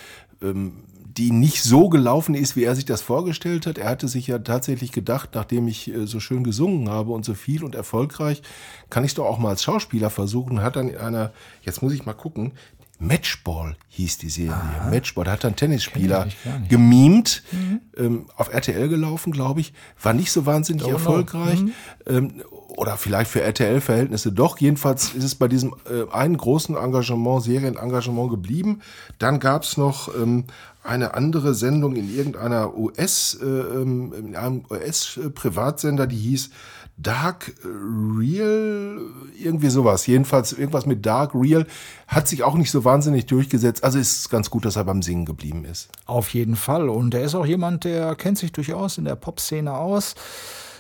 Ähm, 0.42 0.74
die 1.18 1.32
nicht 1.32 1.64
so 1.64 1.88
gelaufen 1.88 2.36
ist, 2.36 2.56
wie 2.56 2.64
er 2.64 2.76
sich 2.76 2.86
das 2.86 3.02
vorgestellt 3.02 3.68
hat. 3.68 3.78
Er 3.78 3.90
hatte 3.90 4.08
sich 4.08 4.28
ja 4.28 4.40
tatsächlich 4.40 4.92
gedacht, 4.92 5.30
nachdem 5.34 5.68
ich 5.68 5.94
äh, 5.94 6.06
so 6.06 6.20
schön 6.20 6.44
gesungen 6.44 6.90
habe 6.90 7.12
und 7.12 7.24
so 7.24 7.34
viel 7.34 7.64
und 7.64 7.76
erfolgreich, 7.76 8.42
kann 8.90 9.04
ich 9.04 9.12
es 9.12 9.16
doch 9.16 9.26
auch 9.26 9.40
mal 9.40 9.50
als 9.50 9.64
Schauspieler 9.64 10.10
versuchen. 10.10 10.62
Hat 10.62 10.76
dann 10.76 10.96
einer, 10.96 11.32
jetzt 11.62 11.82
muss 11.82 11.94
ich 11.94 12.06
mal 12.06 12.14
gucken, 12.14 12.54
Matchball 13.00 13.76
hieß 13.90 14.18
die 14.20 14.30
Serie. 14.30 14.54
Aha. 14.54 14.90
Matchball, 14.90 15.26
da 15.26 15.32
hat 15.32 15.46
ein 15.46 15.56
Tennisspieler 15.56 16.28
gemimt, 16.70 17.44
mhm. 17.52 17.82
ähm, 17.98 18.26
auf 18.38 18.54
RTL 18.54 18.88
gelaufen, 18.88 19.32
glaube 19.32 19.62
ich, 19.62 19.74
war 20.02 20.14
nicht 20.14 20.32
so 20.32 20.46
wahnsinnig 20.46 20.86
oh, 20.86 20.92
erfolgreich. 20.92 21.62
No. 21.62 21.68
Mhm. 21.68 21.74
Ähm, 22.08 22.44
oder 22.68 22.98
vielleicht 22.98 23.32
für 23.32 23.42
RTL-Verhältnisse 23.42 24.32
doch. 24.32 24.58
Jedenfalls 24.58 25.14
ist 25.14 25.24
es 25.24 25.36
bei 25.36 25.48
diesem 25.48 25.76
äh, 25.90 26.12
einen 26.12 26.38
großen 26.38 26.76
Engagement, 26.76 27.44
Serienengagement 27.44 28.30
geblieben. 28.30 28.82
Dann 29.18 29.40
gab 29.40 29.64
es 29.64 29.78
noch 29.78 30.14
ähm, 30.14 30.46
eine 30.84 31.14
andere 31.14 31.54
Sendung 31.54 31.96
in 31.96 32.14
irgendeiner 32.14 32.78
US, 32.78 33.38
äh, 33.42 33.46
ähm, 33.46 34.14
in 34.18 34.36
einem 34.36 34.66
US-Privatsender, 34.70 36.06
die 36.06 36.18
hieß 36.18 36.50
Dark 36.98 37.54
Real, 37.64 39.02
irgendwie 39.38 39.70
sowas. 39.70 40.08
Jedenfalls 40.08 40.54
irgendwas 40.54 40.86
mit 40.86 41.06
Dark 41.06 41.36
Real 41.36 41.68
hat 42.08 42.28
sich 42.28 42.44
auch 42.44 42.56
nicht 42.56 42.72
so 42.72 42.86
wahnsinnig 42.86 43.26
durchgesetzt. 43.26 43.84
Also 43.84 44.00
ist 44.00 44.20
es 44.20 44.30
ganz 44.30 44.50
gut, 44.50 44.64
dass 44.66 44.78
er 44.78 44.86
beim 44.86 45.02
Singen 45.02 45.26
geblieben 45.26 45.66
ist. 45.66 45.90
Auf 46.06 46.34
jeden 46.34 46.56
Fall. 46.56 46.88
Und 46.88 47.14
er 47.14 47.24
ist 47.24 47.36
auch 47.36 47.46
jemand, 47.46 47.84
der 47.84 48.16
kennt 48.16 48.38
sich 48.38 48.54
durchaus 48.54 48.98
in 48.98 49.06
der 49.06 49.16
Pop-Szene 49.16 49.74
aus. 49.74 50.16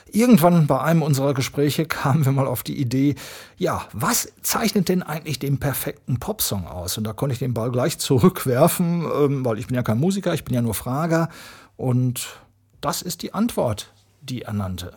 Irgendwann 0.09 0.67
bei 0.67 0.79
einem 0.79 1.01
unserer 1.01 1.33
Gespräche 1.33 1.85
kamen 1.87 2.23
wir 2.23 2.31
mal 2.31 2.47
auf 2.47 2.63
die 2.63 2.79
Idee, 2.79 3.15
ja, 3.57 3.85
was 3.91 4.31
zeichnet 4.41 4.87
denn 4.87 5.03
eigentlich 5.03 5.39
den 5.39 5.59
perfekten 5.59 6.19
Popsong 6.19 6.65
aus? 6.65 6.97
Und 6.97 7.03
da 7.03 7.11
konnte 7.11 7.33
ich 7.33 7.39
den 7.39 7.53
Ball 7.53 7.71
gleich 7.71 7.97
zurückwerfen, 7.97 9.03
ähm, 9.03 9.43
weil 9.43 9.59
ich 9.59 9.67
bin 9.67 9.75
ja 9.75 9.83
kein 9.83 9.99
Musiker, 9.99 10.33
ich 10.33 10.45
bin 10.45 10.55
ja 10.55 10.61
nur 10.61 10.75
Frager. 10.75 11.27
Und 11.75 12.39
das 12.79 13.01
ist 13.01 13.21
die 13.21 13.33
Antwort, 13.33 13.91
die 14.21 14.43
er 14.43 14.53
nannte. 14.53 14.93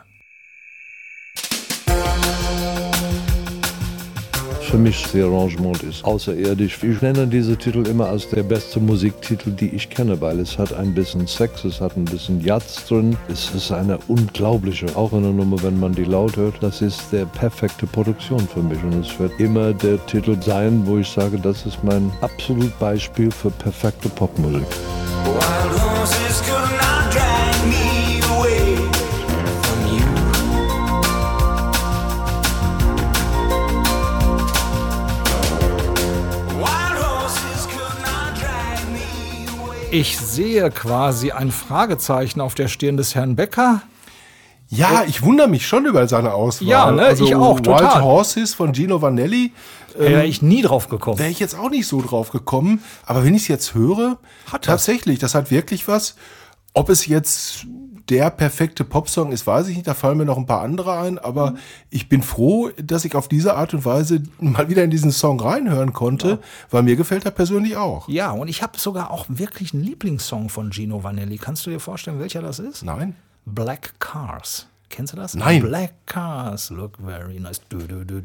Für 4.69 4.77
mich 4.79 5.03
das 5.03 5.15
Arrangement 5.15 5.83
ist 5.83 6.05
außerirdisch. 6.05 6.83
Ich 6.83 7.01
nenne 7.01 7.27
diese 7.27 7.57
Titel 7.57 7.87
immer 7.87 8.09
als 8.09 8.29
der 8.29 8.43
beste 8.43 8.81
Musiktitel, 8.81 9.51
die 9.51 9.69
ich 9.69 9.89
kenne, 9.89 10.21
weil 10.21 10.41
es 10.41 10.59
hat 10.59 10.75
ein 10.75 10.93
bisschen 10.93 11.27
Sex, 11.27 11.65
es 11.65 11.81
hat 11.81 11.97
ein 11.97 12.05
bisschen 12.05 12.41
Jazz 12.41 12.85
drin. 12.87 13.17
Es 13.33 13.51
ist 13.55 13.73
eine 13.73 13.99
unglaubliche, 14.09 14.87
auch 14.95 15.13
eine 15.13 15.33
Nummer, 15.33 15.63
wenn 15.63 15.81
man 15.81 15.93
die 15.93 16.05
laut 16.05 16.37
hört. 16.37 16.57
Das 16.61 16.83
ist 16.83 17.13
der 17.13 17.25
perfekte 17.25 17.87
Produktion 17.87 18.41
für 18.41 18.63
mich 18.63 18.83
und 18.83 19.05
es 19.05 19.19
wird 19.19 19.33
immer 19.41 19.73
der 19.73 20.05
Titel 20.07 20.37
sein, 20.43 20.83
wo 20.85 20.99
ich 20.99 21.09
sage, 21.09 21.39
das 21.39 21.65
ist 21.65 21.83
mein 21.83 22.11
absolut 22.21 22.79
Beispiel 22.79 23.31
für 23.31 23.51
perfekte 23.51 24.11
Popmusik. 24.11 24.67
Wild 25.25 25.83
horses 25.83 26.43
Ich 40.01 40.17
sehe 40.17 40.71
quasi 40.71 41.33
ein 41.33 41.51
Fragezeichen 41.51 42.41
auf 42.41 42.55
der 42.55 42.69
Stirn 42.69 42.97
des 42.97 43.17
Herrn 43.17 43.35
Becker. 43.35 43.83
Ja, 44.69 45.03
ich 45.09 45.23
wundere 45.23 45.49
mich 45.49 45.67
schon 45.67 45.87
über 45.87 46.07
seine 46.07 46.35
Auswahl. 46.35 46.69
Ja, 46.69 46.91
ne, 46.93 47.15
ich 47.15 47.35
auch, 47.35 47.57
Wild 47.57 47.65
total. 47.65 48.03
Horses 48.05 48.55
von 48.55 48.73
Gino 48.73 49.03
Vanelli. 49.03 49.53
Wäre 49.97 50.25
ich 50.25 50.41
nie 50.41 50.63
drauf 50.63 50.89
gekommen. 50.89 51.19
Wäre 51.19 51.31
ich 51.31 51.41
jetzt 51.41 51.59
auch 51.59 51.69
nicht 51.69 51.89
so 51.89 52.01
drauf 52.01 52.31
gekommen. 52.31 52.81
Aber 53.07 53.25
wenn 53.25 53.35
ich 53.35 53.43
es 53.43 53.49
jetzt 53.49 53.75
höre, 53.75 54.19
Hat 54.53 54.67
tatsächlich, 54.67 55.19
das 55.19 55.35
hat 55.35 55.51
wirklich 55.51 55.89
was. 55.89 56.15
Ob 56.75 56.91
es 56.91 57.07
jetzt 57.07 57.67
der 58.09 58.31
perfekte 58.31 58.85
Popsong 58.85 59.33
ist, 59.33 59.47
weiß 59.47 59.69
ich 59.69 59.77
nicht. 59.77 59.87
Da 59.87 59.95
fallen 59.95 60.19
mir 60.19 60.25
noch 60.25 60.39
ein 60.39 60.47
paar 60.47 60.63
andere 60.63 60.99
ein. 60.99 61.19
Aber 61.19 61.55
ich 61.91 62.09
bin 62.09 62.23
froh, 62.23 62.71
dass 62.77 63.05
ich 63.05 63.15
auf 63.15 63.29
diese 63.29 63.55
Art 63.55 63.75
und 63.75 63.85
Weise 63.85 64.23
mal 64.41 64.69
wieder 64.69 64.85
in 64.85 64.91
diesen 64.91 65.13
Song 65.13 65.41
reinhören 65.41 65.93
konnte, 65.93 66.39
weil 66.71 66.83
mir 66.83 66.97
gefällt 66.97 67.25
er 67.25 67.31
persönlich 67.31 67.77
auch. 67.77 68.09
Ja, 68.09 68.31
und 68.31 68.49
ich 68.49 68.63
habe 68.63 68.79
sogar 68.79 69.11
auch 69.11 69.27
wirklich 69.29 69.75
einen 69.75 69.85
Lieblingssong 69.85 70.49
von 70.49 70.73
Gino 70.73 71.03
Vanelli. 71.03 71.39
Kannst 71.39 71.67
du 71.67 71.71
dir 71.71 71.81
vorstellen, 71.81 72.19
welcher 72.19 72.43
das 72.43 72.59
ist? 72.59 72.83
Nein? 72.83 73.17
Black 73.45 73.95
Cars. 73.99 74.67
Kennst 74.91 75.13
du 75.13 75.17
das? 75.17 75.35
Nein. 75.35 75.63
Black 75.63 75.93
Cars 76.07 76.71
look 76.71 76.99
very 77.05 77.39
nice. 77.39 77.61
Du, 77.69 77.79
du, 77.79 78.05
du, 78.05 78.23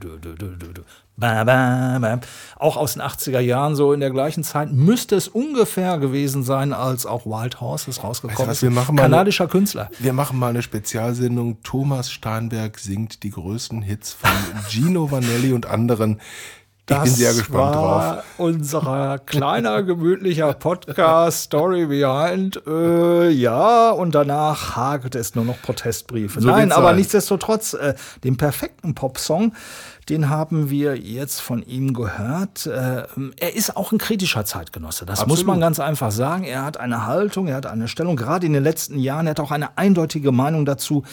Ba, 1.16 1.44
ba, 1.44 2.00
ba. 2.00 2.20
Auch 2.58 2.76
aus 2.76 2.94
den 2.94 3.04
80er 3.04 3.40
Jahren, 3.40 3.76
so 3.76 3.94
in 3.94 4.00
der 4.00 4.10
gleichen 4.10 4.44
Zeit, 4.44 4.72
müsste 4.72 5.16
es 5.16 5.28
ungefähr 5.28 6.00
gewesen 6.00 6.42
sein, 6.44 6.74
als 6.74 7.06
auch 7.06 7.26
Wild 7.28 7.62
Horses 7.62 8.04
rausgekommen 8.04 8.50
Weißt 8.50 8.64
du 8.64 8.68
was, 8.68 8.72
ist. 8.72 8.76
mal 8.76 8.88
eine- 8.90 9.02
Kanadischer 9.02 9.48
Künstler. 9.48 9.92
Wir 10.00 10.12
machen 10.14 10.40
mal 10.40 10.50
eine 10.50 10.64
Spezialsendung. 10.64 11.62
Thomas 11.62 12.12
Steinberg 12.12 12.80
singt 12.80 13.22
die 13.22 13.30
größten 13.30 13.84
Hits 13.84 14.14
von 14.14 14.32
Gino 14.70 15.12
Vanelli 15.12 15.54
und 15.54 15.68
anderen. 15.68 16.20
Ich 16.90 16.98
bin 16.98 17.06
sehr 17.12 17.34
gespannt 17.34 17.76
war 17.78 18.16
drauf. 18.16 18.24
unser 18.40 19.18
kleiner, 19.26 19.84
gemütlicher 19.84 20.52
Podcast 20.52 21.44
Story 21.44 21.86
Behind. 21.86 22.62
Äh, 22.68 23.30
ja, 23.30 23.92
und 23.92 24.14
danach 24.14 24.76
hagelt 24.76 25.16
es 25.16 25.34
nur 25.34 25.46
noch 25.46 25.62
Protestbriefe. 25.62 26.42
So 26.42 26.48
Nein, 26.50 26.74
aber 26.74 26.88
sein. 26.88 26.98
nichtsdestotrotz, 26.98 27.74
äh, 27.74 27.94
den 28.26 28.36
perfekten 28.36 28.96
Popsong, 28.96 29.54
den 30.10 30.30
haben 30.30 30.70
wir 30.70 30.98
jetzt 30.98 31.40
von 31.42 31.64
ihm 31.64 31.94
gehört. 31.94 32.66
Äh, 32.66 33.04
er 33.38 33.56
ist 33.56 33.76
auch 33.76 33.92
ein 33.92 33.98
kritischer 33.98 34.46
Zeitgenosse. 34.46 35.06
Das 35.06 35.20
muss 35.22 35.40
Absolut. 35.40 35.48
man 35.48 35.60
ganz 35.60 35.80
einfach 35.80 36.12
sagen. 36.12 36.44
Er 36.44 36.64
hat 36.64 36.78
eine 36.78 37.06
Haltung, 37.06 37.48
er 37.48 37.56
hat 37.56 37.66
eine 37.66 37.88
Stellung, 37.88 38.16
gerade 38.16 38.46
in 38.46 38.54
den 38.54 38.64
letzten 38.64 39.00
Jahren. 39.00 39.28
Er 39.28 39.32
hat 39.32 39.40
auch 39.40 39.52
eine 39.52 39.78
eindeutige 39.78 40.32
Meinung 40.32 40.66
dazu, 40.66 41.04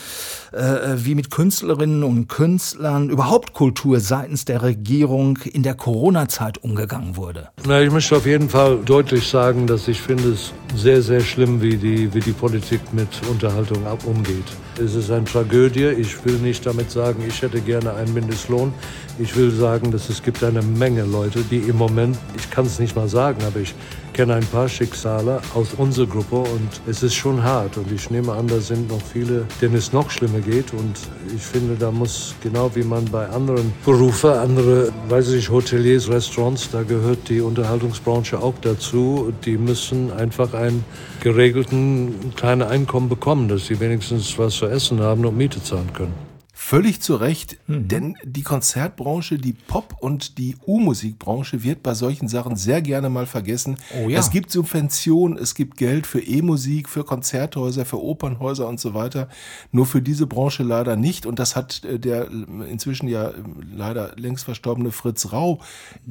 äh, 0.52 0.58
wie 0.96 1.14
mit 1.14 1.30
Künstlerinnen 1.30 2.02
und 2.04 2.28
Künstlern, 2.28 3.10
überhaupt 3.10 3.52
Kultur 3.52 4.00
seitens 4.00 4.44
der 4.44 4.62
Regierung 4.62 5.38
in 5.38 5.62
der 5.62 5.74
Corona-Zeit 5.74 6.58
umgegangen 6.58 7.16
wurde. 7.16 7.48
Na, 7.66 7.80
ich 7.80 7.90
möchte 7.90 8.16
auf 8.16 8.26
jeden 8.26 8.48
Fall 8.48 8.78
deutlich 8.84 9.28
sagen, 9.28 9.66
dass 9.66 9.88
ich 9.88 10.00
finde 10.00 10.32
es 10.32 10.52
sehr, 10.74 11.02
sehr 11.02 11.20
schlimm, 11.20 11.60
wie 11.60 11.76
die, 11.76 12.12
wie 12.14 12.20
die 12.20 12.32
Politik 12.32 12.80
mit 12.92 13.08
Unterhaltung 13.28 13.86
ab 13.86 14.04
umgeht. 14.06 14.44
Es 14.82 14.94
ist 14.94 15.10
eine 15.10 15.24
Tragödie. 15.24 15.86
Ich 15.86 16.24
will 16.24 16.38
nicht 16.38 16.64
damit 16.64 16.90
sagen, 16.90 17.22
ich 17.26 17.42
hätte 17.42 17.60
gerne 17.60 17.94
einen 17.94 18.14
Mindestlohn. 18.14 18.72
Ich 19.18 19.36
will 19.36 19.50
sagen, 19.50 19.90
dass 19.90 20.08
es 20.08 20.22
gibt 20.22 20.42
eine 20.42 20.62
Menge 20.62 21.02
Leute, 21.04 21.40
die 21.42 21.58
im 21.58 21.76
Moment, 21.76 22.16
ich 22.36 22.50
kann 22.50 22.64
es 22.64 22.78
nicht 22.78 22.96
mal 22.96 23.08
sagen, 23.08 23.42
aber 23.46 23.60
ich 23.60 23.74
kenne 24.12 24.34
ein 24.34 24.46
paar 24.46 24.68
Schicksale 24.68 25.40
aus 25.54 25.74
unserer 25.74 26.06
Gruppe 26.06 26.36
und 26.36 26.80
es 26.86 27.02
ist 27.02 27.14
schon 27.14 27.42
hart. 27.42 27.76
Und 27.76 27.90
ich 27.92 28.10
nehme 28.10 28.32
an, 28.32 28.46
da 28.46 28.60
sind 28.60 28.88
noch 28.88 29.00
viele, 29.00 29.46
denen 29.60 29.76
es 29.76 29.92
noch 29.92 30.10
schlimmer 30.10 30.40
geht. 30.40 30.72
Und 30.72 30.96
ich 31.34 31.42
finde, 31.42 31.76
da 31.76 31.90
muss, 31.90 32.34
genau 32.42 32.70
wie 32.74 32.82
man 32.82 33.04
bei 33.06 33.28
anderen 33.28 33.72
Berufen, 33.84 34.30
andere, 34.30 34.92
weiß 35.08 35.32
ich, 35.32 35.50
Hoteliers, 35.50 36.08
Restaurants, 36.08 36.70
da 36.70 36.82
gehört 36.82 37.28
die 37.28 37.40
Unterhaltungsbranche 37.40 38.38
auch 38.38 38.54
dazu. 38.60 39.32
Die 39.44 39.56
müssen 39.56 40.12
einfach 40.12 40.54
einen 40.54 40.84
geregelten 41.20 42.32
kleinen 42.36 42.62
Einkommen 42.62 43.08
bekommen, 43.08 43.48
dass 43.48 43.66
sie 43.66 43.80
wenigstens 43.80 44.38
was 44.38 44.54
zu 44.54 44.66
essen 44.66 45.00
haben 45.00 45.24
und 45.24 45.36
Miete 45.36 45.62
zahlen 45.62 45.92
können. 45.92 46.29
Völlig 46.62 47.00
zu 47.00 47.16
Recht, 47.16 47.56
denn 47.66 48.16
die 48.22 48.42
Konzertbranche, 48.42 49.38
die 49.38 49.54
Pop- 49.54 49.96
und 49.98 50.36
die 50.36 50.56
U-Musikbranche 50.66 51.64
wird 51.64 51.82
bei 51.82 51.94
solchen 51.94 52.28
Sachen 52.28 52.54
sehr 52.54 52.82
gerne 52.82 53.08
mal 53.08 53.26
vergessen. 53.26 53.76
Oh 53.98 54.08
ja. 54.08 54.18
Es 54.18 54.30
gibt 54.30 54.52
Subventionen, 54.52 55.38
es 55.38 55.54
gibt 55.54 55.78
Geld 55.78 56.06
für 56.06 56.20
E-Musik, 56.20 56.88
für 56.88 57.02
Konzerthäuser, 57.02 57.86
für 57.86 58.00
Opernhäuser 58.00 58.68
und 58.68 58.78
so 58.78 58.92
weiter. 58.92 59.28
Nur 59.72 59.86
für 59.86 60.02
diese 60.02 60.26
Branche 60.26 60.62
leider 60.62 60.96
nicht. 60.96 61.24
Und 61.24 61.38
das 61.38 61.56
hat 61.56 61.82
äh, 61.82 61.98
der 61.98 62.28
äh, 62.30 62.70
inzwischen 62.70 63.08
ja 63.08 63.30
äh, 63.30 63.34
leider 63.74 64.12
längst 64.16 64.44
verstorbene 64.44 64.92
Fritz 64.92 65.32
Rau 65.32 65.60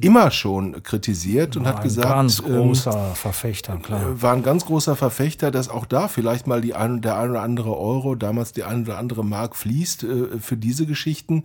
immer 0.00 0.32
schon 0.32 0.82
kritisiert 0.82 1.56
und 1.56 1.66
hat 1.66 1.76
Ein 1.76 1.82
gesagt, 1.84 2.08
ganz 2.08 2.40
ähm, 2.40 2.56
großer 2.56 3.14
Verfechter, 3.14 3.76
klar. 3.78 4.20
war 4.20 4.34
ein 4.34 4.42
ganz 4.42 4.66
großer 4.66 4.96
Verfechter, 4.96 5.52
dass 5.52 5.68
auch 5.68 5.86
da 5.86 6.08
vielleicht 6.08 6.48
mal 6.48 6.60
die 6.60 6.74
ein, 6.74 7.00
der 7.00 7.16
ein 7.18 7.30
oder 7.30 7.42
andere 7.42 7.78
Euro, 7.78 8.16
damals 8.16 8.52
die 8.52 8.64
ein 8.64 8.82
oder 8.82 8.98
andere 8.98 9.24
Mark 9.24 9.54
fließt 9.54 10.04
für 10.40 10.56
diese 10.56 10.86
Geschichten. 10.86 11.44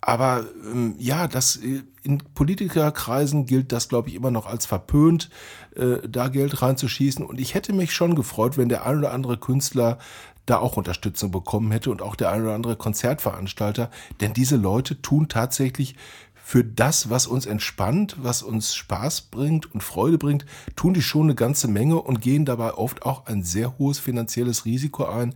Aber 0.00 0.44
ähm, 0.70 0.94
ja, 0.98 1.26
das 1.28 1.56
äh, 1.56 1.82
in 2.02 2.18
Politikerkreisen 2.34 3.46
gilt 3.46 3.72
das, 3.72 3.88
glaube 3.88 4.10
ich, 4.10 4.14
immer 4.14 4.30
noch 4.30 4.46
als 4.46 4.66
verpönt, 4.66 5.30
äh, 5.76 6.06
da 6.06 6.28
Geld 6.28 6.60
reinzuschießen. 6.60 7.24
Und 7.24 7.40
ich 7.40 7.54
hätte 7.54 7.72
mich 7.72 7.94
schon 7.94 8.14
gefreut, 8.14 8.58
wenn 8.58 8.68
der 8.68 8.86
ein 8.86 8.98
oder 8.98 9.12
andere 9.12 9.38
Künstler 9.38 9.98
da 10.46 10.58
auch 10.58 10.76
Unterstützung 10.76 11.30
bekommen 11.30 11.72
hätte 11.72 11.90
und 11.90 12.02
auch 12.02 12.16
der 12.16 12.30
ein 12.30 12.42
oder 12.42 12.54
andere 12.54 12.76
Konzertveranstalter. 12.76 13.90
Denn 14.20 14.34
diese 14.34 14.56
Leute 14.56 15.00
tun 15.00 15.28
tatsächlich 15.28 15.96
für 16.34 16.62
das, 16.62 17.08
was 17.08 17.26
uns 17.26 17.46
entspannt, 17.46 18.16
was 18.18 18.42
uns 18.42 18.74
Spaß 18.74 19.22
bringt 19.22 19.72
und 19.72 19.82
Freude 19.82 20.18
bringt, 20.18 20.44
tun 20.76 20.92
die 20.92 21.00
schon 21.00 21.22
eine 21.22 21.34
ganze 21.34 21.68
Menge 21.68 22.02
und 22.02 22.20
gehen 22.20 22.44
dabei 22.44 22.74
oft 22.74 23.06
auch 23.06 23.24
ein 23.24 23.42
sehr 23.42 23.78
hohes 23.78 23.98
finanzielles 23.98 24.66
Risiko 24.66 25.06
ein. 25.06 25.34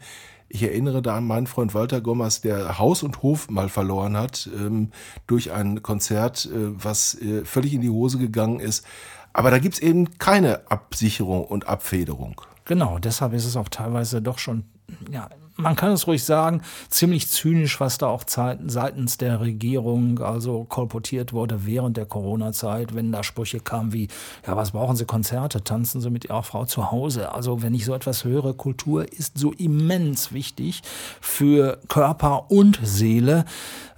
Ich 0.48 0.62
erinnere 0.62 1.02
da 1.02 1.16
an 1.16 1.26
meinen 1.26 1.46
Freund 1.46 1.74
Walter 1.74 2.00
Gommers, 2.00 2.40
der 2.40 2.78
Haus 2.78 3.02
und 3.02 3.22
Hof 3.22 3.50
mal 3.50 3.68
verloren 3.68 4.16
hat 4.16 4.48
ähm, 4.54 4.90
durch 5.26 5.52
ein 5.52 5.82
Konzert, 5.82 6.46
äh, 6.46 6.50
was 6.52 7.14
äh, 7.20 7.44
völlig 7.44 7.74
in 7.74 7.82
die 7.82 7.90
Hose 7.90 8.18
gegangen 8.18 8.60
ist. 8.60 8.86
Aber 9.32 9.50
da 9.50 9.58
gibt's 9.58 9.78
eben 9.78 10.18
keine 10.18 10.70
Absicherung 10.70 11.44
und 11.44 11.68
Abfederung. 11.68 12.40
Genau, 12.64 12.98
deshalb 12.98 13.34
ist 13.34 13.44
es 13.44 13.56
auch 13.56 13.68
teilweise 13.68 14.22
doch 14.22 14.38
schon, 14.38 14.64
ja, 15.10 15.28
man 15.58 15.74
kann 15.74 15.90
es 15.90 16.06
ruhig 16.06 16.22
sagen, 16.22 16.62
ziemlich 16.88 17.28
zynisch, 17.28 17.80
was 17.80 17.98
da 17.98 18.06
auch 18.06 18.22
seitens 18.26 19.18
der 19.18 19.40
Regierung 19.40 20.20
also 20.20 20.64
kolportiert 20.64 21.32
wurde 21.32 21.66
während 21.66 21.96
der 21.96 22.06
Corona-Zeit, 22.06 22.94
wenn 22.94 23.10
da 23.10 23.24
Sprüche 23.24 23.58
kamen 23.58 23.92
wie, 23.92 24.06
ja, 24.46 24.56
was 24.56 24.70
brauchen 24.70 24.94
Sie 24.94 25.04
Konzerte, 25.04 25.64
tanzen 25.64 26.00
Sie 26.00 26.10
mit 26.10 26.26
Ihrer 26.26 26.44
Frau 26.44 26.64
zu 26.64 26.92
Hause. 26.92 27.32
Also 27.32 27.60
wenn 27.60 27.74
ich 27.74 27.84
so 27.84 27.92
etwas 27.92 28.24
höre, 28.24 28.54
Kultur 28.54 29.12
ist 29.12 29.36
so 29.36 29.52
immens 29.52 30.32
wichtig 30.32 30.82
für 31.20 31.80
Körper 31.88 32.52
und 32.52 32.78
Seele. 32.84 33.44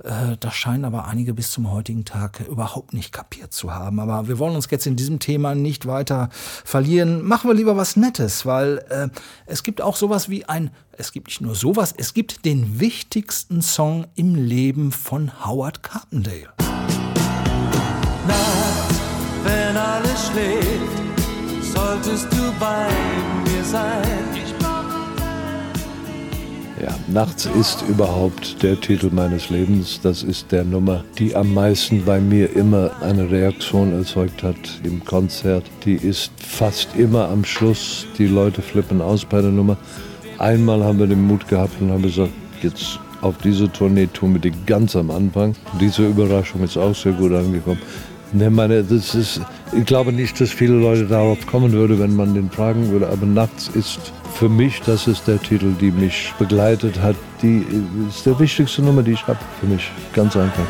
Äh, 0.05 0.37
Das 0.41 0.55
scheinen 0.55 0.85
aber 0.85 1.07
einige 1.07 1.35
bis 1.35 1.51
zum 1.51 1.71
heutigen 1.71 2.05
Tag 2.05 2.41
überhaupt 2.49 2.93
nicht 2.93 3.13
kapiert 3.13 3.53
zu 3.53 3.73
haben. 3.73 4.01
Aber 4.01 4.29
wir 4.29 4.39
wollen 4.39 4.55
uns 4.57 4.69
jetzt 4.71 4.87
in 4.87 4.97
diesem 4.97 5.19
Thema 5.19 5.55
nicht 5.55 5.87
weiter 5.87 6.29
verlieren. 6.33 7.23
Machen 7.23 7.51
wir 7.51 7.55
lieber 7.55 7.77
was 7.77 7.97
Nettes, 7.97 8.47
weil 8.47 8.79
äh, 8.91 9.09
es 9.47 9.63
gibt 9.63 9.83
auch 9.83 9.97
sowas 9.97 10.29
wie 10.29 10.45
ein, 10.47 10.71
es 10.93 11.13
gibt 11.13 11.29
nicht 11.29 11.41
nur 11.41 11.55
sowas, 11.55 11.95
es 11.97 12.15
gibt 12.15 12.45
den 12.45 12.81
wichtigsten 12.81 13.63
Song 13.63 14.07
im 14.15 14.35
Leben 14.35 14.93
von 14.93 15.45
Howard 15.47 15.83
Carpendale. 15.83 16.49
Nacht, 18.27 18.95
wenn 19.45 19.77
alles 19.77 20.27
schläft, 20.29 21.75
solltest 21.75 22.33
du 22.33 22.53
bei 22.59 22.89
mir 23.45 23.65
sein. 23.65 24.40
Ja, 26.83 26.95
Nachts 27.09 27.45
ist 27.45 27.85
überhaupt 27.89 28.63
der 28.63 28.81
Titel 28.81 29.11
meines 29.13 29.51
Lebens. 29.51 30.01
Das 30.03 30.23
ist 30.23 30.51
der 30.51 30.65
Nummer, 30.65 31.05
die 31.19 31.37
am 31.37 31.53
meisten 31.53 32.05
bei 32.07 32.21
mir 32.21 32.57
immer 32.57 32.91
eine 33.03 33.31
Reaktion 33.31 33.93
erzeugt 33.93 34.43
hat 34.43 34.57
im 34.83 35.05
Konzert. 35.05 35.65
Die 35.85 35.97
ist 35.97 36.33
fast 36.39 36.97
immer 36.97 37.29
am 37.29 37.45
Schluss. 37.45 38.07
Die 38.17 38.27
Leute 38.27 38.63
flippen 38.63 39.03
aus 39.03 39.27
bei 39.27 39.43
der 39.43 39.51
Nummer. 39.51 39.77
Einmal 40.39 40.83
haben 40.83 40.99
wir 40.99 41.07
den 41.07 41.23
Mut 41.23 41.47
gehabt 41.49 41.75
und 41.83 41.91
haben 41.91 42.03
gesagt, 42.03 42.33
jetzt 42.63 42.99
auf 43.21 43.37
diese 43.39 43.71
Tournee 43.71 44.07
tun 44.07 44.33
wir 44.33 44.41
die 44.41 44.53
ganz 44.65 44.97
am 44.97 45.11
Anfang. 45.11 45.55
Diese 45.79 46.07
Überraschung 46.07 46.63
ist 46.63 46.79
auch 46.79 46.95
sehr 46.95 47.13
gut 47.13 47.33
angekommen. 47.35 47.81
Ne, 48.33 48.49
meine, 48.49 48.83
das 48.83 49.15
ist, 49.15 49.41
ich 49.77 49.85
glaube 49.85 50.13
nicht, 50.13 50.41
dass 50.41 50.51
viele 50.51 50.75
Leute 50.75 51.05
darauf 51.05 51.47
kommen 51.47 51.73
würden, 51.73 51.99
wenn 51.99 52.17
man 52.17 52.33
den 52.33 52.51
fragen 52.51 52.89
würde. 52.91 53.09
Aber 53.09 53.27
nachts 53.27 53.69
ist 53.75 54.13
für 54.33 54.49
mich, 54.49 54.81
das 54.83 55.07
ist 55.07 55.27
der 55.29 55.41
Titel, 55.41 55.73
die 55.81 55.91
mich 55.91 56.33
begleitet 56.39 57.01
hat. 57.01 57.17
Die 57.43 57.65
ist 58.09 58.25
der 58.25 58.39
wichtigste 58.39 58.83
Nummer, 58.83 59.03
die 59.03 59.13
ich 59.13 59.27
habe 59.27 59.39
für 59.61 59.67
mich. 59.67 59.91
Ganz 60.13 60.37
einfach. 60.37 60.67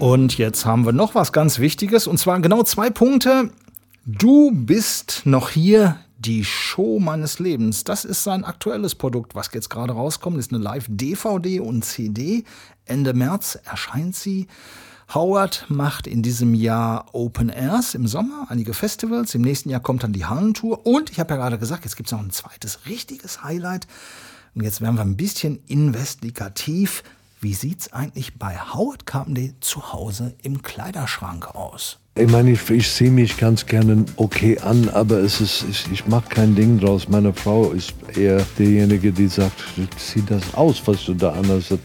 Und 0.00 0.38
jetzt 0.38 0.64
haben 0.64 0.86
wir 0.86 0.92
noch 0.92 1.14
was 1.14 1.30
ganz 1.30 1.58
Wichtiges, 1.58 2.06
und 2.06 2.18
zwar 2.18 2.40
genau 2.40 2.62
zwei 2.62 2.88
Punkte. 2.88 3.50
Du 4.06 4.50
bist 4.50 5.22
noch 5.24 5.50
hier, 5.50 5.98
die 6.20 6.44
Show 6.44 7.00
meines 7.00 7.38
Lebens. 7.38 7.84
Das 7.84 8.04
ist 8.04 8.22
sein 8.22 8.44
aktuelles 8.44 8.94
Produkt, 8.94 9.34
was 9.34 9.50
jetzt 9.52 9.70
gerade 9.70 9.94
rauskommt. 9.94 10.38
Ist 10.38 10.52
eine 10.52 10.62
Live-DVD 10.62 11.60
und 11.60 11.84
CD. 11.84 12.44
Ende 12.84 13.14
März 13.14 13.58
erscheint 13.64 14.14
sie. 14.14 14.46
Howard 15.14 15.66
macht 15.68 16.06
in 16.06 16.22
diesem 16.22 16.54
Jahr 16.54 17.06
Open 17.14 17.48
Airs 17.48 17.94
im 17.94 18.06
Sommer, 18.06 18.46
einige 18.48 18.74
Festivals. 18.74 19.34
Im 19.34 19.42
nächsten 19.42 19.70
Jahr 19.70 19.80
kommt 19.80 20.04
dann 20.04 20.12
die 20.12 20.26
Hallentour. 20.26 20.86
Und 20.86 21.10
ich 21.10 21.18
habe 21.18 21.34
ja 21.34 21.40
gerade 21.40 21.58
gesagt, 21.58 21.84
jetzt 21.84 21.96
gibt 21.96 22.08
es 22.08 22.12
noch 22.12 22.20
ein 22.20 22.30
zweites 22.30 22.86
richtiges 22.86 23.42
Highlight. 23.42 23.86
Und 24.54 24.62
jetzt 24.62 24.80
werden 24.80 24.96
wir 24.96 25.02
ein 25.02 25.16
bisschen 25.16 25.58
investigativ. 25.66 27.02
Wie 27.42 27.54
sieht's 27.54 27.90
eigentlich 27.94 28.34
bei 28.38 28.58
Howard 28.58 29.06
Carpendale 29.06 29.54
zu 29.60 29.94
Hause 29.94 30.34
im 30.42 30.60
Kleiderschrank 30.60 31.54
aus? 31.54 31.98
Ich 32.14 32.30
meine, 32.30 32.50
ich, 32.50 32.68
ich 32.68 32.86
sehe 32.90 33.10
mich 33.10 33.38
ganz 33.38 33.64
gerne 33.64 34.04
okay 34.16 34.58
an, 34.58 34.90
aber 34.90 35.20
es 35.20 35.40
ist, 35.40 35.64
ich, 35.70 35.90
ich 35.90 36.06
mache 36.06 36.28
kein 36.28 36.54
Ding 36.54 36.78
draus. 36.78 37.08
Meine 37.08 37.32
Frau 37.32 37.70
ist 37.70 37.94
eher 38.14 38.44
derjenige, 38.58 39.10
die 39.10 39.28
sagt, 39.28 39.58
zieh 39.96 40.22
das 40.26 40.52
aus, 40.52 40.82
was 40.84 41.02
du 41.06 41.14
da 41.14 41.30
anhast. 41.30 41.78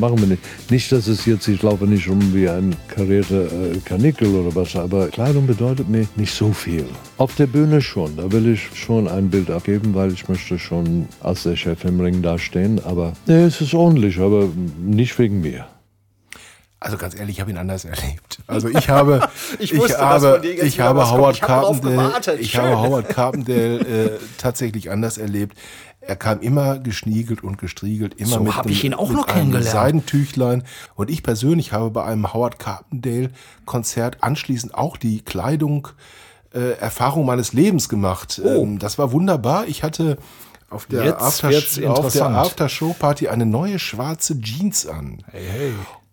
Machen 0.00 0.20
wir 0.20 0.26
nicht. 0.26 0.70
Nicht, 0.70 0.92
dass 0.92 1.06
es 1.06 1.26
jetzt, 1.26 1.48
ich 1.48 1.62
laufe 1.62 1.86
nicht 1.86 2.08
rum 2.08 2.20
wie 2.32 2.48
ein 2.48 2.74
karierter 2.88 3.46
äh, 3.46 3.78
Kanickel 3.84 4.28
oder 4.34 4.54
was, 4.54 4.76
aber 4.76 5.08
Kleidung 5.08 5.46
bedeutet 5.46 5.88
mir 5.88 6.06
nicht 6.16 6.32
so 6.32 6.52
viel. 6.52 6.84
Auf 7.18 7.34
der 7.36 7.46
Bühne 7.46 7.80
schon, 7.80 8.16
da 8.16 8.30
will 8.30 8.52
ich 8.52 8.68
schon 8.74 9.08
ein 9.08 9.28
Bild 9.28 9.50
abgeben, 9.50 9.94
weil 9.94 10.12
ich 10.12 10.28
möchte 10.28 10.58
schon 10.58 11.06
als 11.20 11.42
der 11.42 11.56
Chef 11.56 11.84
im 11.84 12.00
Ring 12.00 12.22
dastehen. 12.22 12.80
Aber 12.84 13.12
nee, 13.26 13.44
es 13.44 13.60
ist 13.60 13.74
ordentlich, 13.74 14.18
aber 14.18 14.48
nicht 14.80 15.18
wegen 15.18 15.40
mir. 15.40 15.66
Also 16.82 16.96
ganz 16.96 17.14
ehrlich, 17.14 17.36
ich 17.36 17.40
habe 17.40 17.50
ihn 17.50 17.56
anders 17.56 17.84
erlebt. 17.84 18.40
Also 18.46 18.68
ich 18.68 18.88
habe, 18.88 19.28
Ich 19.58 19.76
wusste, 19.76 19.92
dass 19.94 20.00
habe, 20.00 20.46
ich 20.46 20.80
habe 20.80 21.00
kommt. 21.00 21.12
Howard 21.12 21.34
Ich 21.36 21.40
darauf 21.40 21.80
Carpendale, 21.80 22.40
ich 22.40 22.56
habe 22.56 22.78
Howard 22.80 23.08
Carpendale 23.08 23.78
äh, 23.78 24.18
tatsächlich 24.38 24.90
anders 24.90 25.18
erlebt. 25.18 25.56
Er 26.00 26.16
kam 26.16 26.40
immer 26.40 26.80
geschniegelt 26.80 27.44
und 27.44 27.58
gestriegelt, 27.58 28.14
immer 28.14 28.30
So 28.30 28.40
mit, 28.40 28.56
hab 28.56 28.68
ich 28.68 28.82
ihn 28.82 28.92
auch 28.94 29.12
noch 29.12 29.28
einem. 29.28 29.62
Seidentüchlein. 29.62 30.64
Und 30.96 31.10
ich 31.10 31.22
persönlich 31.22 31.72
habe 31.72 31.90
bei 31.90 32.04
einem 32.04 32.32
Howard 32.34 32.58
Carpendale 32.58 33.30
Konzert 33.64 34.18
anschließend 34.20 34.74
auch 34.74 34.96
die 34.96 35.20
Kleidung 35.20 35.88
äh, 36.52 36.72
Erfahrung 36.72 37.24
meines 37.24 37.52
Lebens 37.52 37.88
gemacht. 37.88 38.42
Ähm, 38.44 38.80
das 38.80 38.98
war 38.98 39.12
wunderbar. 39.12 39.66
Ich 39.68 39.84
hatte 39.84 40.18
auf 40.70 40.86
der, 40.86 41.04
Oh. 41.04 41.22
After 41.22 41.50
auf 41.90 42.12
der. 42.12 42.26
After-Show-Party 42.26 43.28
eine 43.28 43.46
neue 43.46 43.78
schwarze 43.78 44.40
Jeans 44.40 44.86
an. 44.86 45.22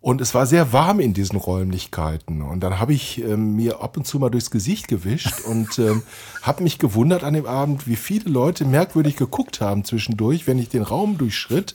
Und 0.02 0.22
es 0.22 0.34
war 0.34 0.46
sehr 0.46 0.72
warm 0.72 0.98
in 0.98 1.12
diesen 1.12 1.36
Räumlichkeiten. 1.36 2.40
Und 2.40 2.60
dann 2.60 2.80
habe 2.80 2.94
ich 2.94 3.22
ähm, 3.22 3.54
mir 3.56 3.82
ab 3.82 3.98
und 3.98 4.06
zu 4.06 4.18
mal 4.18 4.30
durchs 4.30 4.50
Gesicht 4.50 4.88
gewischt 4.88 5.42
und 5.42 5.78
ähm, 5.78 6.02
habe 6.42 6.62
mich 6.62 6.78
gewundert 6.78 7.22
an 7.22 7.34
dem 7.34 7.44
Abend, 7.44 7.86
wie 7.86 7.96
viele 7.96 8.30
Leute 8.30 8.64
merkwürdig 8.64 9.16
geguckt 9.16 9.60
haben 9.60 9.84
zwischendurch, 9.84 10.46
wenn 10.46 10.58
ich 10.58 10.70
den 10.70 10.82
Raum 10.82 11.18
durchschritt. 11.18 11.74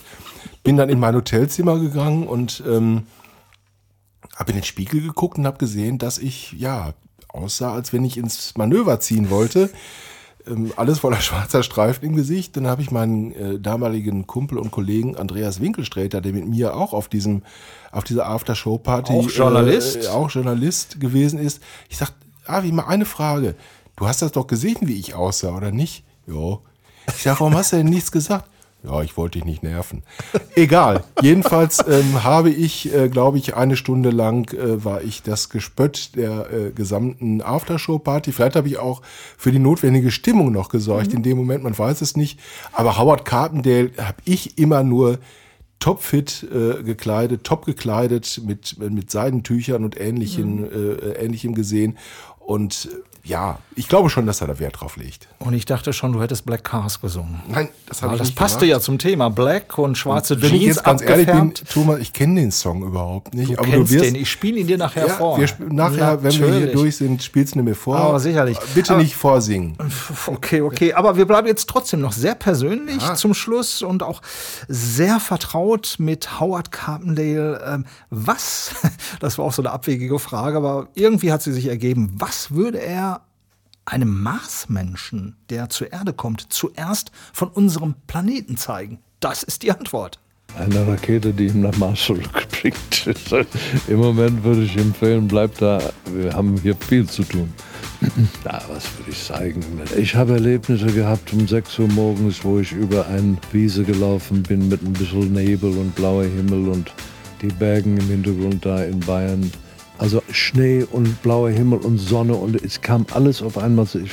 Bin 0.64 0.76
dann 0.76 0.90
in 0.90 1.00
mein 1.00 1.14
Hotelzimmer 1.14 1.78
gegangen 1.80 2.26
und 2.26 2.64
ähm, 2.68 3.04
habe 4.36 4.52
in 4.52 4.58
den 4.58 4.64
Spiegel 4.64 5.02
geguckt 5.02 5.38
und 5.38 5.46
habe 5.46 5.60
gesehen, 5.60 6.00
dass 6.00 6.18
ich 6.18 6.54
ja 6.54 6.96
aussah, 7.28 7.74
als 7.74 7.94
wenn 7.94 8.06
ich 8.06 8.18
ins 8.18 8.58
Manöver 8.58 9.00
ziehen 9.00 9.30
wollte. 9.30 9.70
Ähm, 10.48 10.72
alles 10.76 11.00
voller 11.00 11.22
schwarzer 11.22 11.64
Streifen 11.64 12.06
im 12.06 12.16
Gesicht. 12.16 12.56
Dann 12.58 12.68
habe 12.68 12.82
ich 12.82 12.92
meinen 12.92 13.32
äh, 13.32 13.60
damaligen 13.60 14.28
Kumpel 14.28 14.58
und 14.58 14.72
Kollegen 14.72 15.16
Andreas 15.18 15.62
Winkelsträter, 15.62 16.22
der 16.22 16.34
mit 16.34 16.48
mir 16.48 16.76
auch 16.76 16.94
auf 16.94 17.08
diesem 17.08 17.44
auf 17.92 18.04
dieser 18.04 18.28
Aftershow-Party 18.28 19.14
Auch 19.14 19.30
Journalist? 19.30 20.04
äh, 20.04 20.08
auch 20.08 20.30
Journalist 20.30 21.00
gewesen 21.00 21.40
ist. 21.40 21.62
Ich 21.90 21.98
sag, 21.98 22.12
Avi, 22.46 22.72
mal 22.72 22.86
eine 22.88 23.06
Frage. 23.06 23.56
Du 23.96 24.08
hast 24.08 24.22
das 24.22 24.34
doch 24.34 24.48
gesehen, 24.48 24.78
wie 24.82 25.00
ich 25.00 25.16
aussah, 25.16 25.56
oder 25.56 25.72
nicht? 25.72 26.04
Ja. 26.28 26.58
Ich 27.08 27.24
sag, 27.24 27.40
warum 27.40 27.56
hast 27.56 27.72
du 27.72 27.78
denn 27.78 27.86
nichts 27.86 28.12
gesagt? 28.12 28.50
Ja, 28.86 29.02
ich 29.02 29.18
wollte 29.18 29.40
dich 29.40 29.46
nicht 29.46 29.64
nerven. 29.64 30.04
Egal. 30.56 31.04
Jedenfalls 31.22 31.84
ähm, 31.88 32.24
habe 32.24 32.50
ich, 32.50 32.94
äh, 32.94 33.10
glaube 33.10 33.38
ich, 33.38 33.56
eine 33.56 33.76
Stunde 33.76 34.12
lang 34.12 34.54
äh, 34.54 34.84
war 34.84 35.02
ich 35.02 35.24
das 35.24 35.50
Gespött 35.50 36.16
der 36.16 36.52
äh, 36.52 36.72
gesamten 36.72 37.42
Aftershow-Party. 37.42 38.32
Vielleicht 38.32 38.56
habe 38.56 38.68
ich 38.68 38.78
auch 38.78 39.02
für 39.38 39.52
die 39.52 39.60
notwendige 39.60 40.12
Stimmung 40.12 40.52
noch 40.52 40.70
gesorgt 40.70 41.14
in 41.14 41.24
dem 41.24 41.38
Moment, 41.38 41.64
man 41.64 41.78
weiß 41.78 42.02
es 42.02 42.16
nicht. 42.16 42.40
Aber 42.74 42.98
Howard 42.98 43.26
Carpendale 43.26 43.92
habe 43.98 44.18
ich 44.26 44.58
immer 44.58 44.84
nur 44.84 45.20
topfit 45.80 46.48
äh, 46.52 46.84
gekleidet, 46.84 47.44
top 47.44 47.66
gekleidet, 47.66 48.42
mit, 48.46 48.80
mit 48.80 49.12
Seidentüchern 49.12 49.84
und 49.84 50.00
ähnlichen, 50.00 50.64
äh, 50.72 51.24
ähnlichem 51.24 51.54
gesehen. 51.54 51.98
Und 52.40 52.90
äh, 52.92 53.15
ja, 53.26 53.58
ich 53.76 53.90
glaube 53.90 54.10
schon, 54.10 54.26
dass 54.28 54.40
er 54.42 54.48
da 54.48 54.60
Wert 54.60 54.80
drauf 54.80 54.98
legt. 54.98 55.28
Und 55.40 55.54
ich 55.54 55.66
dachte 55.66 55.94
schon, 55.94 56.14
du 56.14 56.22
hättest 56.22 56.46
Black 56.46 56.64
Cars 56.64 57.02
gesungen. 57.02 57.42
Nein, 57.50 57.70
das 57.88 58.04
habe 58.04 58.14
ich 58.14 58.20
das 58.20 58.28
nicht 58.28 58.38
passte 58.38 58.60
gemacht. 58.60 58.70
ja 58.70 58.80
zum 58.80 59.00
Thema. 59.00 59.30
Black 59.30 59.78
und 59.80 59.98
schwarze 59.98 60.40
Wenn 60.42 60.50
Jeans 60.50 60.62
ich 60.62 60.68
jetzt 60.68 60.84
ganz 60.84 61.02
ehrlich 61.02 61.26
bin, 61.26 61.36
abgefärbt. 61.36 61.74
Thomas, 61.74 62.00
ich 62.00 62.14
kenne 62.14 62.40
den 62.40 62.52
Song 62.52 62.84
überhaupt 62.84 63.34
nicht. 63.34 63.50
Du 63.50 63.58
aber 63.58 63.68
kennst 63.68 63.92
du 63.92 63.96
wirst, 63.96 64.06
den. 64.06 64.16
Ich 64.16 64.30
spiele 64.30 64.60
ihn 64.60 64.68
dir 64.68 64.78
nachher 64.78 65.08
ja, 65.08 65.14
vor. 65.14 65.40
wir 65.40 65.50
nachher, 65.70 66.24
wenn 66.24 66.40
wir 66.40 66.54
hier 66.56 66.72
durch 66.72 66.98
sind, 66.98 67.24
spielst 67.24 67.56
du 67.56 67.64
mir 67.64 67.76
vor. 67.76 67.98
Aber 67.98 68.20
sicherlich. 68.20 68.60
Bitte 68.76 68.94
Aber- 68.94 69.02
nicht 69.02 69.16
vorsingen. 69.16 69.76
Okay, 70.28 70.62
okay. 70.62 70.94
Aber 70.94 71.18
wir 71.18 71.26
bleiben 71.26 71.48
jetzt 71.48 71.68
trotzdem 71.68 72.02
noch 72.02 72.12
sehr 72.14 72.36
persönlich 72.36 73.04
zum 73.16 73.34
Schluss 73.34 73.82
und 73.82 74.04
auch 74.04 74.22
sehr 74.68 75.20
vertraut 75.20 75.96
mit 75.98 76.40
Howard 76.40 76.72
Carpendale. 76.72 77.62
Ähm, 77.68 77.86
was, 78.12 78.72
das 79.20 79.38
war 79.40 79.46
auch 79.46 79.54
so 79.54 79.64
eine 79.64 79.72
abwegige 79.72 80.20
Frage, 80.20 80.58
aber 80.58 80.88
irgendwie 80.94 81.32
hat 81.32 81.42
sie 81.42 81.52
sich 81.52 81.68
ergeben, 81.68 82.14
was 82.18 82.52
würde 82.52 82.80
er 82.80 83.15
einem 83.86 84.22
Marsmenschen, 84.22 85.36
der 85.50 85.70
zur 85.70 85.92
Erde 85.92 86.14
kommt, 86.14 86.54
zuerst 86.54 87.12
von 87.34 87.50
unserem 87.50 87.96
Planeten 88.08 88.58
zeigen? 88.58 89.00
Das 89.20 89.44
ist 89.44 89.64
die 89.64 89.72
Antwort. 89.72 90.20
Eine 90.58 90.88
Rakete, 90.88 91.34
die 91.34 91.48
ihn 91.48 91.62
nach 91.62 91.76
Mars 91.78 92.06
zurückbringt. 92.06 93.08
Im 93.88 93.98
Moment 93.98 94.44
würde 94.44 94.64
ich 94.64 94.78
empfehlen, 94.78 95.28
bleib 95.28 95.58
da. 95.58 95.82
Wir 96.14 96.34
haben 96.34 96.58
hier 96.62 96.76
viel 96.76 97.08
zu 97.08 97.24
tun. 97.24 97.54
Na, 98.46 98.62
was 98.70 98.86
würde 98.98 99.12
ich 99.12 99.18
sagen? 99.18 99.62
Ich 99.98 100.16
habe 100.16 100.34
Erlebnisse 100.34 100.88
gehabt 100.88 101.34
um 101.34 101.48
6 101.48 101.80
Uhr 101.80 101.88
morgens, 101.90 102.44
wo 102.44 102.60
ich 102.60 102.72
über 102.72 103.08
eine 103.08 103.38
Wiese 103.52 103.84
gelaufen 103.84 104.44
bin 104.44 104.70
mit 104.70 104.82
ein 104.82 104.94
bisschen 104.94 105.34
Nebel 105.34 105.72
und 105.78 105.94
blauer 105.96 106.24
Himmel 106.24 106.70
und 106.70 106.92
die 107.42 107.48
Bergen 107.48 107.98
im 107.98 108.08
Hintergrund 108.08 108.66
da 108.66 108.84
in 108.84 109.00
Bayern. 109.02 109.52
Also 109.98 110.22
Schnee 110.32 110.84
und 110.84 111.22
blauer 111.24 111.50
Himmel 111.50 111.80
und 111.80 111.98
Sonne 111.98 112.36
und 112.36 112.56
es 112.62 112.82
kam 112.82 113.06
alles 113.14 113.42
auf 113.42 113.58
einmal. 113.58 113.86
Ich, 113.94 114.12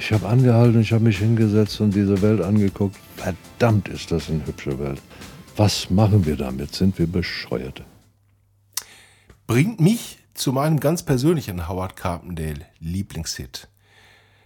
ich 0.00 0.12
habe 0.12 0.26
angehalten, 0.28 0.80
ich 0.80 0.92
habe 0.92 1.04
mich 1.04 1.18
hingesetzt 1.18 1.80
und 1.80 1.94
diese 1.94 2.20
Welt 2.22 2.40
angeguckt. 2.40 2.96
Verdammt 3.16 3.88
ist 3.88 4.10
das 4.10 4.30
eine 4.30 4.46
hübsche 4.46 4.78
Welt. 4.78 5.00
Was 5.56 5.90
machen 5.90 6.24
wir 6.26 6.36
damit? 6.36 6.74
Sind 6.74 6.98
wir 6.98 7.06
bescheuert? 7.06 7.82
Bringt 9.46 9.80
mich 9.80 10.18
zu 10.34 10.52
meinem 10.52 10.80
ganz 10.80 11.02
persönlichen 11.02 11.68
Howard 11.68 11.96
Carpendale 11.96 12.66
Lieblingshit, 12.80 13.68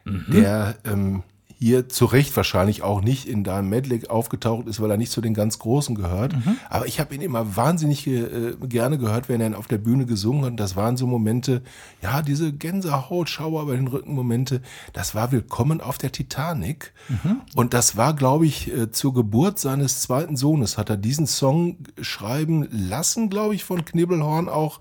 Mhm. 0.04 0.24
der 0.32 0.76
ähm, 0.84 1.22
hier 1.62 1.90
zu 1.90 2.06
Recht 2.06 2.34
wahrscheinlich 2.36 2.82
auch 2.82 3.02
nicht 3.02 3.28
in 3.28 3.44
deinem 3.44 3.68
Medley 3.68 4.08
aufgetaucht 4.08 4.66
ist, 4.66 4.80
weil 4.80 4.90
er 4.90 4.96
nicht 4.96 5.12
zu 5.12 5.20
den 5.20 5.34
ganz 5.34 5.58
Großen 5.58 5.94
gehört. 5.94 6.32
Mhm. 6.34 6.56
Aber 6.70 6.86
ich 6.86 6.98
habe 7.00 7.14
ihn 7.14 7.20
immer 7.20 7.54
wahnsinnig 7.54 8.06
äh, 8.06 8.54
gerne 8.62 8.96
gehört, 8.96 9.28
wenn 9.28 9.42
er 9.42 9.48
ihn 9.48 9.54
auf 9.54 9.68
der 9.68 9.76
Bühne 9.76 10.06
gesungen 10.06 10.44
hat. 10.46 10.58
Das 10.58 10.74
waren 10.74 10.96
so 10.96 11.06
Momente, 11.06 11.60
ja, 12.00 12.22
diese 12.22 12.50
Gänsehautschauer 12.52 13.66
bei 13.66 13.76
den 13.76 13.88
Rückenmomente. 13.88 14.62
Das 14.94 15.14
war 15.14 15.32
Willkommen 15.32 15.82
auf 15.82 15.98
der 15.98 16.12
Titanic. 16.12 16.94
Mhm. 17.08 17.42
Und 17.54 17.74
das 17.74 17.94
war, 17.94 18.14
glaube 18.14 18.46
ich, 18.46 18.72
äh, 18.72 18.90
zur 18.90 19.12
Geburt 19.12 19.58
seines 19.58 20.00
zweiten 20.00 20.36
Sohnes 20.36 20.78
hat 20.78 20.88
er 20.88 20.96
diesen 20.96 21.26
Song 21.26 21.76
schreiben 22.00 22.68
lassen, 22.70 23.28
glaube 23.28 23.54
ich, 23.54 23.64
von 23.64 23.84
Knibbelhorn 23.84 24.48
auch. 24.48 24.80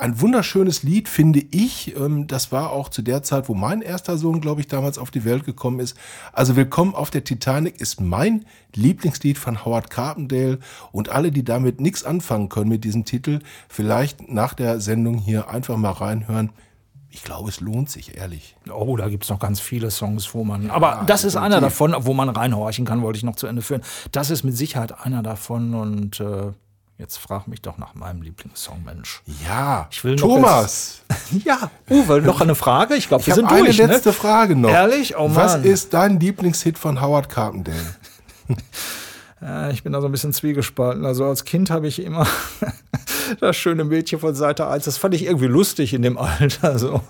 Ein 0.00 0.20
wunderschönes 0.20 0.84
Lied, 0.84 1.08
finde 1.08 1.40
ich. 1.50 1.96
Ähm, 1.96 2.28
Das 2.28 2.52
war 2.52 2.70
auch 2.70 2.88
zu 2.88 3.02
der 3.02 3.24
Zeit, 3.24 3.48
wo 3.48 3.54
mein 3.54 3.82
erster 3.82 4.16
Sohn, 4.16 4.40
glaube 4.40 4.60
ich, 4.60 4.68
damals 4.68 4.96
auf 4.96 5.10
die 5.10 5.24
Welt 5.24 5.44
gekommen 5.44 5.80
ist. 5.80 5.96
Also 6.32 6.54
Willkommen 6.54 6.94
auf 6.94 7.10
der 7.10 7.24
Titanic 7.24 7.80
ist 7.80 8.00
mein 8.00 8.44
Lieblingslied 8.76 9.38
von 9.38 9.64
Howard 9.64 9.90
Carpendale. 9.90 10.60
Und 10.92 11.08
alle, 11.08 11.32
die 11.32 11.42
damit 11.44 11.80
nichts 11.80 12.04
anfangen 12.04 12.48
können 12.48 12.68
mit 12.68 12.84
diesem 12.84 13.04
Titel, 13.04 13.40
vielleicht 13.68 14.30
nach 14.30 14.54
der 14.54 14.80
Sendung 14.80 15.18
hier 15.18 15.50
einfach 15.50 15.76
mal 15.76 15.90
reinhören. 15.90 16.50
Ich 17.10 17.24
glaube, 17.24 17.48
es 17.48 17.58
lohnt 17.60 17.90
sich, 17.90 18.16
ehrlich. 18.16 18.54
Oh, 18.72 18.96
da 18.96 19.08
gibt's 19.08 19.30
noch 19.30 19.40
ganz 19.40 19.58
viele 19.58 19.90
Songs, 19.90 20.32
wo 20.32 20.44
man. 20.44 20.70
Aber 20.70 21.02
das 21.08 21.24
ist 21.24 21.34
einer 21.34 21.60
davon, 21.60 21.96
wo 21.98 22.14
man 22.14 22.28
reinhorchen 22.28 22.84
kann, 22.84 23.02
wollte 23.02 23.16
ich 23.16 23.24
noch 23.24 23.34
zu 23.34 23.48
Ende 23.48 23.62
führen. 23.62 23.82
Das 24.12 24.30
ist 24.30 24.44
mit 24.44 24.56
Sicherheit 24.56 25.00
einer 25.00 25.24
davon 25.24 25.74
und 25.74 26.20
äh, 26.20 26.52
jetzt 26.98 27.16
frag 27.18 27.46
mich 27.48 27.62
doch 27.62 27.78
nach 27.78 27.94
meinem 27.94 28.20
Lieblingssong, 28.22 28.82
Mensch. 28.84 29.22
Ja, 29.46 29.88
Ich 29.90 30.04
will 30.04 30.16
Thomas. 30.16 31.00
Ja, 31.44 31.70
Uwe, 31.90 32.20
noch 32.22 32.40
eine 32.40 32.54
Frage? 32.54 32.94
Ich 32.96 33.08
glaube, 33.08 33.20
Ich 33.22 33.26
wir 33.28 33.32
habe 33.34 33.40
sind 33.42 33.50
eine 33.52 33.64
durch. 33.64 33.78
letzte 33.78 34.08
ne? 34.10 34.12
Frage 34.14 34.56
noch. 34.56 34.70
Ehrlich? 34.70 35.16
Oh 35.16 35.28
Mann. 35.28 35.36
Was 35.36 35.54
ist 35.56 35.94
dein 35.94 36.18
Lieblingshit 36.20 36.78
von 36.78 37.00
Howard 37.00 37.28
Carpendale? 37.28 37.76
Ja, 39.40 39.70
ich 39.70 39.82
bin 39.84 39.92
da 39.92 40.00
so 40.00 40.06
ein 40.06 40.12
bisschen 40.12 40.32
zwiegespalten. 40.32 41.04
Also 41.06 41.24
als 41.24 41.44
Kind 41.44 41.70
habe 41.70 41.86
ich 41.86 42.02
immer 42.02 42.26
das 43.40 43.56
schöne 43.56 43.84
Mädchen 43.84 44.18
von 44.18 44.34
Seite 44.34 44.66
1, 44.66 44.84
das 44.84 44.96
fand 44.98 45.14
ich 45.14 45.24
irgendwie 45.24 45.46
lustig 45.46 45.94
in 45.94 46.02
dem 46.02 46.18
Alter, 46.18 46.78
so 46.78 47.02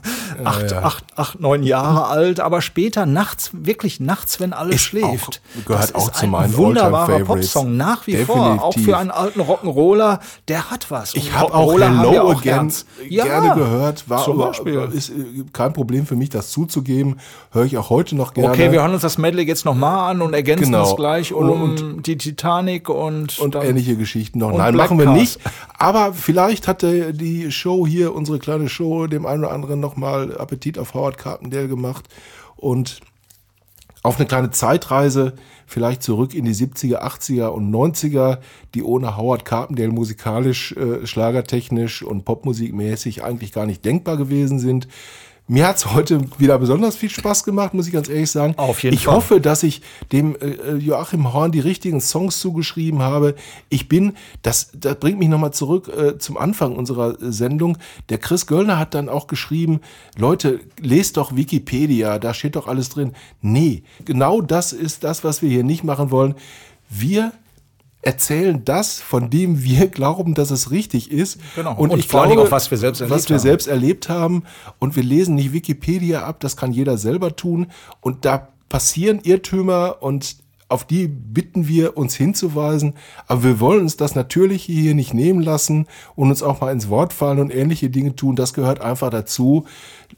acht, 0.45 0.71
ja. 0.71 0.83
acht, 0.83 1.05
acht, 1.17 1.41
neun 1.41 1.63
Jahre 1.63 2.07
alt, 2.09 2.41
aber 2.41 2.61
später 2.61 3.07
nachts, 3.07 3.51
wirklich 3.55 3.99
nachts, 4.01 4.41
wenn 4.41 4.53
alles 4.53 4.77
Ist 4.77 4.83
schläft. 4.83 5.41
auch- 5.59 5.65
gehört 5.67 5.83
das 5.85 5.95
auch 5.95 6.09
ist 6.11 6.17
zu 6.17 6.25
ein 6.27 6.31
meinen 6.31 6.57
wunderbarer 6.57 7.01
All-Time-Favorites. 7.15 7.53
Popsong, 7.53 7.77
nach 7.77 8.07
wie 8.07 8.17
vor. 8.17 8.37
Auch 8.63 8.75
Definitiv. 8.75 8.85
für 8.85 8.99
einen 8.99 9.11
alten 9.11 9.41
Rock'n'Roller, 9.41 10.19
der 10.49 10.71
hat 10.71 10.91
was. 10.91 11.15
Und 11.15 11.21
Ich 11.23 11.33
habe 11.33 11.55
auch 11.55 11.79
ja 11.79 11.89
Hello 12.03 12.21
auch 12.31 12.41
Again. 12.41 12.73
Ja, 13.09 13.25
gerne 13.25 13.55
gehört. 13.55 14.09
War 14.11 14.25
zum 14.25 14.39
Beispiel. 14.39 14.89
ist 14.93 15.11
äh, 15.11 15.15
kein 15.53 15.73
Problem 15.73 16.05
für 16.07 16.17
mich, 16.17 16.29
das 16.29 16.51
zuzugeben. 16.51 17.19
Höre 17.53 17.65
ich 17.65 17.79
auch 17.79 17.91
heute 17.91 18.17
noch 18.17 18.35
gerne. 18.35 18.51
Okay, 18.51 18.71
wir 18.71 18.83
hören 18.83 18.93
uns 18.93 19.03
das 19.03 19.19
Medley 19.19 19.45
jetzt 19.47 19.65
nochmal 19.65 20.11
an 20.11 20.21
und 20.21 20.35
ergänzen 20.35 20.67
Genau. 20.67 20.91
es 20.91 20.97
gleich 20.97 21.33
um 21.33 22.03
die 22.03 22.18
Titanic 22.19 22.89
und, 22.89 23.39
und 23.39 23.55
dann- 23.55 23.65
ähnliche 23.67 23.97
Geschichten 23.97 24.39
noch. 24.41 24.57
Nein, 24.57 24.75
Black 24.75 24.87
machen 24.91 24.99
wir 24.99 25.07
Cars. 25.07 25.19
nicht. 25.19 25.41
Aber 25.79 26.13
vielleicht 26.13 26.69
hatte 26.69 27.15
die 27.15 27.51
Show 27.51 27.87
hier, 27.87 28.15
unsere 28.15 28.39
kleine 28.39 28.69
Show, 28.69 29.07
dem 29.07 29.25
einen 29.27 29.45
oder 29.45 29.53
anderen 29.53 29.81
nochmal 29.81 30.37
Appetit 30.37 30.79
auf 30.79 30.95
Howard 30.95 31.17
Carpendale 31.19 31.69
gemacht. 31.69 32.05
Und 32.57 33.01
auf 34.03 34.17
eine 34.19 34.27
kleine 34.27 34.51
Zeitreise, 34.51 35.35
vielleicht 35.67 36.03
zurück 36.03 36.33
in 36.35 36.45
die 36.45 36.55
70er, 36.55 37.03
80er 37.03 37.49
und 37.49 37.71
90er, 37.71 38.39
die 38.75 38.83
ohne 38.83 39.17
Howard 39.17 39.45
Carpendale 39.45 39.91
musikalisch, 39.91 40.73
äh, 40.73 41.07
schlagertechnisch 41.07 42.03
und 42.03 42.25
popmusikmäßig 42.25 43.25
eigentlich 43.25 43.53
gar 43.53 43.67
nicht 43.67 43.85
denkbar 43.85 44.17
gewesen 44.17 44.59
sind. 44.61 44.89
Mir 45.51 45.67
hat's 45.67 45.95
heute 45.95 46.21
wieder 46.37 46.59
besonders 46.59 46.95
viel 46.95 47.09
Spaß 47.09 47.43
gemacht, 47.43 47.73
muss 47.73 47.87
ich 47.87 47.93
ganz 47.95 48.11
ehrlich 48.11 48.31
sagen. 48.31 48.53
Auf 48.59 48.83
jeden 48.83 48.95
ich 48.95 49.07
Fall. 49.07 49.15
hoffe, 49.15 49.41
dass 49.41 49.63
ich 49.63 49.81
dem 50.13 50.37
äh, 50.37 50.75
Joachim 50.75 51.33
Horn 51.33 51.53
die 51.53 51.61
richtigen 51.61 52.03
Songs 52.03 52.39
zugeschrieben 52.39 53.01
habe. 53.01 53.35
Ich 53.71 53.89
bin, 53.89 54.13
das, 54.43 54.73
das 54.79 54.97
bringt 54.97 55.19
mich 55.19 55.31
nochmal 55.31 55.55
zurück 55.55 55.89
äh, 55.89 56.19
zum 56.19 56.37
Anfang 56.37 56.77
unserer 56.77 57.15
äh, 57.23 57.33
Sendung. 57.33 57.79
Der 58.11 58.19
Chris 58.19 58.47
Göllner 58.47 58.79
hat 58.79 58.93
dann 58.93 59.09
auch 59.09 59.27
geschrieben, 59.27 59.81
Leute, 60.19 60.61
lest 60.83 61.17
doch 61.17 61.35
Wikipedia, 61.35 62.19
da 62.19 62.35
steht 62.35 62.55
doch 62.55 62.67
alles 62.67 62.91
drin. 62.91 63.15
Nee, 63.41 63.85
genau 64.05 64.43
das 64.43 64.75
ist 64.75 65.03
das, 65.03 65.25
was 65.25 65.41
wir 65.41 65.49
hier 65.49 65.65
nicht 65.65 65.83
machen 65.83 66.11
wollen. 66.11 66.35
Wir 66.91 67.33
erzählen 68.09 68.65
das, 68.65 69.01
von 69.01 69.29
dem 69.29 69.63
wir 69.63 69.87
glauben, 69.99 70.35
dass 70.35 70.51
es 70.51 70.71
richtig 70.71 71.11
ist. 71.11 71.39
Genau. 71.55 71.77
Und, 71.77 71.91
Und 71.91 71.99
ich 71.99 72.09
vor 72.09 72.27
glaube, 72.27 72.43
auch, 72.43 72.51
was 72.51 72.71
wir 72.71 72.79
selbst 72.79 73.03
erlebt 73.03 73.15
was 73.15 73.29
wir 73.29 73.37
haben. 73.37 73.43
selbst 73.43 73.69
erlebt 73.69 74.09
haben. 74.09 74.45
Und 74.79 74.97
wir 74.97 75.03
lesen 75.03 75.35
nicht 75.35 75.53
Wikipedia 75.53 76.25
ab, 76.25 76.41
das 76.41 76.57
kann 76.57 76.73
jeder 76.73 76.97
selber 76.97 77.37
tun. 77.37 77.67
Und 78.01 78.25
da 78.25 78.49
passieren 78.71 79.21
Irrtümer 79.23 79.97
und 80.01 80.37
auf 80.71 80.85
die 80.85 81.07
bitten 81.07 81.69
wir 81.69 81.99
uns 81.99 82.15
hinzuweisen. 82.15 82.95
Aber 83.27 83.43
wir 83.43 83.61
wollen 83.61 83.83
uns 83.83 83.99
das 83.99 84.15
natürlich 84.15 84.65
hier 84.65 84.95
nicht 84.95 85.13
nehmen 85.13 85.43
lassen 85.43 85.87
und 86.17 86.31
uns 86.31 86.43
auch 86.43 86.63
mal 86.63 86.73
ins 86.73 86.89
Wort 86.89 87.13
fallen 87.13 87.41
und 87.41 87.55
ähnliche 87.55 87.91
Dinge 87.91 88.17
tun. 88.17 88.37
Das 88.37 88.55
gehört 88.55 88.81
einfach 88.81 89.11
dazu. 89.11 89.67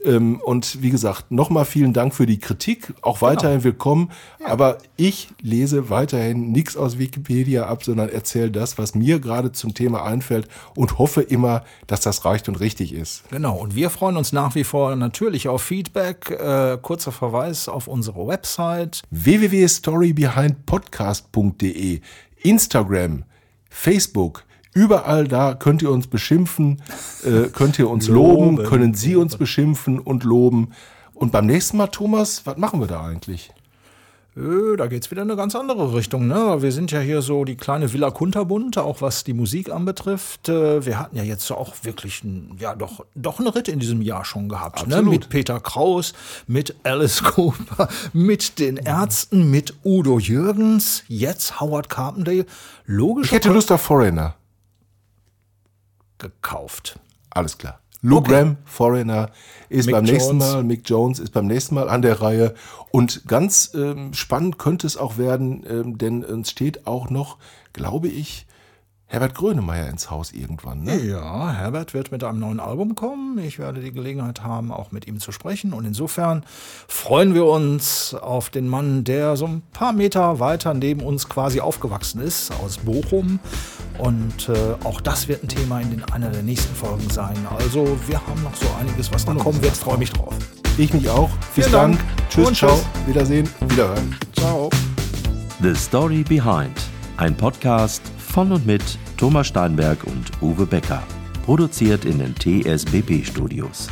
Ähm, 0.05 0.40
Und 0.44 0.82
wie 0.82 0.90
gesagt, 0.90 1.30
nochmal 1.30 1.64
vielen 1.64 1.92
Dank 1.92 2.14
für 2.14 2.26
die 2.26 2.38
Kritik. 2.38 2.92
Auch 3.03 3.22
weiterhin 3.22 3.64
willkommen. 3.64 4.11
Aber 4.44 4.78
ich 4.96 5.28
lese 5.40 5.90
weiterhin 5.90 6.53
nichts 6.53 6.76
aus 6.76 6.98
Wikipedia 6.98 7.66
ab, 7.66 7.84
sondern 7.84 8.09
erzähle 8.09 8.51
das, 8.51 8.78
was 8.78 8.94
mir 8.94 9.20
gerade 9.20 9.53
zum 9.53 9.74
Thema 9.74 10.05
einfällt 10.05 10.48
und 10.74 10.98
hoffe 10.98 11.22
immer, 11.22 11.64
dass 11.86 12.01
das 12.01 12.24
reicht 12.24 12.48
und 12.48 12.61
richtig 12.61 12.94
ist. 12.94 13.28
Genau, 13.30 13.57
und 13.57 13.74
wir 13.74 13.90
freuen 13.90 14.16
uns 14.16 14.32
nach 14.32 14.55
wie 14.55 14.64
vor 14.64 14.96
natürlich 14.96 15.48
auf 15.48 15.62
Feedback. 15.62 16.30
Äh, 16.30 16.78
kurzer 16.80 17.12
Verweis 17.12 17.68
auf 17.68 17.86
unsere 17.86 18.26
Website. 18.26 19.03
www.storybehindpodcast.de, 19.11 22.01
Instagram, 22.42 23.24
Facebook, 23.68 24.44
überall 24.72 25.26
da 25.28 25.54
könnt 25.54 25.82
ihr 25.82 25.90
uns 25.90 26.06
beschimpfen, 26.06 26.82
äh, 27.24 27.48
könnt 27.48 27.78
ihr 27.78 27.88
uns 27.88 28.08
loben, 28.08 28.56
Loben. 28.56 28.68
können 28.68 28.94
Sie 28.94 29.16
uns 29.16 29.36
beschimpfen 29.36 29.98
und 29.98 30.24
loben. 30.24 30.70
Und 31.14 31.32
beim 31.32 31.46
nächsten 31.46 31.76
Mal, 31.76 31.88
Thomas, 31.88 32.46
was 32.46 32.56
machen 32.56 32.80
wir 32.80 32.86
da 32.86 33.04
eigentlich? 33.04 33.52
Äh, 34.36 34.76
da 34.76 34.86
geht's 34.86 35.10
wieder 35.10 35.22
in 35.22 35.30
eine 35.30 35.36
ganz 35.36 35.56
andere 35.56 35.92
Richtung. 35.94 36.28
Ne? 36.28 36.62
Wir 36.62 36.70
sind 36.70 36.92
ja 36.92 37.00
hier 37.00 37.20
so 37.20 37.44
die 37.44 37.56
kleine 37.56 37.92
Villa 37.92 38.10
Kunterbund, 38.10 38.78
auch 38.78 39.02
was 39.02 39.24
die 39.24 39.32
Musik 39.32 39.70
anbetrifft. 39.70 40.48
Äh, 40.48 40.86
wir 40.86 40.98
hatten 40.98 41.16
ja 41.16 41.24
jetzt 41.24 41.50
auch 41.50 41.74
wirklich 41.82 42.22
ein, 42.22 42.56
ja, 42.58 42.74
doch, 42.74 43.04
doch 43.14 43.40
eine 43.40 43.54
Ritt 43.54 43.68
in 43.68 43.80
diesem 43.80 44.02
Jahr 44.02 44.24
schon 44.24 44.48
gehabt. 44.48 44.86
Ne? 44.86 45.02
Mit 45.02 45.28
Peter 45.28 45.58
Kraus, 45.58 46.14
mit 46.46 46.76
Alice 46.84 47.22
Cooper, 47.34 47.88
mit 48.12 48.58
den 48.60 48.76
Ärzten, 48.76 49.50
mit 49.50 49.74
Udo 49.84 50.18
Jürgens, 50.18 51.02
jetzt 51.08 51.60
Howard 51.60 51.88
Carpendale. 51.88 52.46
Logisch 52.86 53.26
Ich 53.26 53.32
hätte 53.32 53.52
Lust 53.52 53.72
auf 53.72 53.82
Foreigner. 53.82 54.36
Gekauft. 56.20 57.00
Alles 57.30 57.58
klar. 57.58 57.80
Lou 58.02 58.18
Okay. 58.18 58.30
Graham, 58.30 58.56
Foreigner, 58.64 59.30
ist 59.68 59.86
Mick 59.86 59.94
beim 59.94 60.04
nächsten 60.04 60.38
Jones. 60.38 60.52
Mal, 60.52 60.62
Mick 60.62 60.88
Jones 60.88 61.18
ist 61.18 61.32
beim 61.32 61.46
nächsten 61.46 61.74
Mal 61.74 61.88
an 61.88 62.02
der 62.02 62.20
Reihe. 62.20 62.54
Und 62.92 63.26
ganz 63.26 63.72
ähm, 63.74 64.14
spannend 64.14 64.58
könnte 64.58 64.86
es 64.86 64.96
auch 64.96 65.18
werden, 65.18 65.64
ähm, 65.68 65.98
denn 65.98 66.24
uns 66.24 66.50
steht 66.50 66.86
auch 66.86 67.10
noch, 67.10 67.36
glaube 67.72 68.08
ich, 68.08 68.46
Herbert 69.12 69.34
Grönemeyer 69.34 69.88
ins 69.88 70.08
Haus 70.08 70.30
irgendwann. 70.30 70.84
Ne? 70.84 70.96
Ja, 71.04 71.50
Herbert 71.52 71.94
wird 71.94 72.12
mit 72.12 72.22
einem 72.22 72.38
neuen 72.38 72.61
Album 72.61 72.94
kommen. 72.94 73.38
Ich 73.38 73.58
werde 73.58 73.80
die 73.80 73.90
Gelegenheit 73.90 74.44
haben, 74.44 74.70
auch 74.70 74.92
mit 74.92 75.08
ihm 75.08 75.18
zu 75.18 75.32
sprechen. 75.32 75.72
Und 75.72 75.84
insofern 75.84 76.44
freuen 76.86 77.34
wir 77.34 77.44
uns 77.46 78.14
auf 78.14 78.50
den 78.50 78.68
Mann, 78.68 79.02
der 79.02 79.36
so 79.36 79.46
ein 79.46 79.62
paar 79.72 79.92
Meter 79.92 80.38
weiter 80.38 80.74
neben 80.74 81.00
uns 81.00 81.28
quasi 81.28 81.61
aufgewachsen 81.61 82.20
ist, 82.20 82.52
aus 82.62 82.78
Bochum. 82.78 83.40
Und 83.98 84.48
äh, 84.48 84.76
auch 84.84 85.00
das 85.00 85.26
wird 85.26 85.42
ein 85.42 85.48
Thema 85.48 85.80
in 85.80 85.90
den, 85.90 86.04
einer 86.04 86.30
der 86.30 86.44
nächsten 86.44 86.76
Folgen 86.76 87.11
sein. 87.11 87.36
Also 87.58 87.98
wir 88.06 88.24
haben 88.24 88.40
noch 88.44 88.54
so 88.54 88.66
einiges, 88.78 89.12
was 89.12 89.24
da 89.24 89.34
kommen 89.34 89.61
wird. 89.61 89.76
Freue 89.76 89.98
mich 89.98 90.12
drauf. 90.12 90.36
Ich 90.78 90.94
mich 90.94 91.11
auch. 91.11 91.30
Vielen 91.52 91.72
dann. 91.72 91.92
Dank. 91.96 92.04
Tschüss, 92.28 92.46
Und 92.46 92.56
ciao. 92.56 92.76
tschüss. 92.76 93.08
Wiedersehen. 93.08 93.48
Wiederhören. 93.66 94.16
Ciao. 94.36 94.70
The 95.61 95.74
Story 95.74 96.22
Behind. 96.22 96.80
Ein 97.16 97.36
Podcast 97.36 98.02
von 98.31 98.53
und 98.53 98.64
mit 98.64 98.97
Thomas 99.16 99.49
Steinberg 99.49 100.05
und 100.05 100.31
Uwe 100.41 100.64
Becker. 100.64 101.03
Produziert 101.45 102.05
in 102.05 102.20
den 102.20 102.37
TSBB 102.37 103.24
Studios. 103.24 103.89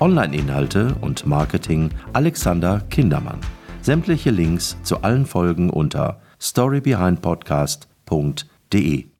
Online-Inhalte 0.00 0.96
und 1.00 1.24
Marketing 1.26 1.90
Alexander 2.12 2.80
Kindermann. 2.90 3.38
Sämtliche 3.80 4.30
Links 4.30 4.76
zu 4.82 5.02
allen 5.02 5.26
Folgen 5.26 5.70
unter 5.70 6.20
storybehindpodcast.de. 6.40 9.17